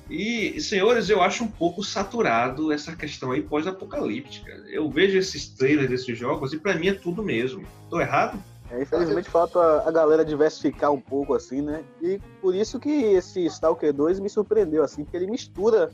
E, 0.09 0.61
senhores, 0.61 1.11
eu 1.11 1.21
acho 1.21 1.43
um 1.43 1.49
pouco 1.49 1.83
saturado 1.83 2.71
essa 2.71 2.95
questão 2.95 3.33
aí 3.33 3.43
pós-apocalíptica. 3.43 4.53
Eu 4.69 4.89
vejo 4.89 5.19
esses 5.19 5.49
trailers 5.49 5.91
desses 5.91 6.17
jogos 6.17 6.53
e 6.53 6.59
para 6.59 6.75
mim 6.75 6.89
é 6.89 6.95
tudo 6.95 7.23
mesmo. 7.23 7.67
Tô 7.91 8.01
errado? 8.01 8.39
É, 8.71 8.83
infelizmente 8.83 9.29
falta 9.29 9.83
a 9.83 9.91
galera 9.91 10.25
diversificar 10.25 10.93
um 10.93 11.01
pouco, 11.01 11.35
assim, 11.35 11.61
né? 11.61 11.85
E 12.01 12.21
por 12.41 12.55
isso 12.55 12.79
que 12.79 12.91
esse 12.91 13.45
Stalker 13.47 13.93
2 13.93 14.21
me 14.21 14.29
surpreendeu, 14.29 14.83
assim, 14.83 15.05
porque 15.05 15.17
ele 15.17 15.31
mistura 15.31 15.93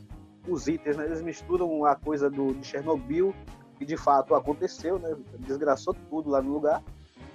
os 0.49 0.67
itens, 0.67 0.97
né? 0.97 1.05
Eles 1.07 1.23
misturam 1.23 1.85
a 1.85 1.95
coisa 1.95 2.31
do, 2.31 2.55
de 2.55 2.67
Chernobyl, 2.67 3.35
que 3.79 3.85
de 3.85 3.97
fato 3.97 4.35
aconteceu, 4.35 4.99
né? 4.99 5.15
Desgraçou 5.41 5.95
tudo 6.09 6.31
lá 6.31 6.41
no 6.41 6.53
lugar. 6.53 6.83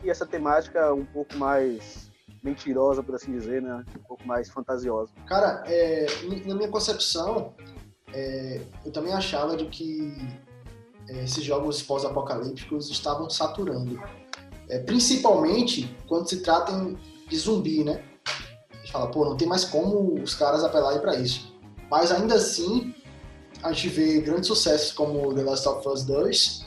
E 0.03 0.09
essa 0.09 0.25
temática 0.25 0.93
um 0.93 1.05
pouco 1.05 1.35
mais 1.37 2.06
mentirosa, 2.43 3.03
por 3.03 3.15
assim 3.15 3.31
dizer, 3.31 3.61
né? 3.61 3.83
Um 3.97 4.03
pouco 4.03 4.25
mais 4.27 4.49
fantasiosa. 4.49 5.11
Cara, 5.25 5.63
é, 5.67 6.05
na 6.45 6.55
minha 6.55 6.69
concepção, 6.69 7.53
é, 8.13 8.61
eu 8.85 8.91
também 8.91 9.13
achava 9.13 9.55
de 9.55 9.65
que 9.65 10.13
é, 11.09 11.23
esses 11.23 11.43
jogos 11.43 11.81
pós-apocalípticos 11.81 12.89
estavam 12.89 13.29
saturando. 13.29 14.01
É, 14.69 14.79
principalmente 14.79 15.95
quando 16.07 16.27
se 16.27 16.41
trata 16.41 16.73
de 17.27 17.37
zumbi, 17.37 17.83
né? 17.83 18.03
A 18.71 18.77
gente 18.77 18.91
fala, 18.91 19.11
pô, 19.11 19.25
não 19.25 19.37
tem 19.37 19.47
mais 19.47 19.63
como 19.63 20.21
os 20.21 20.33
caras 20.33 20.63
apelarem 20.63 20.99
para 20.99 21.15
isso. 21.15 21.53
Mas 21.89 22.11
ainda 22.11 22.35
assim, 22.35 22.93
a 23.63 23.71
gente 23.71 23.89
vê 23.89 24.21
grandes 24.21 24.47
sucessos 24.47 24.91
como 24.91 25.33
The 25.33 25.43
Last 25.43 25.67
of 25.67 25.87
Us 25.87 26.03
2, 26.03 26.65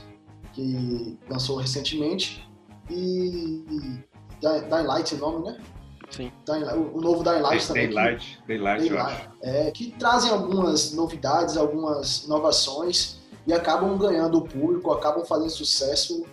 que 0.52 1.18
lançou 1.28 1.56
recentemente, 1.56 2.48
e 2.90 4.02
Dying 4.40 4.86
Light 4.86 5.14
é 5.14 5.16
o 5.16 5.20
nome, 5.20 5.50
né? 5.50 5.58
Sim. 6.10 6.32
o 6.94 7.00
novo 7.00 7.22
Dying 7.22 7.40
Light 7.40 7.66
também. 7.68 7.86
Daylight, 7.86 8.38
que, 8.38 8.48
Daylight, 8.48 8.88
Daylight 8.88 9.28
é, 9.42 9.70
que 9.70 9.92
trazem 9.92 10.30
algumas 10.30 10.92
novidades, 10.92 11.56
algumas 11.56 12.24
inovações 12.24 13.20
e 13.46 13.52
acabam 13.52 13.96
ganhando 13.96 14.38
o 14.38 14.42
público, 14.42 14.92
acabam 14.92 15.24
fazendo 15.24 15.50
sucesso, 15.50 16.24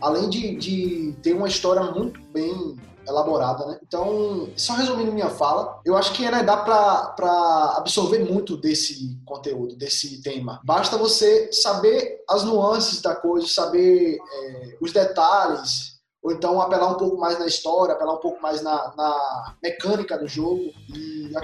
além 0.00 0.30
de, 0.30 0.56
de 0.56 1.14
ter 1.22 1.34
uma 1.34 1.46
história 1.46 1.82
muito 1.82 2.20
bem 2.32 2.76
elaborada, 3.06 3.66
né? 3.66 3.78
Então, 3.82 4.50
só 4.54 4.74
resumindo 4.74 5.12
minha 5.12 5.30
fala, 5.30 5.80
eu 5.84 5.96
acho 5.96 6.12
que 6.12 6.28
né, 6.30 6.42
dá 6.42 6.56
para 6.56 7.74
absorver 7.76 8.18
muito 8.18 8.56
desse 8.56 9.18
conteúdo, 9.24 9.76
desse 9.76 10.20
tema. 10.22 10.60
Basta 10.62 10.98
você 10.98 11.50
saber 11.50 12.22
as 12.28 12.44
nuances 12.44 13.00
da 13.00 13.16
coisa, 13.16 13.46
saber 13.46 14.18
é, 14.18 14.76
os 14.80 14.92
detalhes, 14.92 15.97
ou 16.22 16.32
então 16.32 16.60
apelar 16.60 16.92
um 16.92 16.96
pouco 16.96 17.16
mais 17.16 17.38
na 17.38 17.46
história, 17.46 17.94
apelar 17.94 18.14
um 18.14 18.20
pouco 18.20 18.42
mais 18.42 18.60
na, 18.62 18.92
na 18.96 19.54
mecânica 19.62 20.18
do 20.18 20.26
jogo. 20.26 20.72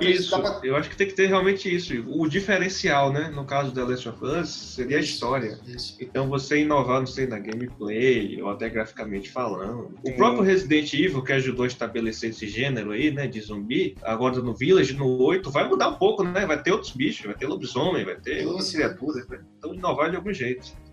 isso, 0.00 0.40
pra... 0.40 0.60
eu 0.64 0.74
acho 0.76 0.90
que 0.90 0.96
tem 0.96 1.06
que 1.06 1.14
ter 1.14 1.26
realmente 1.26 1.72
isso. 1.72 1.94
O 2.08 2.28
diferencial, 2.28 3.12
né? 3.12 3.30
No 3.32 3.44
caso 3.44 3.70
da 3.70 3.86
Last 3.86 4.08
of 4.08 4.24
Us, 4.24 4.48
seria 4.48 4.96
a 4.96 5.00
história. 5.00 5.58
Isso. 5.66 5.96
Então 6.00 6.28
você 6.28 6.58
inovar, 6.58 7.00
não 7.00 7.06
sei, 7.06 7.26
na 7.26 7.38
gameplay, 7.38 8.42
ou 8.42 8.50
até 8.50 8.68
graficamente 8.68 9.30
falando. 9.30 9.94
O 10.04 10.12
próprio 10.16 10.42
Resident 10.42 10.92
Evil, 10.92 11.22
que 11.22 11.32
ajudou 11.32 11.64
a 11.64 11.68
estabelecer 11.68 12.30
esse 12.30 12.48
gênero 12.48 12.90
aí, 12.90 13.12
né? 13.12 13.28
De 13.28 13.40
zumbi, 13.40 13.96
agora 14.02 14.40
no 14.40 14.54
Village, 14.54 14.94
no 14.94 15.22
8, 15.22 15.50
vai 15.52 15.68
mudar 15.68 15.88
um 15.88 15.94
pouco, 15.94 16.24
né? 16.24 16.46
Vai 16.46 16.60
ter 16.60 16.72
outros 16.72 16.92
bichos, 16.92 17.24
vai 17.24 17.34
ter 17.36 17.46
lobisomem, 17.46 18.04
vai 18.04 18.16
ter 18.16 18.44
outras 18.44 18.72
criaturas. 18.72 19.28
Né? 19.28 19.40
Então 19.56 19.72
inovar 19.72 20.10
de 20.10 20.16
algum 20.16 20.32
jeito. 20.32 20.83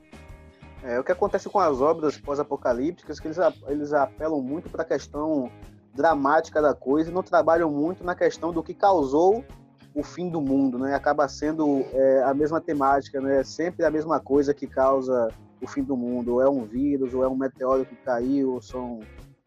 É, 0.83 0.99
o 0.99 1.03
que 1.03 1.11
acontece 1.11 1.47
com 1.47 1.59
as 1.59 1.79
obras 1.79 2.17
pós-apocalípticas 2.17 3.19
que 3.19 3.27
eles, 3.27 3.37
eles 3.67 3.93
apelam 3.93 4.41
muito 4.41 4.69
para 4.69 4.81
a 4.81 4.85
questão 4.85 5.51
dramática 5.93 6.61
da 6.61 6.73
coisa 6.73 7.11
e 7.11 7.13
não 7.13 7.21
trabalham 7.21 7.69
muito 7.69 8.03
na 8.03 8.15
questão 8.15 8.51
do 8.51 8.63
que 8.63 8.73
causou 8.73 9.45
o 9.93 10.03
fim 10.03 10.29
do 10.29 10.41
mundo, 10.41 10.79
né? 10.79 10.95
Acaba 10.95 11.27
sendo 11.27 11.85
é, 11.93 12.23
a 12.23 12.33
mesma 12.33 12.61
temática, 12.61 13.19
né? 13.19 13.43
Sempre 13.43 13.85
a 13.85 13.91
mesma 13.91 14.19
coisa 14.19 14.53
que 14.53 14.65
causa 14.65 15.27
o 15.61 15.67
fim 15.67 15.83
do 15.83 15.97
mundo. 15.97 16.35
Ou 16.35 16.41
é 16.41 16.49
um 16.49 16.63
vírus, 16.65 17.13
ou 17.13 17.23
é 17.23 17.27
um 17.27 17.35
meteoro 17.35 17.85
que 17.85 17.95
caiu, 17.97 18.53
ou 18.53 18.61
são, 18.61 19.01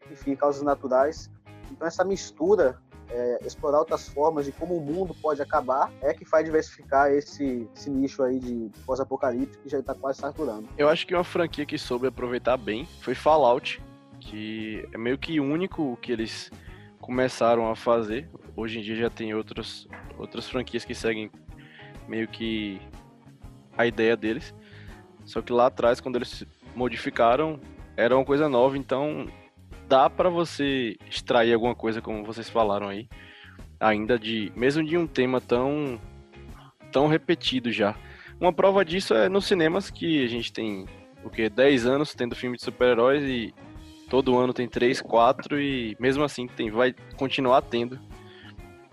enfim, 0.09 0.35
causas 0.35 0.61
naturais. 0.61 1.29
Então 1.71 1.87
essa 1.87 2.05
mistura 2.05 2.77
é, 3.15 3.39
explorar 3.45 3.79
outras 3.79 4.09
formas 4.09 4.45
de 4.45 4.51
como 4.51 4.75
o 4.75 4.81
mundo 4.81 5.15
pode 5.21 5.41
acabar, 5.41 5.91
é 6.01 6.13
que 6.13 6.25
faz 6.25 6.43
diversificar 6.43 7.09
esse, 7.11 7.67
esse 7.73 7.89
nicho 7.89 8.21
aí 8.21 8.39
de 8.39 8.69
pós-apocalipse 8.85 9.57
que 9.59 9.69
já 9.69 9.79
está 9.79 9.95
quase 9.95 10.19
saturando. 10.19 10.67
Eu 10.77 10.89
acho 10.89 11.07
que 11.07 11.15
uma 11.15 11.23
franquia 11.23 11.65
que 11.65 11.77
soube 11.77 12.07
aproveitar 12.07 12.57
bem 12.57 12.85
foi 13.01 13.15
Fallout, 13.15 13.81
que 14.19 14.87
é 14.93 14.97
meio 14.97 15.17
que 15.17 15.39
único 15.39 15.97
que 16.01 16.11
eles 16.11 16.51
começaram 16.99 17.69
a 17.71 17.75
fazer. 17.75 18.29
Hoje 18.55 18.79
em 18.79 18.81
dia 18.81 18.95
já 18.95 19.09
tem 19.09 19.33
outros, 19.33 19.87
outras 20.17 20.49
franquias 20.49 20.83
que 20.83 20.93
seguem 20.93 21.31
meio 22.07 22.27
que 22.27 22.81
a 23.77 23.85
ideia 23.85 24.17
deles. 24.17 24.53
Só 25.23 25.41
que 25.41 25.53
lá 25.53 25.67
atrás, 25.67 26.01
quando 26.01 26.17
eles 26.17 26.43
modificaram, 26.75 27.59
era 27.95 28.15
uma 28.15 28.25
coisa 28.25 28.49
nova, 28.49 28.77
então 28.77 29.27
dá 29.87 30.09
para 30.09 30.29
você 30.29 30.95
extrair 31.09 31.53
alguma 31.53 31.75
coisa, 31.75 32.01
como 32.01 32.23
vocês 32.23 32.49
falaram 32.49 32.87
aí, 32.87 33.07
ainda 33.79 34.17
de, 34.17 34.51
mesmo 34.55 34.83
de 34.83 34.97
um 34.97 35.07
tema 35.07 35.39
tão, 35.39 35.99
tão 36.91 37.07
repetido 37.07 37.71
já. 37.71 37.95
Uma 38.39 38.51
prova 38.51 38.83
disso 38.83 39.13
é 39.13 39.29
nos 39.29 39.45
cinemas 39.45 39.89
que 39.89 40.23
a 40.23 40.27
gente 40.27 40.51
tem, 40.51 40.85
o 41.23 41.29
que, 41.29 41.49
10 41.49 41.85
anos 41.85 42.13
tendo 42.13 42.35
filme 42.35 42.57
de 42.57 42.63
super-heróis 42.63 43.23
e 43.23 43.53
todo 44.09 44.37
ano 44.37 44.53
tem 44.53 44.67
3, 44.67 45.01
4 45.01 45.59
e 45.59 45.95
mesmo 45.99 46.23
assim 46.23 46.47
tem, 46.47 46.69
vai 46.69 46.93
continuar 47.17 47.61
tendo. 47.61 47.99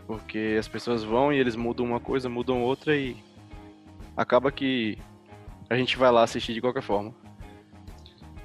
Porque 0.07 0.57
as 0.59 0.69
pessoas 0.69 1.03
vão 1.03 1.33
e 1.33 1.39
eles 1.39 1.57
mudam 1.57 1.87
uma 1.87 2.01
coisa, 2.01 2.29
mudam 2.29 2.63
outra 2.63 2.95
e 2.97 3.17
acaba 4.17 4.53
que 4.53 4.99
a 5.71 5.77
gente 5.77 5.97
vai 5.97 6.11
lá 6.11 6.23
assistir 6.23 6.53
de 6.53 6.61
qualquer 6.61 6.83
forma. 6.83 7.15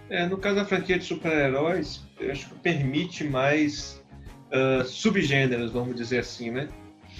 É, 0.09 0.25
no 0.25 0.37
caso 0.37 0.55
da 0.55 0.65
franquia 0.65 0.97
de 0.97 1.03
super-heróis, 1.03 2.06
acho 2.19 2.49
que 2.49 2.55
permite 2.59 3.23
mais 3.23 4.03
uh, 4.51 4.83
subgêneros, 4.83 5.71
vamos 5.71 5.95
dizer 5.95 6.19
assim, 6.19 6.51
né? 6.51 6.69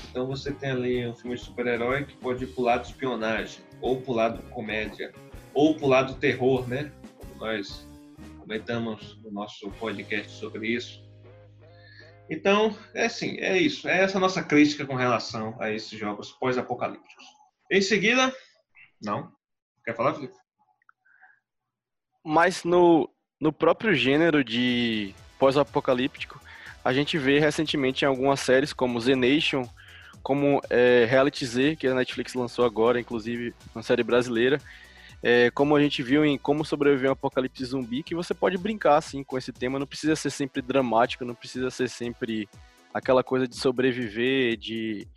Então 0.10 0.28
você 0.28 0.52
tem 0.52 0.72
ali 0.72 1.08
um 1.08 1.16
filme 1.16 1.36
de 1.36 1.44
super-herói 1.44 2.06
que 2.06 2.16
pode 2.18 2.44
ir 2.44 2.48
pro 2.48 2.64
lado 2.64 2.86
espionagem, 2.86 3.62
ou 3.82 4.02
pro 4.02 4.14
lado 4.14 4.42
comédia, 4.50 5.14
ou 5.54 5.76
pro 5.76 5.88
lado 5.88 6.16
terror, 6.16 6.68
né? 6.68 6.92
Como 7.18 7.36
nós 7.36 7.88
comentamos 8.40 9.18
no 9.24 9.32
nosso 9.32 9.70
podcast 9.72 10.32
sobre 10.32 10.70
isso. 10.70 11.06
Então, 12.30 12.78
é 12.94 13.06
assim, 13.06 13.38
é 13.40 13.58
isso. 13.58 13.88
É 13.88 14.02
essa 14.02 14.20
nossa 14.20 14.44
crítica 14.44 14.86
com 14.86 14.96
relação 14.96 15.56
a 15.60 15.72
esses 15.72 15.98
jogos 15.98 16.32
pós-apocalípticos. 16.32 17.26
Em 17.72 17.82
seguida, 17.82 18.34
não. 19.02 19.32
Quer 19.86 19.96
falar, 19.96 20.14
Felipe? 20.14 20.36
Mas 22.26 22.66
no, 22.66 23.10
no 23.40 23.52
próprio 23.54 23.94
gênero 23.94 24.44
de 24.44 25.14
pós-apocalíptico, 25.38 26.40
a 26.84 26.94
gente 26.94 27.18
vê 27.18 27.40
recentemente 27.40 28.04
em 28.04 28.08
algumas 28.08 28.40
séries 28.40 28.74
como 28.74 29.04
The 29.04 29.16
Nation, 29.16 29.68
como 30.24 30.62
é, 30.70 31.06
Reality 31.10 31.46
Z, 31.46 31.76
que 31.76 31.88
a 31.88 31.94
Netflix 31.94 32.34
lançou 32.34 32.66
agora, 32.66 33.00
inclusive 33.00 33.54
uma 33.74 33.84
série 33.84 34.04
brasileira, 34.04 34.60
é, 35.22 35.50
como 35.52 35.76
a 35.76 35.82
gente 35.82 36.04
viu 36.04 36.24
em 36.24 36.38
Como 36.38 36.64
Sobreviver 36.64 37.10
um 37.10 37.14
Apocalipse 37.14 37.66
Zumbi, 37.66 38.04
que 38.04 38.16
você 38.16 38.34
pode 38.34 38.58
brincar 38.58 38.98
assim 38.98 39.24
com 39.24 39.38
esse 39.38 39.52
tema, 39.52 39.80
não 39.80 39.88
precisa 39.88 40.16
ser 40.16 40.30
sempre 40.30 40.62
dramático, 40.62 41.26
não 41.26 41.34
precisa 41.34 41.70
ser 41.72 41.90
sempre 41.90 42.48
aquela 42.94 43.24
coisa 43.24 43.48
de 43.48 43.56
sobreviver, 43.56 44.58
de 44.58 45.08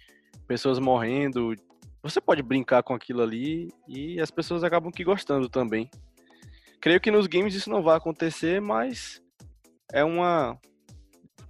pessoas 0.46 0.78
morrendo. 0.78 1.54
Você 2.02 2.20
pode 2.20 2.42
brincar 2.42 2.82
com 2.82 2.94
aquilo 2.94 3.22
ali 3.22 3.72
e 3.86 4.18
as 4.20 4.30
pessoas 4.30 4.64
acabam 4.64 4.90
que 4.90 5.04
gostando 5.04 5.48
também. 5.48 5.90
Creio 6.80 7.00
que 7.00 7.10
nos 7.10 7.26
games 7.26 7.54
isso 7.54 7.68
não 7.68 7.82
vai 7.82 7.96
acontecer, 7.96 8.58
mas 8.60 9.20
é 9.92 10.02
uma, 10.02 10.58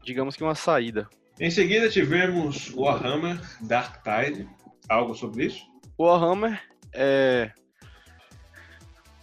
digamos 0.03 0.35
que 0.35 0.43
uma 0.43 0.57
saída. 0.57 1.09
Em 1.38 1.51
seguida 1.51 1.88
tivemos 1.88 2.75
Warhammer 2.75 3.40
Dark 3.61 4.03
Tide. 4.03 4.49
Algo 4.88 5.14
sobre 5.14 5.47
isso? 5.47 5.64
Warhammer 5.97 6.61
é 6.93 7.53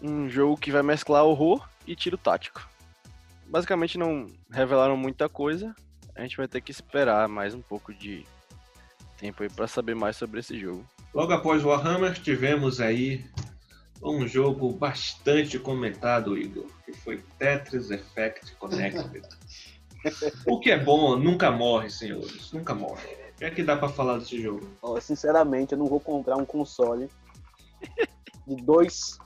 um 0.02 0.30
jogo 0.30 0.56
que 0.56 0.72
vai 0.72 0.82
mesclar 0.82 1.26
horror 1.26 1.67
e 1.86 1.93
tiro 1.93 2.17
tático. 2.17 2.65
Basicamente 3.46 3.98
não 3.98 4.28
revelaram 4.50 4.96
muita 4.96 5.28
coisa. 5.28 5.76
A 6.15 6.22
gente 6.22 6.38
vai 6.38 6.48
ter 6.48 6.62
que 6.62 6.72
esperar 6.72 7.28
mais 7.28 7.54
um 7.54 7.62
pouco 7.62 7.93
de 7.93 8.26
tempo 9.17 9.43
aí 9.43 9.50
para 9.50 9.67
saber 9.67 9.96
mais 9.96 10.15
sobre 10.15 10.39
esse 10.39 10.58
jogo. 10.58 10.86
Logo 11.13 11.34
após 11.34 11.63
Warhammer 11.63 12.13
tivemos 12.13 12.80
aí 12.80 13.26
um 14.01 14.27
jogo 14.27 14.71
bastante 14.71 15.57
comentado, 15.57 16.38
Igor, 16.38 16.67
que 16.86 16.93
foi 16.93 17.23
Tetris 17.38 17.91
Effect 17.91 18.55
Connected. 18.55 19.27
o 20.45 20.60
que 20.60 20.71
é 20.71 20.77
bom 20.77 21.17
nunca 21.17 21.51
morre, 21.51 21.89
senhores, 21.89 22.51
nunca 22.51 22.73
morre. 22.73 23.07
O 23.36 23.38
que 23.38 23.45
é 23.45 23.51
que 23.51 23.63
dá 23.63 23.77
para 23.77 23.89
falar 23.89 24.17
desse 24.17 24.41
jogo? 24.41 24.67
Oh, 24.81 24.99
sinceramente, 24.99 25.73
eu 25.73 25.77
não 25.77 25.86
vou 25.86 25.99
comprar 25.99 26.38
um 26.38 26.45
console 26.45 27.10
de 28.47 28.55
dois 28.55 29.19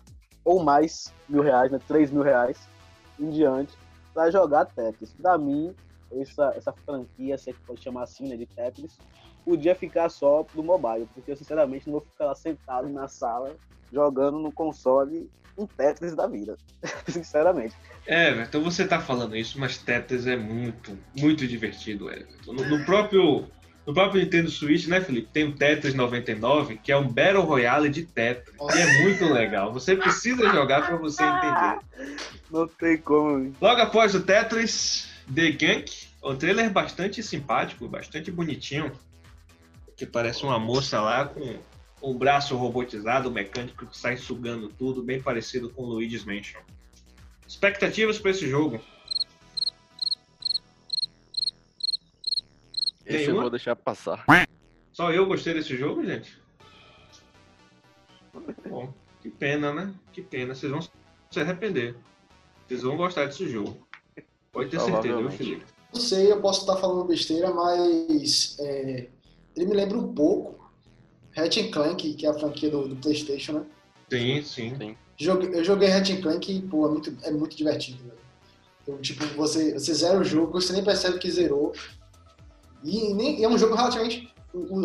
ou 0.43 0.63
mais 0.63 1.13
mil 1.29 1.41
reais, 1.41 1.71
né? 1.71 1.79
Três 1.87 2.11
mil 2.11 2.23
reais 2.23 2.57
em 3.19 3.29
diante 3.29 3.77
para 4.13 4.31
jogar 4.31 4.65
Tetris. 4.65 5.13
Para 5.13 5.37
mim, 5.37 5.73
essa, 6.11 6.53
essa 6.55 6.73
franquia, 6.73 7.37
se 7.37 7.53
pode 7.53 7.81
chamar 7.81 8.03
assim, 8.03 8.27
né, 8.27 8.35
de 8.35 8.45
Tetris, 8.45 8.97
podia 9.45 9.75
ficar 9.75 10.09
só 10.09 10.43
pro 10.43 10.63
mobile, 10.63 11.07
porque 11.13 11.31
eu 11.31 11.37
sinceramente 11.37 11.87
não 11.87 11.93
vou 11.93 12.01
ficar 12.01 12.25
lá 12.25 12.35
sentado 12.35 12.89
na 12.89 13.07
sala 13.07 13.55
jogando 13.91 14.39
no 14.39 14.51
console 14.51 15.29
um 15.57 15.67
Tetris 15.67 16.15
da 16.15 16.27
vida, 16.27 16.57
sinceramente. 17.07 17.75
É, 18.05 18.31
então 18.41 18.61
você 18.61 18.87
tá 18.87 18.99
falando 18.99 19.35
isso, 19.35 19.59
mas 19.59 19.77
Tetris 19.77 20.25
é 20.25 20.35
muito, 20.35 20.97
muito 21.15 21.47
divertido, 21.47 22.09
Everton. 22.09 22.53
No, 22.53 22.77
no, 22.77 22.85
próprio, 22.85 23.45
no 23.85 23.93
próprio 23.93 24.21
Nintendo 24.21 24.49
Switch, 24.49 24.87
né, 24.87 25.01
Felipe, 25.01 25.29
tem 25.31 25.43
o 25.45 25.55
Tetris 25.55 25.93
99, 25.93 26.77
que 26.77 26.91
é 26.91 26.97
um 26.97 27.07
Battle 27.07 27.43
Royale 27.43 27.89
de 27.89 28.03
Tetris. 28.03 28.55
E 28.75 28.79
é 28.79 29.03
muito 29.03 29.25
legal. 29.25 29.71
Você 29.73 29.95
precisa 29.95 30.49
jogar 30.49 30.85
para 30.85 30.95
você 30.95 31.23
entender. 31.23 31.79
Não 32.49 32.67
tem 32.67 32.97
como. 32.97 33.53
Logo 33.61 33.81
após 33.81 34.15
o 34.15 34.21
Tetris, 34.21 35.09
The 35.33 35.51
Gank, 35.51 36.07
o 36.21 36.35
trailer 36.35 36.69
bastante 36.69 37.23
simpático, 37.23 37.87
bastante 37.87 38.31
bonitinho, 38.31 38.91
que 39.95 40.05
parece 40.05 40.43
uma 40.43 40.59
moça 40.59 40.99
lá 40.99 41.25
com 41.25 41.55
um 42.01 42.17
braço 42.17 42.55
robotizado, 42.55 43.29
mecânico 43.29 43.85
que 43.85 43.97
sai 43.97 44.17
sugando 44.17 44.69
tudo, 44.69 45.03
bem 45.03 45.21
parecido 45.21 45.69
com 45.69 45.83
Luigi's 45.83 46.25
Mansion. 46.25 46.61
Expectativas 47.47 48.17
para 48.17 48.31
esse 48.31 48.47
jogo? 48.47 48.79
Esse 53.05 53.17
Nenhuma? 53.17 53.37
eu 53.37 53.41
vou 53.41 53.49
deixar 53.49 53.75
passar. 53.75 54.25
Só 54.91 55.11
eu 55.11 55.25
gostei 55.25 55.53
desse 55.53 55.75
jogo, 55.77 56.03
gente? 56.03 56.41
Bom, 58.67 58.93
que 59.21 59.29
pena, 59.29 59.73
né? 59.73 59.93
Que 60.11 60.21
pena. 60.21 60.55
Vocês 60.55 60.71
vão 60.71 60.81
se 60.81 61.39
arrepender. 61.39 61.95
Vocês 62.67 62.81
vão 62.81 62.97
gostar 62.97 63.25
desse 63.25 63.47
jogo. 63.47 63.85
Pode 64.51 64.69
ter 64.69 64.79
certeza, 64.79 65.17
viu, 65.17 65.31
Felipe? 65.31 65.65
Não 65.93 65.99
sei, 65.99 66.31
eu 66.31 66.41
posso 66.41 66.61
estar 66.61 66.77
falando 66.77 67.05
besteira, 67.05 67.53
mas 67.53 68.57
é, 68.59 69.09
ele 69.55 69.65
me 69.65 69.75
lembra 69.75 69.97
um 69.97 70.13
pouco 70.13 70.60
Ratchet 71.35 71.71
Clank, 71.71 72.13
que 72.13 72.25
é 72.25 72.29
a 72.29 72.33
franquia 72.33 72.69
do, 72.69 72.87
do 72.87 72.95
PlayStation, 72.95 73.53
né? 73.53 73.65
Sim, 74.09 74.43
sim. 74.43 74.75
sim. 74.77 74.97
Joguei, 75.17 75.53
eu 75.53 75.63
joguei 75.63 75.87
Ratchet 75.89 76.21
Clank 76.21 76.51
e, 76.51 76.61
pô, 76.61 76.87
é 76.87 76.91
muito, 76.91 77.17
é 77.23 77.31
muito 77.31 77.55
divertido, 77.55 78.03
velho. 78.03 78.21
Então, 78.83 78.97
tipo, 78.97 79.25
você, 79.35 79.73
você 79.73 79.93
zera 79.93 80.19
o 80.19 80.23
jogo, 80.23 80.53
você 80.53 80.73
nem 80.73 80.83
percebe 80.83 81.19
que 81.19 81.29
zerou. 81.29 81.73
E, 82.83 83.13
nem, 83.13 83.43
é 83.43 83.47
um 83.47 83.57
jogo 83.57 83.75
relativamente. 83.75 84.33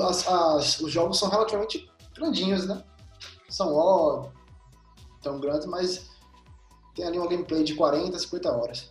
As, 0.02 0.28
as, 0.28 0.80
os 0.80 0.92
jogos 0.92 1.18
são 1.18 1.28
relativamente 1.28 1.88
grandinhos, 2.14 2.66
né? 2.66 2.82
São 3.48 3.74
ó, 3.74 4.28
tão 5.22 5.40
grandes, 5.40 5.66
mas 5.66 6.10
tem 6.94 7.04
ali 7.04 7.18
uma 7.18 7.28
gameplay 7.28 7.64
de 7.64 7.74
40, 7.74 8.18
50 8.18 8.52
horas. 8.52 8.90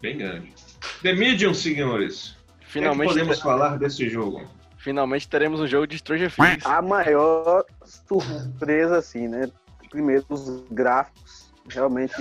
Bem 0.00 0.16
grande. 0.16 0.54
The 1.02 1.14
Medium, 1.14 1.54
senhores. 1.54 2.36
Finalmente 2.60 3.10
é 3.10 3.14
podemos 3.14 3.40
falar 3.40 3.78
desse 3.78 4.08
jogo. 4.08 4.46
Finalmente 4.88 5.28
teremos 5.28 5.60
um 5.60 5.66
jogo 5.66 5.86
de 5.86 5.98
Stranger 5.98 6.34
Things. 6.34 6.64
A 6.64 6.80
maior 6.80 7.62
surpresa, 7.84 8.96
assim, 8.96 9.28
né? 9.28 9.50
Primeiro, 9.90 10.24
os 10.30 10.62
gráficos. 10.70 11.52
Realmente. 11.68 12.14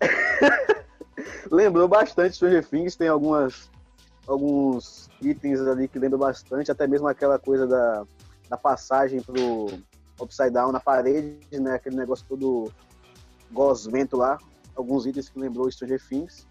Lembrou 1.52 1.86
bastante 1.86 2.36
Stranger 2.36 2.66
Things, 2.66 2.96
tem 2.96 3.08
algumas, 3.08 3.70
alguns 4.26 5.10
itens 5.20 5.60
ali 5.60 5.86
que 5.88 5.98
lembram 5.98 6.20
bastante, 6.20 6.72
até 6.72 6.86
mesmo 6.86 7.06
aquela 7.06 7.38
coisa 7.38 7.66
da, 7.66 8.06
da 8.48 8.56
passagem 8.56 9.20
pro 9.20 9.66
Upside 10.18 10.52
Down 10.52 10.72
na 10.72 10.80
parede, 10.80 11.38
né? 11.52 11.74
Aquele 11.74 11.96
negócio 11.96 12.24
todo 12.26 12.72
gosmento 13.50 14.16
lá. 14.16 14.38
Alguns 14.74 15.04
itens 15.04 15.28
que 15.28 15.38
lembrou 15.38 15.70
Stranger 15.70 16.00
Things. 16.08 16.48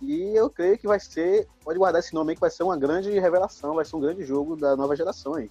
E 0.00 0.36
eu 0.36 0.50
creio 0.50 0.78
que 0.78 0.86
vai 0.86 1.00
ser, 1.00 1.46
pode 1.64 1.78
guardar 1.78 2.00
esse 2.00 2.14
nome 2.14 2.30
aí, 2.30 2.34
que 2.34 2.40
vai 2.40 2.50
ser 2.50 2.62
uma 2.62 2.76
grande 2.76 3.10
revelação, 3.18 3.74
vai 3.74 3.84
ser 3.84 3.96
um 3.96 4.00
grande 4.00 4.24
jogo 4.24 4.56
da 4.56 4.76
nova 4.76 4.94
geração 4.94 5.34
aí. 5.34 5.50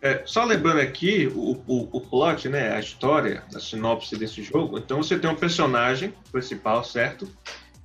É, 0.00 0.22
só 0.26 0.44
lembrando 0.44 0.80
aqui 0.80 1.26
o, 1.34 1.62
o, 1.66 1.88
o 1.96 2.00
plot, 2.00 2.48
né, 2.48 2.74
a 2.74 2.80
história, 2.80 3.42
a 3.54 3.60
sinopse 3.60 4.16
desse 4.16 4.42
jogo. 4.42 4.78
Então 4.78 5.02
você 5.02 5.18
tem 5.18 5.30
um 5.30 5.36
personagem 5.36 6.12
principal, 6.30 6.84
certo? 6.84 7.26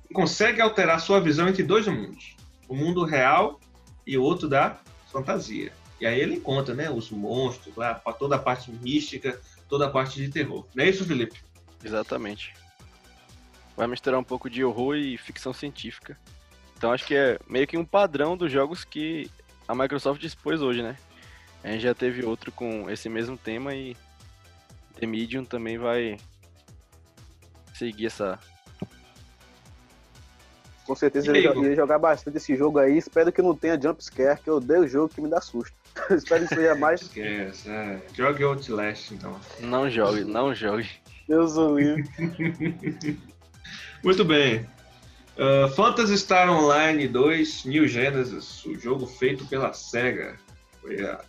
Que 0.06 0.12
consegue 0.12 0.60
alterar 0.60 1.00
sua 1.00 1.20
visão 1.20 1.48
entre 1.48 1.62
dois 1.62 1.86
mundos. 1.86 2.36
O 2.68 2.74
mundo 2.74 3.04
real 3.04 3.58
e 4.06 4.18
o 4.18 4.22
outro 4.22 4.48
da 4.48 4.78
fantasia. 5.10 5.72
E 5.98 6.06
aí 6.06 6.18
ele 6.20 6.36
encontra, 6.36 6.74
né, 6.74 6.90
os 6.90 7.10
monstros 7.10 7.74
lá, 7.76 7.94
toda 8.18 8.36
a 8.36 8.38
parte 8.38 8.70
mística, 8.70 9.40
toda 9.68 9.86
a 9.86 9.90
parte 9.90 10.20
de 10.20 10.28
terror. 10.30 10.66
Não 10.74 10.84
é 10.84 10.88
isso, 10.88 11.04
Felipe? 11.04 11.38
Exatamente 11.82 12.52
vai 13.80 13.86
misturar 13.86 14.20
um 14.20 14.24
pouco 14.24 14.50
de 14.50 14.62
horror 14.62 14.94
e 14.94 15.16
ficção 15.16 15.54
científica. 15.54 16.14
Então 16.76 16.92
acho 16.92 17.06
que 17.06 17.14
é 17.14 17.38
meio 17.48 17.66
que 17.66 17.78
um 17.78 17.84
padrão 17.84 18.36
dos 18.36 18.52
jogos 18.52 18.84
que 18.84 19.30
a 19.66 19.74
Microsoft 19.74 20.20
dispôs 20.20 20.60
hoje, 20.60 20.82
né? 20.82 20.98
A 21.64 21.68
gente 21.68 21.80
já 21.80 21.94
teve 21.94 22.22
outro 22.22 22.52
com 22.52 22.90
esse 22.90 23.08
mesmo 23.08 23.38
tema 23.38 23.74
e 23.74 23.96
The 24.98 25.06
Medium 25.06 25.46
também 25.46 25.78
vai 25.78 26.18
seguir 27.72 28.06
essa. 28.06 28.38
Com 30.84 30.94
certeza 30.94 31.34
ele 31.34 31.48
ia 31.48 31.74
jogar 31.74 31.98
bastante 31.98 32.36
esse 32.36 32.54
jogo 32.54 32.78
aí. 32.78 32.98
Espero 32.98 33.32
que 33.32 33.40
não 33.40 33.56
tenha 33.56 33.80
jumpscare, 33.80 34.42
que 34.42 34.50
eu 34.50 34.56
odeio 34.56 34.82
o 34.82 34.88
jogo 34.88 35.08
que 35.08 35.22
me 35.22 35.30
dá 35.30 35.40
susto. 35.40 35.74
Espero 36.10 36.46
que 36.46 36.54
seja 36.54 36.74
mais. 36.74 37.00
Esquece, 37.02 37.70
é. 37.70 37.98
Jogue 38.12 38.44
Outlast 38.44 39.12
então. 39.12 39.40
Não 39.58 39.88
jogue, 39.88 40.24
não 40.24 40.54
jogue. 40.54 40.90
Deus 41.26 41.56
o 41.56 41.78
livre. 41.78 42.04
Muito 44.02 44.24
bem. 44.24 44.66
Uh, 45.36 45.68
Phantasy 45.74 46.18
Star 46.18 46.50
Online 46.50 47.06
2 47.06 47.64
New 47.64 47.86
Genesis, 47.86 48.64
o 48.64 48.78
jogo 48.78 49.06
feito 49.06 49.44
pela 49.46 49.72
SEGA. 49.72 50.36
Foi 50.80 51.00
a 51.04 51.20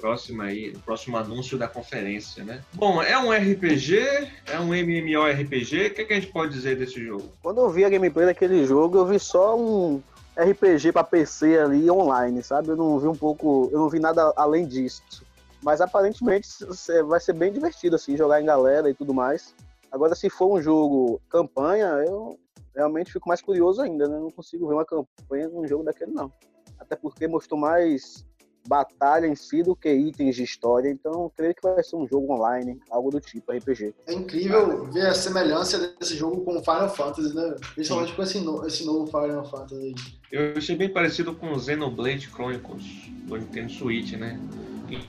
próxima 0.00 0.44
aí, 0.44 0.70
o 0.70 0.78
próximo 0.80 1.16
anúncio 1.16 1.58
da 1.58 1.66
conferência, 1.66 2.44
né? 2.44 2.62
Bom, 2.72 3.02
é 3.02 3.18
um 3.18 3.30
RPG, 3.30 3.98
é 4.46 4.60
um 4.60 4.72
MMORPG, 4.72 5.86
o 5.86 5.94
que, 5.94 6.02
é 6.02 6.04
que 6.04 6.12
a 6.12 6.20
gente 6.20 6.32
pode 6.32 6.52
dizer 6.52 6.76
desse 6.76 7.04
jogo? 7.04 7.30
Quando 7.42 7.60
eu 7.60 7.68
vi 7.68 7.84
a 7.84 7.88
gameplay 7.88 8.26
daquele 8.26 8.64
jogo, 8.64 8.98
eu 8.98 9.06
vi 9.06 9.18
só 9.18 9.58
um 9.58 10.02
RPG 10.36 10.92
para 10.92 11.02
PC 11.02 11.58
ali 11.58 11.90
online, 11.90 12.42
sabe? 12.42 12.68
Eu 12.68 12.76
não 12.76 12.98
vi 12.98 13.08
um 13.08 13.14
pouco, 13.14 13.68
eu 13.72 13.78
não 13.78 13.88
vi 13.88 13.98
nada 13.98 14.32
além 14.36 14.66
disso. 14.66 15.02
Mas 15.62 15.80
aparentemente 15.80 16.48
vai 17.06 17.18
ser 17.18 17.32
bem 17.32 17.52
divertido 17.52 17.96
assim, 17.96 18.16
jogar 18.16 18.40
em 18.40 18.46
galera 18.46 18.88
e 18.88 18.94
tudo 18.94 19.12
mais. 19.12 19.52
Agora, 19.90 20.14
se 20.14 20.28
for 20.28 20.58
um 20.58 20.60
jogo 20.60 21.20
campanha, 21.28 21.86
eu 22.06 22.38
realmente 22.74 23.12
fico 23.12 23.28
mais 23.28 23.40
curioso 23.40 23.80
ainda, 23.80 24.08
né? 24.08 24.18
Não 24.18 24.30
consigo 24.30 24.68
ver 24.68 24.74
uma 24.74 24.84
campanha 24.84 25.48
num 25.48 25.66
jogo 25.66 25.84
daquele, 25.84 26.12
não. 26.12 26.32
Até 26.78 26.94
porque 26.94 27.26
mostrou 27.26 27.58
mais 27.58 28.24
batalha 28.68 29.26
em 29.26 29.34
si 29.34 29.62
do 29.62 29.74
que 29.74 29.90
itens 29.90 30.36
de 30.36 30.42
história, 30.42 30.90
então 30.90 31.32
creio 31.34 31.54
que 31.54 31.62
vai 31.62 31.82
ser 31.82 31.96
um 31.96 32.06
jogo 32.06 32.34
online, 32.34 32.78
algo 32.90 33.10
do 33.10 33.18
tipo, 33.18 33.50
RPG. 33.50 33.94
É 34.06 34.12
incrível 34.12 34.84
ver 34.92 35.06
a 35.06 35.14
semelhança 35.14 35.94
desse 35.98 36.14
jogo 36.14 36.44
com 36.44 36.62
Final 36.62 36.94
Fantasy, 36.94 37.34
né? 37.34 37.56
Principalmente 37.74 38.14
com 38.14 38.22
esse, 38.22 38.40
no, 38.40 38.66
esse 38.66 38.84
novo 38.84 39.06
Final 39.06 39.44
Fantasy. 39.48 39.94
Eu 40.30 40.52
achei 40.56 40.76
bem 40.76 40.92
parecido 40.92 41.34
com 41.34 41.52
o 41.52 41.58
Xenoblade 41.58 42.28
Chronicles 42.28 42.84
do 43.26 43.36
Nintendo 43.36 43.72
Switch, 43.72 44.12
né? 44.12 44.38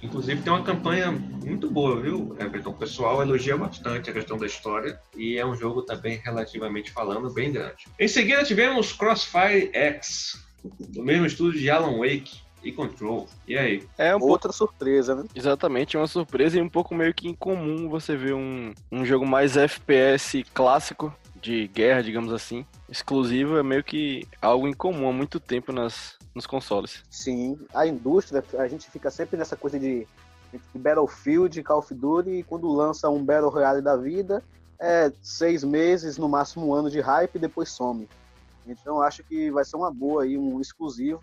Inclusive 0.02 0.42
tem 0.42 0.52
uma 0.52 0.63
campanha 0.63 1.12
muito 1.12 1.70
boa, 1.70 2.00
viu, 2.00 2.36
Everton? 2.39 2.72
O 2.72 2.74
pessoal 2.74 3.22
elogia 3.22 3.58
bastante 3.58 4.10
a 4.10 4.13
questão 4.13 4.38
da 4.38 4.46
história 4.46 5.00
e 5.15 5.38
é 5.38 5.46
um 5.46 5.56
jogo 5.56 5.82
também, 5.82 6.18
relativamente 6.18 6.92
falando, 6.92 7.30
bem 7.30 7.52
grande. 7.52 7.86
Em 8.00 8.08
seguida 8.08 8.44
tivemos 8.44 8.94
Crossfire 8.94 9.70
X, 9.74 10.44
do 10.63 11.04
mesmo 11.04 11.26
estúdio 11.26 11.60
de 11.60 11.70
Alan 11.70 11.98
Wake 11.98 12.42
e 12.63 12.72
Control. 12.72 13.28
E 13.48 13.58
aí? 13.58 13.84
É 13.98 14.15
um 14.15 14.22
outra 14.22 14.52
surpresa, 14.52 15.15
né? 15.15 15.24
Exatamente, 15.34 15.98
uma 15.98 16.08
surpresa 16.08 16.58
e 16.58 16.62
um 16.62 16.70
pouco 16.70 16.94
meio 16.94 17.13
que 17.13 17.28
incomum 17.28 17.89
você 17.89 18.15
ver 18.15 18.34
um, 18.34 18.74
um 18.92 19.06
jogo 19.06 19.26
mais 19.26 19.56
FPS 19.56 20.44
clássico 20.54 21.13
de 21.42 21.68
guerra, 21.70 22.04
digamos 22.04 22.34
assim, 22.34 22.65
exclusivo, 22.89 23.58
é 23.58 23.63
meio 23.63 23.84
que 23.84 24.28
algo 24.42 24.68
incomum 24.68 25.08
há 25.08 25.13
muito 25.13 25.39
tempo 25.39 25.72
nas, 25.72 26.19
nos 26.34 26.46
consoles. 26.46 27.04
Sim, 27.10 27.60
a 27.74 27.86
indústria, 27.86 28.44
a 28.58 28.68
gente 28.68 28.89
fica 28.89 29.10
sempre 29.10 29.38
nessa 29.38 29.56
coisa 29.56 29.80
de, 29.80 30.08
de 30.52 30.80
Battlefield, 30.80 31.62
Call 31.63 31.80
of 31.80 31.94
Duty, 31.94 32.30
e 32.30 32.44
quando 32.44 32.68
lança 32.72 33.10
um 33.10 33.24
Battle 33.24 33.50
Royale 33.50 33.82
da 33.82 33.96
vida, 33.96 34.44
é 34.80 35.12
seis 35.22 35.63
meses, 35.63 36.18
no 36.18 36.30
máximo 36.30 36.68
um 36.68 36.74
ano 36.74 36.89
de 36.89 37.00
hype 37.02 37.36
e 37.36 37.39
depois 37.39 37.70
some. 37.70 38.08
Então 38.65 39.02
acho 39.02 39.24
que 39.24 39.52
vai 39.52 39.65
ser 39.65 39.76
uma 39.76 39.92
boa 39.92 40.24
aí, 40.24 40.38
um 40.38 40.62
exclusivo 40.62 41.22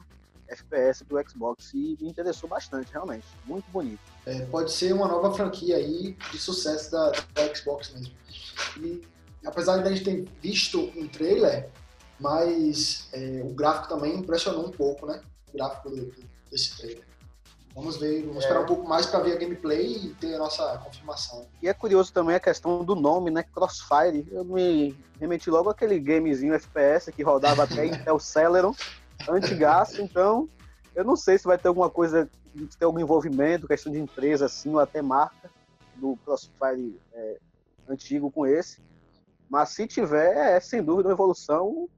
FPS 0.49 1.05
do 1.05 1.17
Xbox 1.29 1.73
e 1.75 1.97
me 2.01 2.09
interessou 2.09 2.49
bastante, 2.49 2.93
realmente. 2.93 3.27
Muito 3.45 3.69
bonito. 3.71 4.01
É, 4.25 4.45
pode 4.47 4.73
ser 4.73 4.93
uma 4.93 5.09
nova 5.09 5.33
franquia 5.35 5.77
aí 5.77 6.17
de 6.31 6.39
sucesso 6.39 6.91
da, 6.91 7.13
da 7.35 7.55
Xbox 7.55 7.93
mesmo. 7.93 8.15
E 8.79 9.03
apesar 9.45 9.79
de 9.79 9.89
a 9.89 9.93
gente 9.93 10.05
ter 10.05 10.29
visto 10.41 10.81
um 10.97 11.07
trailer, 11.09 11.69
mas 12.19 13.09
é, 13.13 13.43
o 13.45 13.55
gráfico 13.55 13.89
também 13.89 14.17
impressionou 14.17 14.67
um 14.67 14.71
pouco, 14.71 15.07
né? 15.07 15.21
O 15.49 15.57
gráfico 15.57 15.91
do, 15.91 16.13
desse 16.51 16.77
trailer. 16.77 17.05
Vamos 17.75 17.99
ver, 17.99 18.23
vamos 18.23 18.37
é. 18.37 18.39
esperar 18.41 18.63
um 18.63 18.67
pouco 18.67 18.89
mais 18.89 19.05
para 19.05 19.21
ver 19.21 19.33
a 19.35 19.37
gameplay 19.37 20.07
e 20.07 20.15
ter 20.15 20.35
a 20.35 20.39
nossa 20.39 20.79
confirmação. 20.79 21.47
E 21.63 21.69
é 21.69 21.75
curioso 21.75 22.11
também 22.11 22.35
a 22.35 22.41
questão 22.41 22.83
do 22.83 22.95
nome, 22.95 23.31
né? 23.31 23.43
Crossfire. 23.43 24.27
Eu 24.31 24.45
me 24.45 24.97
remeti 25.21 25.51
logo 25.51 25.69
aquele 25.69 26.01
gamezinho 26.01 26.55
FPS 26.55 27.13
que 27.13 27.23
rodava 27.23 27.65
até 27.65 27.85
Intel 27.87 28.19
Celeron, 28.19 28.75
antigaço, 29.29 30.01
então 30.01 30.49
eu 30.95 31.05
não 31.05 31.17
sei 31.17 31.37
se 31.37 31.45
vai 31.45 31.59
ter 31.59 31.69
alguma 31.69 31.91
coisa, 31.91 32.27
ter 32.79 32.87
algum 32.87 32.99
envolvimento, 32.99 33.69
questão 33.69 33.93
de 33.93 33.99
empresa 33.99 34.47
assim, 34.47 34.73
ou 34.73 34.81
até 34.81 35.03
marca 35.03 35.51
do 35.97 36.17
Crossfire 36.25 36.99
é, 37.13 37.37
antigo 37.87 38.31
com 38.31 38.47
esse. 38.47 38.81
Mas 39.49 39.71
se 39.71 39.87
tiver, 39.87 40.57
é 40.57 40.61
sem 40.61 40.83
dúvida 40.83 41.09
uma 41.09 41.15
evolução 41.15 41.89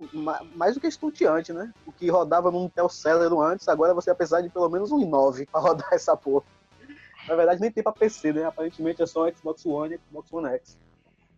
mais 0.55 0.75
do 0.75 0.81
que 0.81 0.87
estonteante, 0.87 1.53
né? 1.53 1.73
O 1.87 1.93
que 1.93 2.11
rodava 2.11 2.51
num 2.51 2.67
Intel 2.67 2.89
Celeron 2.89 3.41
antes, 3.41 3.69
agora 3.69 3.95
você 3.95 4.11
vai 4.11 4.17
precisar 4.17 4.43
de 4.43 4.51
pelo 4.51 4.69
menos 4.69 4.93
um 4.93 4.99
i9 4.99 5.49
para 5.51 5.61
rodar 5.61 5.89
essa 5.93 6.17
porra. 6.17 6.45
Na 7.27 7.35
verdade, 7.35 7.61
nem 7.61 7.71
tem 7.71 7.83
para 7.83 7.93
PC, 7.93 8.33
né? 8.33 8.45
Aparentemente 8.45 9.03
é 9.03 9.07
só 9.07 9.31
Xbox 9.31 9.65
One 9.65 9.95
e 9.95 9.99
Xbox 9.99 10.33
One 10.33 10.49
X. 10.49 10.79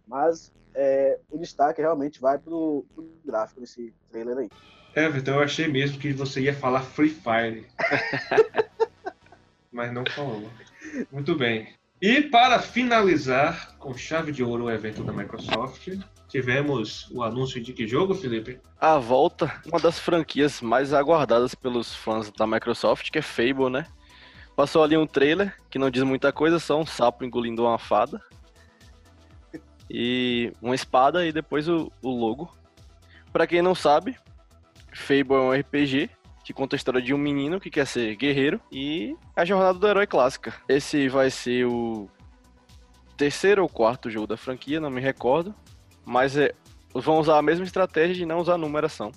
Mas 0.07 0.53
é, 0.75 1.19
o 1.31 1.39
destaque 1.39 1.81
realmente 1.81 2.21
vai 2.21 2.39
pro, 2.39 2.85
pro 2.95 3.09
gráfico 3.25 3.61
desse 3.61 3.93
trailer 4.11 4.39
aí. 4.39 4.51
É, 4.95 5.09
Vitor, 5.09 5.35
eu 5.35 5.43
achei 5.43 5.69
mesmo 5.69 5.99
que 5.99 6.13
você 6.13 6.43
ia 6.43 6.55
falar 6.55 6.83
Free 6.83 7.11
Fire. 7.11 7.67
Mas 9.71 9.93
não 9.93 10.05
falou. 10.07 10.51
Muito 11.13 11.37
bem. 11.37 11.73
E 12.01 12.23
para 12.23 12.59
finalizar 12.59 13.77
com 13.79 13.93
chave 13.93 14.33
de 14.33 14.43
ouro 14.43 14.65
o 14.65 14.71
evento 14.71 15.05
da 15.05 15.13
Microsoft, 15.13 15.99
tivemos 16.29 17.11
o 17.11 17.23
anúncio 17.23 17.63
de 17.63 17.75
que 17.75 17.87
jogo, 17.87 18.15
Felipe? 18.15 18.59
A 18.81 18.97
volta, 18.97 19.61
uma 19.67 19.79
das 19.79 19.99
franquias 19.99 20.63
mais 20.63 20.95
aguardadas 20.95 21.55
pelos 21.55 21.95
fãs 21.95 22.31
da 22.33 22.47
Microsoft, 22.47 23.11
que 23.11 23.19
é 23.19 23.23
Fable, 23.23 23.69
né? 23.69 23.87
Passou 24.57 24.83
ali 24.83 24.97
um 24.97 25.07
trailer 25.07 25.55
que 25.69 25.79
não 25.79 25.91
diz 25.91 26.03
muita 26.03 26.33
coisa, 26.33 26.59
só 26.59 26.81
um 26.81 26.87
sapo 26.87 27.23
engolindo 27.23 27.65
uma 27.65 27.79
fada. 27.79 28.19
E 29.91 30.55
uma 30.63 30.75
espada 30.75 31.27
e 31.27 31.33
depois 31.33 31.69
o, 31.69 31.93
o 32.01 32.09
logo. 32.09 32.51
Para 33.31 33.47
quem 33.47 33.61
não 33.61 33.75
sabe, 33.75 34.17
Fable 34.91 35.35
é 35.35 35.41
um 35.41 35.53
RPG 35.53 36.09
que 36.51 36.55
conta 36.55 36.75
a 36.75 36.79
história 36.79 37.01
de 37.01 37.15
um 37.15 37.19
menino 37.19 37.61
que 37.61 37.71
quer 37.71 37.87
ser 37.87 38.17
guerreiro 38.17 38.61
e 38.73 39.17
a 39.37 39.45
jornada 39.45 39.79
do 39.79 39.87
herói 39.87 40.05
clássica. 40.05 40.53
Esse 40.69 41.09
vai 41.09 41.31
ser 41.31 41.65
o 41.65 42.09
terceiro 43.17 43.63
ou 43.63 43.69
quarto 43.69 44.11
jogo 44.11 44.27
da 44.27 44.37
franquia, 44.37 44.81
não 44.81 44.91
me 44.91 45.01
recordo, 45.01 45.55
mas 46.05 46.37
é, 46.37 46.53
vão 46.93 47.21
usar 47.21 47.39
a 47.39 47.43
mesma 47.43 47.65
estratégia 47.65 48.17
de 48.17 48.27
não 48.27 48.41
usar 48.41 48.59
numeração. 48.59 49.13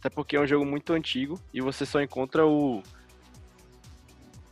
Até 0.00 0.10
porque 0.10 0.36
é 0.36 0.40
um 0.40 0.46
jogo 0.48 0.66
muito 0.66 0.92
antigo 0.92 1.38
e 1.52 1.60
você 1.60 1.86
só 1.86 2.02
encontra 2.02 2.44
o 2.44 2.82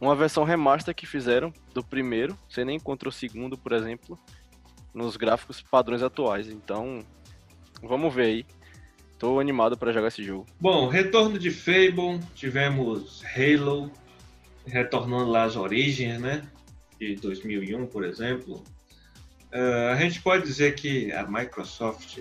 uma 0.00 0.14
versão 0.14 0.44
remaster 0.44 0.94
que 0.94 1.06
fizeram 1.06 1.52
do 1.74 1.82
primeiro, 1.82 2.38
você 2.48 2.64
nem 2.64 2.76
encontra 2.76 3.08
o 3.08 3.12
segundo, 3.12 3.58
por 3.58 3.72
exemplo, 3.72 4.18
nos 4.94 5.16
gráficos 5.16 5.60
padrões 5.60 6.02
atuais. 6.02 6.48
Então, 6.48 7.04
vamos 7.82 8.14
ver 8.14 8.26
aí 8.26 8.46
Tô 9.22 9.38
animado 9.38 9.78
para 9.78 9.92
jogar 9.92 10.08
esse 10.08 10.24
jogo. 10.24 10.48
Bom, 10.58 10.88
retorno 10.88 11.38
de 11.38 11.52
Fable, 11.52 12.18
tivemos 12.34 13.22
Halo, 13.24 13.88
retornando 14.66 15.30
lá 15.30 15.44
às 15.44 15.54
origens, 15.54 16.20
né? 16.20 16.42
De 16.98 17.14
2001, 17.14 17.86
por 17.86 18.02
exemplo. 18.02 18.64
Uh, 19.52 19.92
a 19.92 19.94
gente 19.94 20.20
pode 20.20 20.42
dizer 20.42 20.74
que 20.74 21.12
a 21.12 21.22
Microsoft 21.22 22.18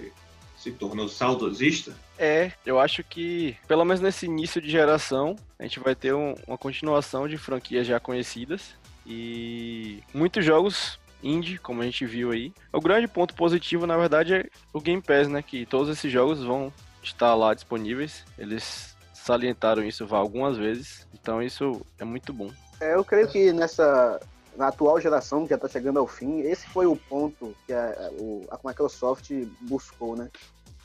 se 0.56 0.72
tornou 0.74 1.10
saudosista? 1.10 1.92
É, 2.20 2.52
eu 2.64 2.80
acho 2.80 3.04
que, 3.04 3.58
pelo 3.68 3.84
menos 3.84 4.00
nesse 4.00 4.28
início 4.28 4.62
de 4.62 4.70
geração, 4.70 5.36
a 5.58 5.64
gente 5.64 5.80
vai 5.80 5.96
ter 5.96 6.14
um, 6.14 6.36
uma 6.48 6.56
continuação 6.56 7.28
de 7.28 7.36
franquias 7.36 7.88
já 7.88 8.00
conhecidas 8.00 8.76
e 9.08 10.04
muitos 10.14 10.46
jogos 10.46 11.00
indie, 11.24 11.58
como 11.58 11.82
a 11.82 11.86
gente 11.86 12.06
viu 12.06 12.30
aí. 12.30 12.54
O 12.72 12.80
grande 12.80 13.08
ponto 13.08 13.34
positivo, 13.34 13.88
na 13.88 13.98
verdade, 13.98 14.36
é 14.36 14.46
o 14.72 14.80
Game 14.80 15.02
Pass, 15.02 15.28
né? 15.28 15.42
Que 15.42 15.66
todos 15.66 15.90
esses 15.90 16.12
jogos 16.12 16.44
vão 16.44 16.72
estar 17.02 17.34
lá 17.36 17.54
disponíveis. 17.54 18.26
Eles 18.38 18.96
salientaram 19.14 19.84
isso 19.84 20.08
algumas 20.14 20.58
vezes, 20.58 21.08
então 21.14 21.42
isso 21.42 21.82
é 22.00 22.04
muito 22.04 22.34
bom. 22.34 22.50
É, 22.80 22.96
eu 22.96 23.06
creio 23.06 23.28
que 23.28 23.54
nessa 23.54 24.20
na 24.56 24.68
atual 24.68 25.00
geração 25.00 25.44
que 25.44 25.50
já 25.50 25.56
está 25.56 25.68
chegando 25.68 26.00
ao 26.00 26.08
fim, 26.08 26.42
esse 26.42 26.68
foi 26.68 26.86
o 26.86 26.96
ponto 26.96 27.56
que 27.66 27.74
a, 27.74 28.12
a 28.50 28.60
Microsoft 28.68 29.32
buscou, 29.62 30.16
né? 30.16 30.30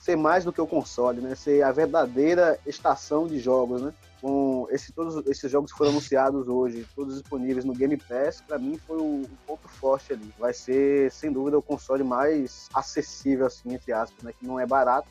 Ser 0.00 0.16
mais 0.16 0.44
do 0.44 0.52
que 0.52 0.60
o 0.60 0.66
console, 0.66 1.20
né? 1.20 1.34
Ser 1.34 1.62
a 1.62 1.72
verdadeira 1.72 2.60
estação 2.64 3.26
de 3.26 3.40
jogos, 3.40 3.82
né? 3.82 3.92
Com 4.20 4.68
esse, 4.70 4.92
todos 4.92 5.26
esses 5.26 5.50
jogos 5.50 5.72
que 5.72 5.78
foram 5.78 5.90
anunciados 5.90 6.46
hoje, 6.46 6.86
todos 6.94 7.20
disponíveis 7.20 7.64
no 7.64 7.74
Game 7.74 7.96
Pass, 7.96 8.40
para 8.40 8.58
mim 8.58 8.78
foi 8.86 8.98
o, 8.98 9.22
o, 9.22 9.30
ponto 9.46 9.68
forte 9.68 10.12
ali. 10.12 10.32
Vai 10.38 10.54
ser, 10.54 11.10
sem 11.10 11.32
dúvida, 11.32 11.58
o 11.58 11.62
console 11.62 12.04
mais 12.04 12.68
acessível, 12.72 13.46
assim, 13.46 13.74
entre 13.74 13.92
aspas, 13.92 14.22
né? 14.22 14.32
Que 14.38 14.46
não 14.46 14.60
é 14.60 14.66
barato, 14.66 15.08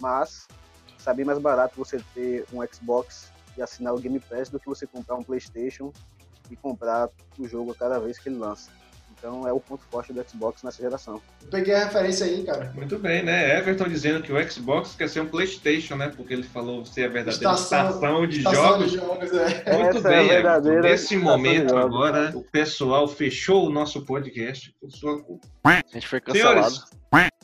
mas 0.00 0.46
está 0.96 1.14
bem 1.14 1.24
mais 1.24 1.38
barato 1.38 1.74
você 1.76 2.00
ter 2.14 2.44
um 2.52 2.64
Xbox 2.66 3.32
e 3.56 3.62
assinar 3.62 3.94
o 3.94 3.98
Game 3.98 4.20
Pass 4.20 4.48
do 4.48 4.60
que 4.60 4.66
você 4.66 4.86
comprar 4.86 5.16
um 5.16 5.22
PlayStation 5.22 5.92
e 6.50 6.56
comprar 6.56 7.08
o 7.38 7.48
jogo 7.48 7.72
a 7.72 7.74
cada 7.74 7.98
vez 7.98 8.18
que 8.18 8.28
ele 8.28 8.36
lança. 8.36 8.70
Então 9.18 9.46
é 9.48 9.52
o 9.52 9.58
ponto 9.58 9.82
forte 9.90 10.12
do 10.12 10.24
Xbox 10.28 10.62
nessa 10.62 10.80
geração. 10.80 11.20
peguei 11.50 11.74
a 11.74 11.86
referência 11.86 12.24
aí, 12.24 12.44
cara. 12.44 12.72
Muito 12.74 12.98
bem, 13.00 13.24
né? 13.24 13.58
Everton 13.58 13.88
dizendo 13.88 14.22
que 14.22 14.32
o 14.32 14.50
Xbox 14.50 14.94
quer 14.94 15.08
ser 15.08 15.20
um 15.20 15.26
PlayStation, 15.26 15.96
né? 15.96 16.12
Porque 16.16 16.32
ele 16.32 16.44
falou 16.44 16.84
ser 16.86 17.06
a 17.06 17.08
verdadeira 17.08 17.52
estação, 17.52 17.88
estação 17.88 18.26
de 18.28 18.38
estação 18.38 18.62
jogos. 18.62 18.90
De 18.92 18.96
jogos 18.96 19.32
é. 19.32 19.82
Muito 19.82 19.98
Essa 19.98 20.08
bem, 20.08 20.30
é 20.30 20.80
Nesse 20.80 21.16
momento 21.16 21.76
agora, 21.76 22.30
o 22.36 22.44
pessoal 22.44 23.08
fechou 23.08 23.66
o 23.66 23.70
nosso 23.70 24.04
podcast 24.04 24.72
por 24.80 24.90
sua 24.92 25.20
culpa. 25.20 25.48
A 25.64 25.82
gente 25.92 26.06
foi 26.06 26.20
cancelado. 26.20 26.70
Senhores, 26.70 26.84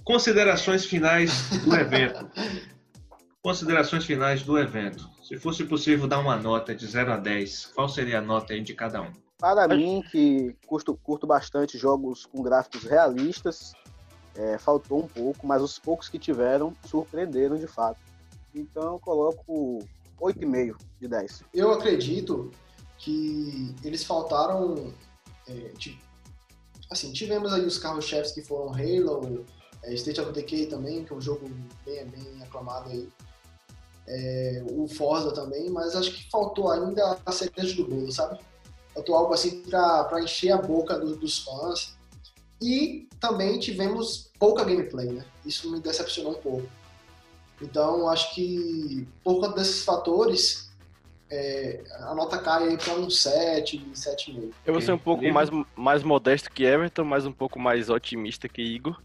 considerações 0.05 0.85
finais 0.85 1.49
do 1.65 1.75
evento. 1.75 2.31
considerações 3.43 4.05
finais 4.05 4.43
do 4.43 4.59
evento. 4.59 5.09
Se 5.23 5.39
fosse 5.39 5.65
possível 5.65 6.07
dar 6.07 6.19
uma 6.19 6.37
nota 6.37 6.75
de 6.75 6.87
0 6.87 7.13
a 7.13 7.17
10, 7.17 7.73
qual 7.75 7.89
seria 7.89 8.19
a 8.19 8.23
nota 8.23 8.55
aí 8.55 8.63
de 8.63 8.75
cada 8.75 9.03
um? 9.03 9.13
Para 9.39 9.69
mim, 9.69 10.03
que 10.11 10.57
curto, 10.67 10.95
curto 10.97 11.27
bastante 11.27 11.77
jogos 11.77 12.25
com 12.25 12.43
gráficos 12.43 12.85
realistas, 12.85 13.75
é, 14.35 14.59
faltou 14.59 15.05
um 15.05 15.07
pouco, 15.07 15.47
mas 15.47 15.63
os 15.63 15.79
poucos 15.79 16.09
que 16.09 16.19
tiveram 16.19 16.73
surpreenderam 16.87 17.57
de 17.57 17.67
fato. 17.67 18.01
Então 18.55 18.95
eu 18.95 18.99
coloco 18.99 19.79
8,5 20.21 20.77
de 21.01 21.09
10. 21.09 21.45
Eu 21.53 21.73
acredito 21.73 22.51
que 22.99 23.75
eles 23.85 24.05
faltaram. 24.05 24.95
É, 25.47 25.73
tipo, 25.77 26.03
assim, 26.91 27.13
tivemos 27.13 27.53
aí 27.53 27.67
os 27.67 27.79
carros-chefes 27.79 28.33
que 28.33 28.43
foram 28.43 28.73
Halo, 28.73 29.45
é, 29.85 29.95
State 29.95 30.21
of 30.21 30.33
Decay 30.33 30.67
também, 30.67 31.05
que 31.05 31.13
é 31.13 31.17
um 31.17 31.21
jogo 31.21 31.49
bem, 31.85 32.07
bem 32.07 32.43
aclamado 32.43 32.91
aí. 32.91 33.09
É, 34.07 34.63
o 34.71 34.87
Forza 34.87 35.33
também, 35.33 35.71
mas 35.71 35.97
acho 35.97 36.13
que 36.13 36.31
faltou 36.31 36.71
ainda 36.71 37.19
a 37.25 37.33
cereja 37.33 37.75
do 37.75 37.89
bolo, 37.89 38.13
sabe? 38.13 38.39
Faltou 38.93 39.17
algo 39.17 39.33
assim 39.33 39.63
para 39.63 40.21
encher 40.23 40.53
a 40.53 40.59
boca 40.59 40.99
do, 40.99 41.17
dos 41.17 41.39
fãs. 41.39 41.97
E 42.61 43.09
também 43.19 43.59
tivemos 43.59 44.31
pouca 44.39 44.65
gameplay, 44.65 45.07
né? 45.07 45.25
Isso 45.45 45.71
me 45.71 45.81
decepcionou 45.81 46.33
um 46.33 46.41
pouco. 46.43 46.69
Então, 47.61 48.09
acho 48.09 48.35
que 48.35 49.07
por 49.23 49.41
conta 49.41 49.55
desses 49.55 49.85
fatores, 49.85 50.71
é, 51.31 51.83
a 52.01 52.15
nota 52.15 52.39
cai 52.39 52.77
para 52.77 52.95
um 52.95 53.09
7, 53.09 53.79
7,5. 53.95 54.53
Eu 54.67 54.73
vou 54.73 54.83
ser 54.83 54.93
um 54.93 54.99
pouco 54.99 55.27
mais, 55.31 55.49
mais 55.75 56.03
modesto 56.03 56.51
que 56.51 56.65
Everton, 56.65 57.05
mas 57.05 57.25
um 57.25 57.33
pouco 57.33 57.59
mais 57.59 57.89
otimista 57.89 58.49
que 58.49 58.63
Igor. 58.63 59.01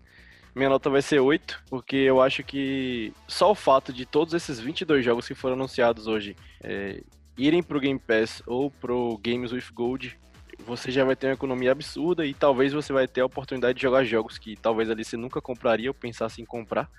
Minha 0.55 0.69
nota 0.69 0.89
vai 0.89 1.01
ser 1.01 1.19
8, 1.19 1.63
porque 1.69 1.95
eu 1.95 2.21
acho 2.21 2.43
que 2.43 3.13
só 3.27 3.51
o 3.51 3.55
fato 3.55 3.93
de 3.93 4.05
todos 4.05 4.33
esses 4.33 4.59
22 4.59 5.05
jogos 5.05 5.27
que 5.27 5.35
foram 5.35 5.55
anunciados 5.55 6.07
hoje 6.07 6.35
é, 6.61 7.03
irem 7.37 7.63
pro 7.63 7.79
Game 7.79 7.99
Pass 7.99 8.43
ou 8.45 8.69
pro 8.69 9.19
Games 9.23 9.51
with 9.51 9.65
Gold, 9.73 10.17
você 10.65 10.91
já 10.91 11.05
vai 11.05 11.15
ter 11.15 11.27
uma 11.27 11.33
economia 11.33 11.71
absurda 11.71 12.25
e 12.25 12.33
talvez 12.33 12.73
você 12.73 12.91
vai 12.91 13.07
ter 13.07 13.21
a 13.21 13.25
oportunidade 13.25 13.75
de 13.75 13.81
jogar 13.81 14.03
jogos 14.03 14.37
que 14.37 14.55
talvez 14.55 14.89
ali 14.89 15.05
você 15.05 15.15
nunca 15.15 15.41
compraria 15.41 15.89
ou 15.89 15.93
pensasse 15.93 16.41
em 16.41 16.45
comprar. 16.45 16.89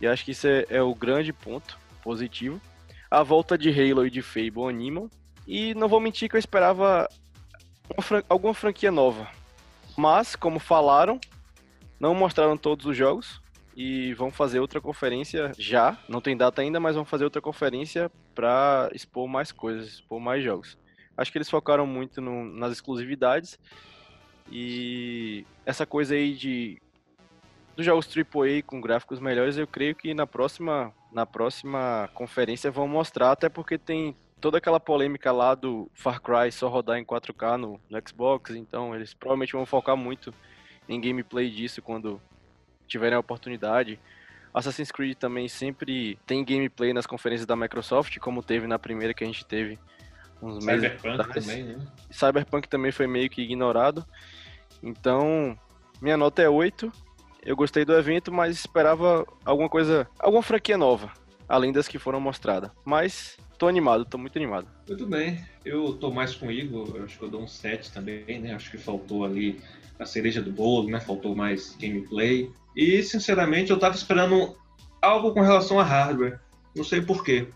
E 0.00 0.06
acho 0.06 0.24
que 0.24 0.30
isso 0.30 0.46
é, 0.46 0.66
é 0.68 0.82
o 0.82 0.94
grande 0.94 1.32
ponto 1.32 1.78
positivo. 2.02 2.60
A 3.10 3.22
volta 3.22 3.58
de 3.58 3.68
Halo 3.70 4.06
e 4.06 4.10
de 4.10 4.22
Fable 4.22 4.68
animam. 4.68 5.08
E 5.46 5.74
não 5.74 5.88
vou 5.88 6.00
mentir 6.00 6.28
que 6.28 6.36
eu 6.36 6.40
esperava 6.40 7.08
fran 8.00 8.22
alguma 8.28 8.54
franquia 8.54 8.90
nova. 8.90 9.28
Mas, 9.96 10.34
como 10.34 10.58
falaram, 10.58 11.20
não 12.02 12.16
mostraram 12.16 12.56
todos 12.56 12.84
os 12.84 12.96
jogos 12.96 13.40
e 13.76 14.12
vão 14.14 14.32
fazer 14.32 14.58
outra 14.58 14.80
conferência 14.80 15.52
já. 15.56 15.96
Não 16.08 16.20
tem 16.20 16.36
data 16.36 16.60
ainda, 16.60 16.80
mas 16.80 16.96
vão 16.96 17.04
fazer 17.04 17.22
outra 17.22 17.40
conferência 17.40 18.10
para 18.34 18.90
expor 18.92 19.28
mais 19.28 19.52
coisas, 19.52 19.86
expor 19.86 20.18
mais 20.18 20.42
jogos. 20.42 20.76
Acho 21.16 21.30
que 21.30 21.38
eles 21.38 21.48
focaram 21.48 21.86
muito 21.86 22.20
no, 22.20 22.44
nas 22.44 22.72
exclusividades 22.72 23.56
e 24.50 25.46
essa 25.64 25.86
coisa 25.86 26.16
aí 26.16 26.34
de 26.34 26.82
dos 27.76 27.86
jogos 27.86 28.08
AAA 28.08 28.62
com 28.66 28.80
gráficos 28.80 29.20
melhores, 29.20 29.56
eu 29.56 29.66
creio 29.66 29.94
que 29.94 30.12
na 30.12 30.26
próxima 30.26 30.92
na 31.12 31.24
próxima 31.24 32.10
conferência 32.14 32.68
vão 32.70 32.88
mostrar, 32.88 33.30
até 33.30 33.48
porque 33.48 33.78
tem 33.78 34.16
toda 34.40 34.58
aquela 34.58 34.80
polêmica 34.80 35.30
lá 35.30 35.54
do 35.54 35.88
Far 35.94 36.20
Cry 36.20 36.50
só 36.50 36.68
rodar 36.68 36.98
em 36.98 37.04
4K 37.04 37.56
no, 37.56 37.80
no 37.88 38.02
Xbox, 38.06 38.50
então 38.56 38.92
eles 38.92 39.14
provavelmente 39.14 39.52
vão 39.52 39.64
focar 39.64 39.96
muito 39.96 40.34
em 40.92 41.00
gameplay 41.00 41.50
disso 41.50 41.80
quando 41.82 42.20
tiverem 42.86 43.16
a 43.16 43.20
oportunidade. 43.20 43.98
Assassin's 44.52 44.92
Creed 44.92 45.16
também 45.16 45.48
sempre 45.48 46.18
tem 46.26 46.44
gameplay 46.44 46.92
nas 46.92 47.06
conferências 47.06 47.46
da 47.46 47.56
Microsoft, 47.56 48.18
como 48.18 48.42
teve 48.42 48.66
na 48.66 48.78
primeira 48.78 49.14
que 49.14 49.24
a 49.24 49.26
gente 49.26 49.46
teve 49.46 49.78
uns 50.42 50.64
meses 50.64 50.90
Cyberpunk 51.00 51.34
também, 51.34 51.62
né? 51.64 51.86
Cyberpunk 52.10 52.68
também 52.68 52.92
foi 52.92 53.06
meio 53.06 53.30
que 53.30 53.40
ignorado. 53.40 54.04
Então, 54.82 55.58
minha 56.00 56.16
nota 56.16 56.42
é 56.42 56.48
8. 56.48 56.92
Eu 57.44 57.56
gostei 57.56 57.84
do 57.84 57.94
evento, 57.94 58.32
mas 58.32 58.56
esperava 58.56 59.26
alguma 59.44 59.68
coisa, 59.68 60.06
alguma 60.18 60.42
franquia 60.42 60.76
nova, 60.76 61.10
além 61.48 61.72
das 61.72 61.88
que 61.88 61.98
foram 61.98 62.20
mostradas. 62.20 62.70
Mas 62.84 63.38
tô 63.62 63.68
animado, 63.68 64.04
tô 64.04 64.18
muito 64.18 64.36
animado. 64.36 64.66
Muito 64.88 65.06
bem. 65.06 65.40
Eu 65.64 65.92
tô 65.92 66.10
mais 66.10 66.34
com 66.34 66.48
o 66.48 66.50
Igor, 66.50 66.96
eu 66.96 67.04
acho 67.04 67.16
que 67.16 67.24
eu 67.24 67.30
dou 67.30 67.42
um 67.42 67.46
7 67.46 67.92
também, 67.92 68.40
né? 68.40 68.54
Acho 68.54 68.72
que 68.72 68.76
faltou 68.76 69.24
ali 69.24 69.60
a 70.00 70.04
cereja 70.04 70.42
do 70.42 70.50
bolo, 70.50 70.90
né? 70.90 70.98
Faltou 70.98 71.36
mais 71.36 71.76
gameplay. 71.80 72.50
E, 72.74 73.00
sinceramente, 73.04 73.70
eu 73.70 73.78
tava 73.78 73.94
esperando 73.94 74.56
algo 75.00 75.32
com 75.32 75.40
relação 75.40 75.78
a 75.78 75.84
hardware. 75.84 76.40
Não 76.74 76.82
sei 76.82 77.00
porquê. 77.02 77.46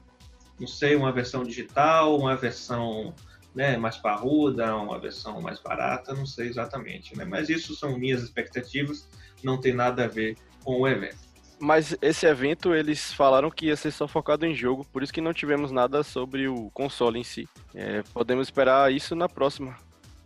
Não 0.60 0.68
sei, 0.68 0.94
uma 0.94 1.10
versão 1.10 1.42
digital, 1.42 2.16
uma 2.16 2.36
versão 2.36 3.12
né, 3.52 3.76
mais 3.76 3.96
parruda, 3.96 4.76
uma 4.76 5.00
versão 5.00 5.40
mais 5.40 5.58
barata, 5.58 6.14
não 6.14 6.24
sei 6.24 6.46
exatamente. 6.46 7.18
Né? 7.18 7.24
Mas 7.24 7.48
isso 7.48 7.74
são 7.74 7.98
minhas 7.98 8.22
expectativas, 8.22 9.08
não 9.42 9.60
tem 9.60 9.74
nada 9.74 10.04
a 10.04 10.08
ver 10.08 10.36
com 10.62 10.82
o 10.82 10.86
evento. 10.86 11.25
Mas 11.58 11.96
esse 12.02 12.26
evento 12.26 12.74
eles 12.74 13.12
falaram 13.12 13.50
que 13.50 13.66
ia 13.66 13.76
ser 13.76 13.90
só 13.90 14.06
focado 14.06 14.44
em 14.44 14.54
jogo, 14.54 14.84
por 14.92 15.02
isso 15.02 15.12
que 15.12 15.22
não 15.22 15.32
tivemos 15.32 15.72
nada 15.72 16.02
sobre 16.02 16.48
o 16.48 16.70
console 16.70 17.18
em 17.18 17.24
si. 17.24 17.48
É, 17.74 18.02
podemos 18.12 18.48
esperar 18.48 18.92
isso 18.92 19.14
na 19.14 19.28
próxima. 19.28 19.76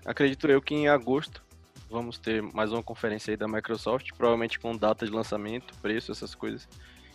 Acredito 0.05 0.49
eu 0.49 0.61
que 0.61 0.74
em 0.74 0.89
agosto 0.89 1.43
vamos 1.89 2.18
ter 2.18 2.43
mais 2.43 2.72
uma 2.72 2.83
conferência 2.83 3.33
aí 3.33 3.37
da 3.37 3.47
Microsoft, 3.47 4.11
provavelmente 4.16 4.59
com 4.59 4.76
data 4.76 5.07
de 5.07 5.12
lançamento, 5.12 5.74
preço, 5.81 6.11
essas 6.11 6.35
coisas. 6.35 6.68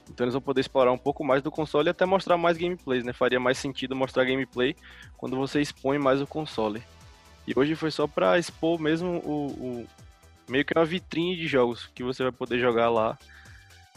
Então 0.10 0.26
eles 0.26 0.34
vão 0.34 0.42
poder 0.42 0.62
explorar 0.62 0.92
um 0.92 0.98
pouco 0.98 1.24
mais 1.24 1.42
do 1.42 1.52
console 1.52 1.88
e 1.88 1.92
até 1.92 2.06
mostrar 2.06 2.38
mais 2.38 2.58
gameplays, 2.58 3.04
né? 3.04 3.12
Faria 3.12 3.40
mais 3.40 3.58
sentido 3.58 3.96
mostrar 3.96 4.24
gameplay 4.24 4.76
quando 5.18 5.36
você 5.36 5.62
expõe 5.62 5.98
mais 5.98 6.22
o 6.22 6.28
console. 6.28 6.84
E 7.48 7.54
hoje 7.56 7.76
foi 7.76 7.92
só 7.92 8.08
para 8.08 8.38
expor 8.38 8.80
mesmo 8.80 9.18
o, 9.24 9.48
o, 9.48 9.88
meio 10.50 10.64
que 10.64 10.74
uma 10.78 10.86
vitrine 10.86 11.36
de 11.36 11.48
jogos 11.48 11.90
que 11.94 12.04
você 12.04 12.24
vai 12.24 12.32
poder 12.32 12.60
jogar 12.60 12.90
lá 12.90 13.18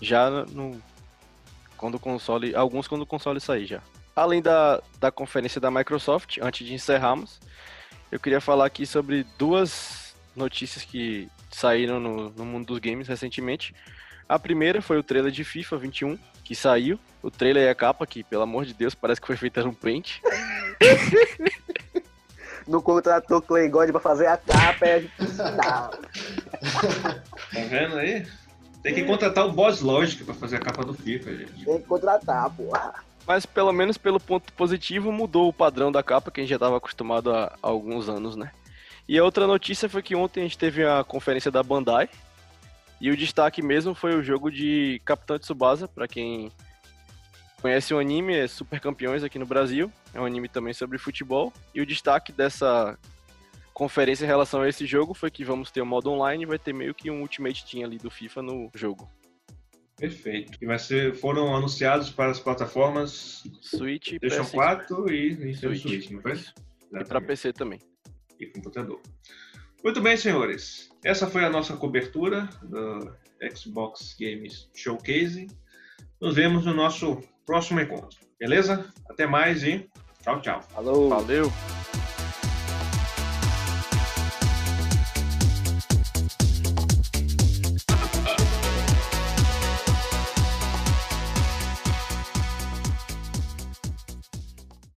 já 0.01 0.31
no 0.31 0.81
quando 1.77 1.95
o 1.95 2.01
console, 2.01 2.55
alguns 2.55 2.89
quando 2.89 3.03
o 3.03 3.07
console 3.07 3.41
sair 3.41 3.67
já. 3.67 3.81
Além 4.15 4.43
da, 4.43 4.83
da 4.99 5.13
conferência 5.13 5.61
da 5.61 5.71
Microsoft, 5.71 6.39
antes 6.43 6.67
de 6.67 6.75
encerrarmos, 6.75 7.39
eu 8.11 8.19
queria 8.19 8.41
falar 8.41 8.67
aqui 8.67 8.85
sobre 8.85 9.25
duas 9.39 10.15
notícias 10.35 10.85
que 10.85 11.29
saíram 11.51 12.01
no, 12.01 12.31
no 12.31 12.45
mundo 12.45 12.67
dos 12.67 12.79
games 12.79 13.07
recentemente. 13.07 13.75
A 14.29 14.39
primeira 14.39 14.83
foi 14.83 14.99
o 14.99 15.03
trailer 15.03 15.31
de 15.31 15.45
FIFA 15.45 15.77
21, 15.79 16.19
que 16.45 16.55
saiu. 16.55 16.99
O 17.23 17.31
trailer 17.31 17.65
e 17.65 17.69
a 17.69 17.75
capa, 17.75 18.07
que, 18.07 18.25
pelo 18.25 18.43
amor 18.43 18.65
de 18.65 18.75
Deus, 18.75 18.95
parece 18.95 19.21
que 19.21 19.27
foi 19.27 19.37
feita 19.37 19.63
num 19.63 19.73
print. 19.73 20.21
Não 22.67 22.83
contratou 22.83 23.41
Clay 23.41 23.69
God 23.69 23.91
pra 23.91 24.01
fazer 24.01 24.27
a 24.27 24.37
capa, 24.37 24.85
é 24.85 24.99
difícil, 25.01 25.45
não. 25.45 25.91
Tá 25.91 26.01
vendo 27.71 27.97
aí? 27.97 28.27
Tem 28.83 28.95
que 28.95 29.05
contratar 29.05 29.47
o 29.47 29.53
Boss 29.53 29.81
Logic 29.81 30.25
pra 30.25 30.35
fazer 30.35 30.57
a 30.57 30.61
capa 30.61 30.85
do 30.85 30.95
FIFA, 30.95 31.37
gente. 31.37 31.65
Tem 31.65 31.81
que 31.81 31.87
contratar, 31.87 32.51
porra. 32.51 32.95
Mas 33.27 33.45
pelo 33.45 33.73
menos 33.73 33.99
pelo 33.99 34.19
ponto 34.19 34.53
positivo 34.55 35.13
mudou 35.13 35.49
o 35.49 35.53
padrão 35.53 35.93
da 35.93 36.03
capa 36.03 36.31
que 36.31 36.41
a 36.41 36.43
gente 36.43 36.51
já 36.51 36.57
estava 36.57 36.79
acostumado 36.79 37.35
há 37.35 37.53
alguns 37.61 38.09
anos, 38.09 38.37
né? 38.37 38.51
E 39.07 39.19
a 39.19 39.25
outra 39.25 39.47
notícia 39.47 39.89
foi 39.89 40.03
que 40.03 40.15
ontem 40.15 40.41
a 40.41 40.43
gente 40.45 40.59
teve 40.59 40.85
a 40.85 41.03
conferência 41.03 41.51
da 41.51 41.63
Bandai. 41.63 42.09
E 43.01 43.11
o 43.11 43.17
destaque 43.17 43.63
mesmo 43.63 43.95
foi 43.95 44.15
o 44.15 44.23
jogo 44.23 44.51
de 44.51 45.01
Capitão 45.05 45.39
Tsubasa, 45.39 45.87
para 45.87 46.09
quem 46.09 46.51
conhece 47.61 47.93
o 47.93 47.99
anime, 47.99 48.37
é 48.37 48.47
Super 48.47 48.81
Campeões 48.81 49.23
aqui 49.23 49.39
no 49.39 49.47
Brasil. 49.47 49.93
É 50.15 50.21
um 50.21 50.25
anime 50.25 50.49
também 50.49 50.73
sobre 50.73 50.99
futebol. 50.99 51.53
E 51.75 51.81
o 51.81 51.87
destaque 51.87 52.33
dessa 52.33 52.99
conferência 53.79 54.25
em 54.25 54.27
relação 54.27 54.63
a 54.63 54.69
esse 54.69 54.85
jogo 54.85 55.15
foi 55.15 55.31
que 55.31 55.45
vamos 55.45 55.71
ter 55.71 55.81
o 55.81 55.85
um 55.85 55.87
modo 55.87 56.11
online 56.11 56.43
e 56.43 56.47
vai 56.47 56.59
ter 56.59 56.75
meio 56.75 56.93
que 56.93 57.13
um 57.13 57.21
Ultimate 57.21 57.65
Team 57.65 57.87
ali 57.87 57.97
do 57.97 58.11
FIFA 58.11 58.43
no 58.43 58.71
jogo. 58.75 59.09
Perfeito. 59.97 60.59
E 60.61 60.67
vai 60.67 60.81
ser, 60.81 61.15
foram 61.15 61.55
anunciados 61.55 62.11
para 62.11 62.33
as 62.33 62.41
plataformas 62.41 63.45
Switch, 63.61 64.19
PlayStation 64.19 64.51
4 64.51 65.13
e 65.13 65.31
Nintendo 65.31 65.77
Switch, 65.77 65.83
Switch 65.83 66.11
não 66.11 66.21
foi? 66.21 66.33
E 67.01 67.05
para 67.05 67.21
PC 67.21 67.53
também. 67.53 67.79
E 68.41 68.47
computador. 68.47 69.01
Muito 69.85 70.01
bem, 70.01 70.17
senhores. 70.17 70.91
Essa 71.05 71.29
foi 71.29 71.45
a 71.45 71.51
nossa 71.51 71.77
cobertura 71.77 72.49
do 72.63 73.13
Xbox 73.55 74.17
Games 74.19 74.69
Showcase. 74.75 75.47
Nos 76.21 76.35
vemos 76.35 76.67
no 76.67 76.75
nosso 76.75 77.23
próximo 77.47 77.81
encontro. 77.81 78.19
Beleza? 78.41 78.93
Até 79.09 79.25
mais 79.25 79.63
e 79.63 79.89
tchau, 80.23 80.41
tchau. 80.41 80.63
Falou. 80.63 81.09
Valeu. 81.11 81.53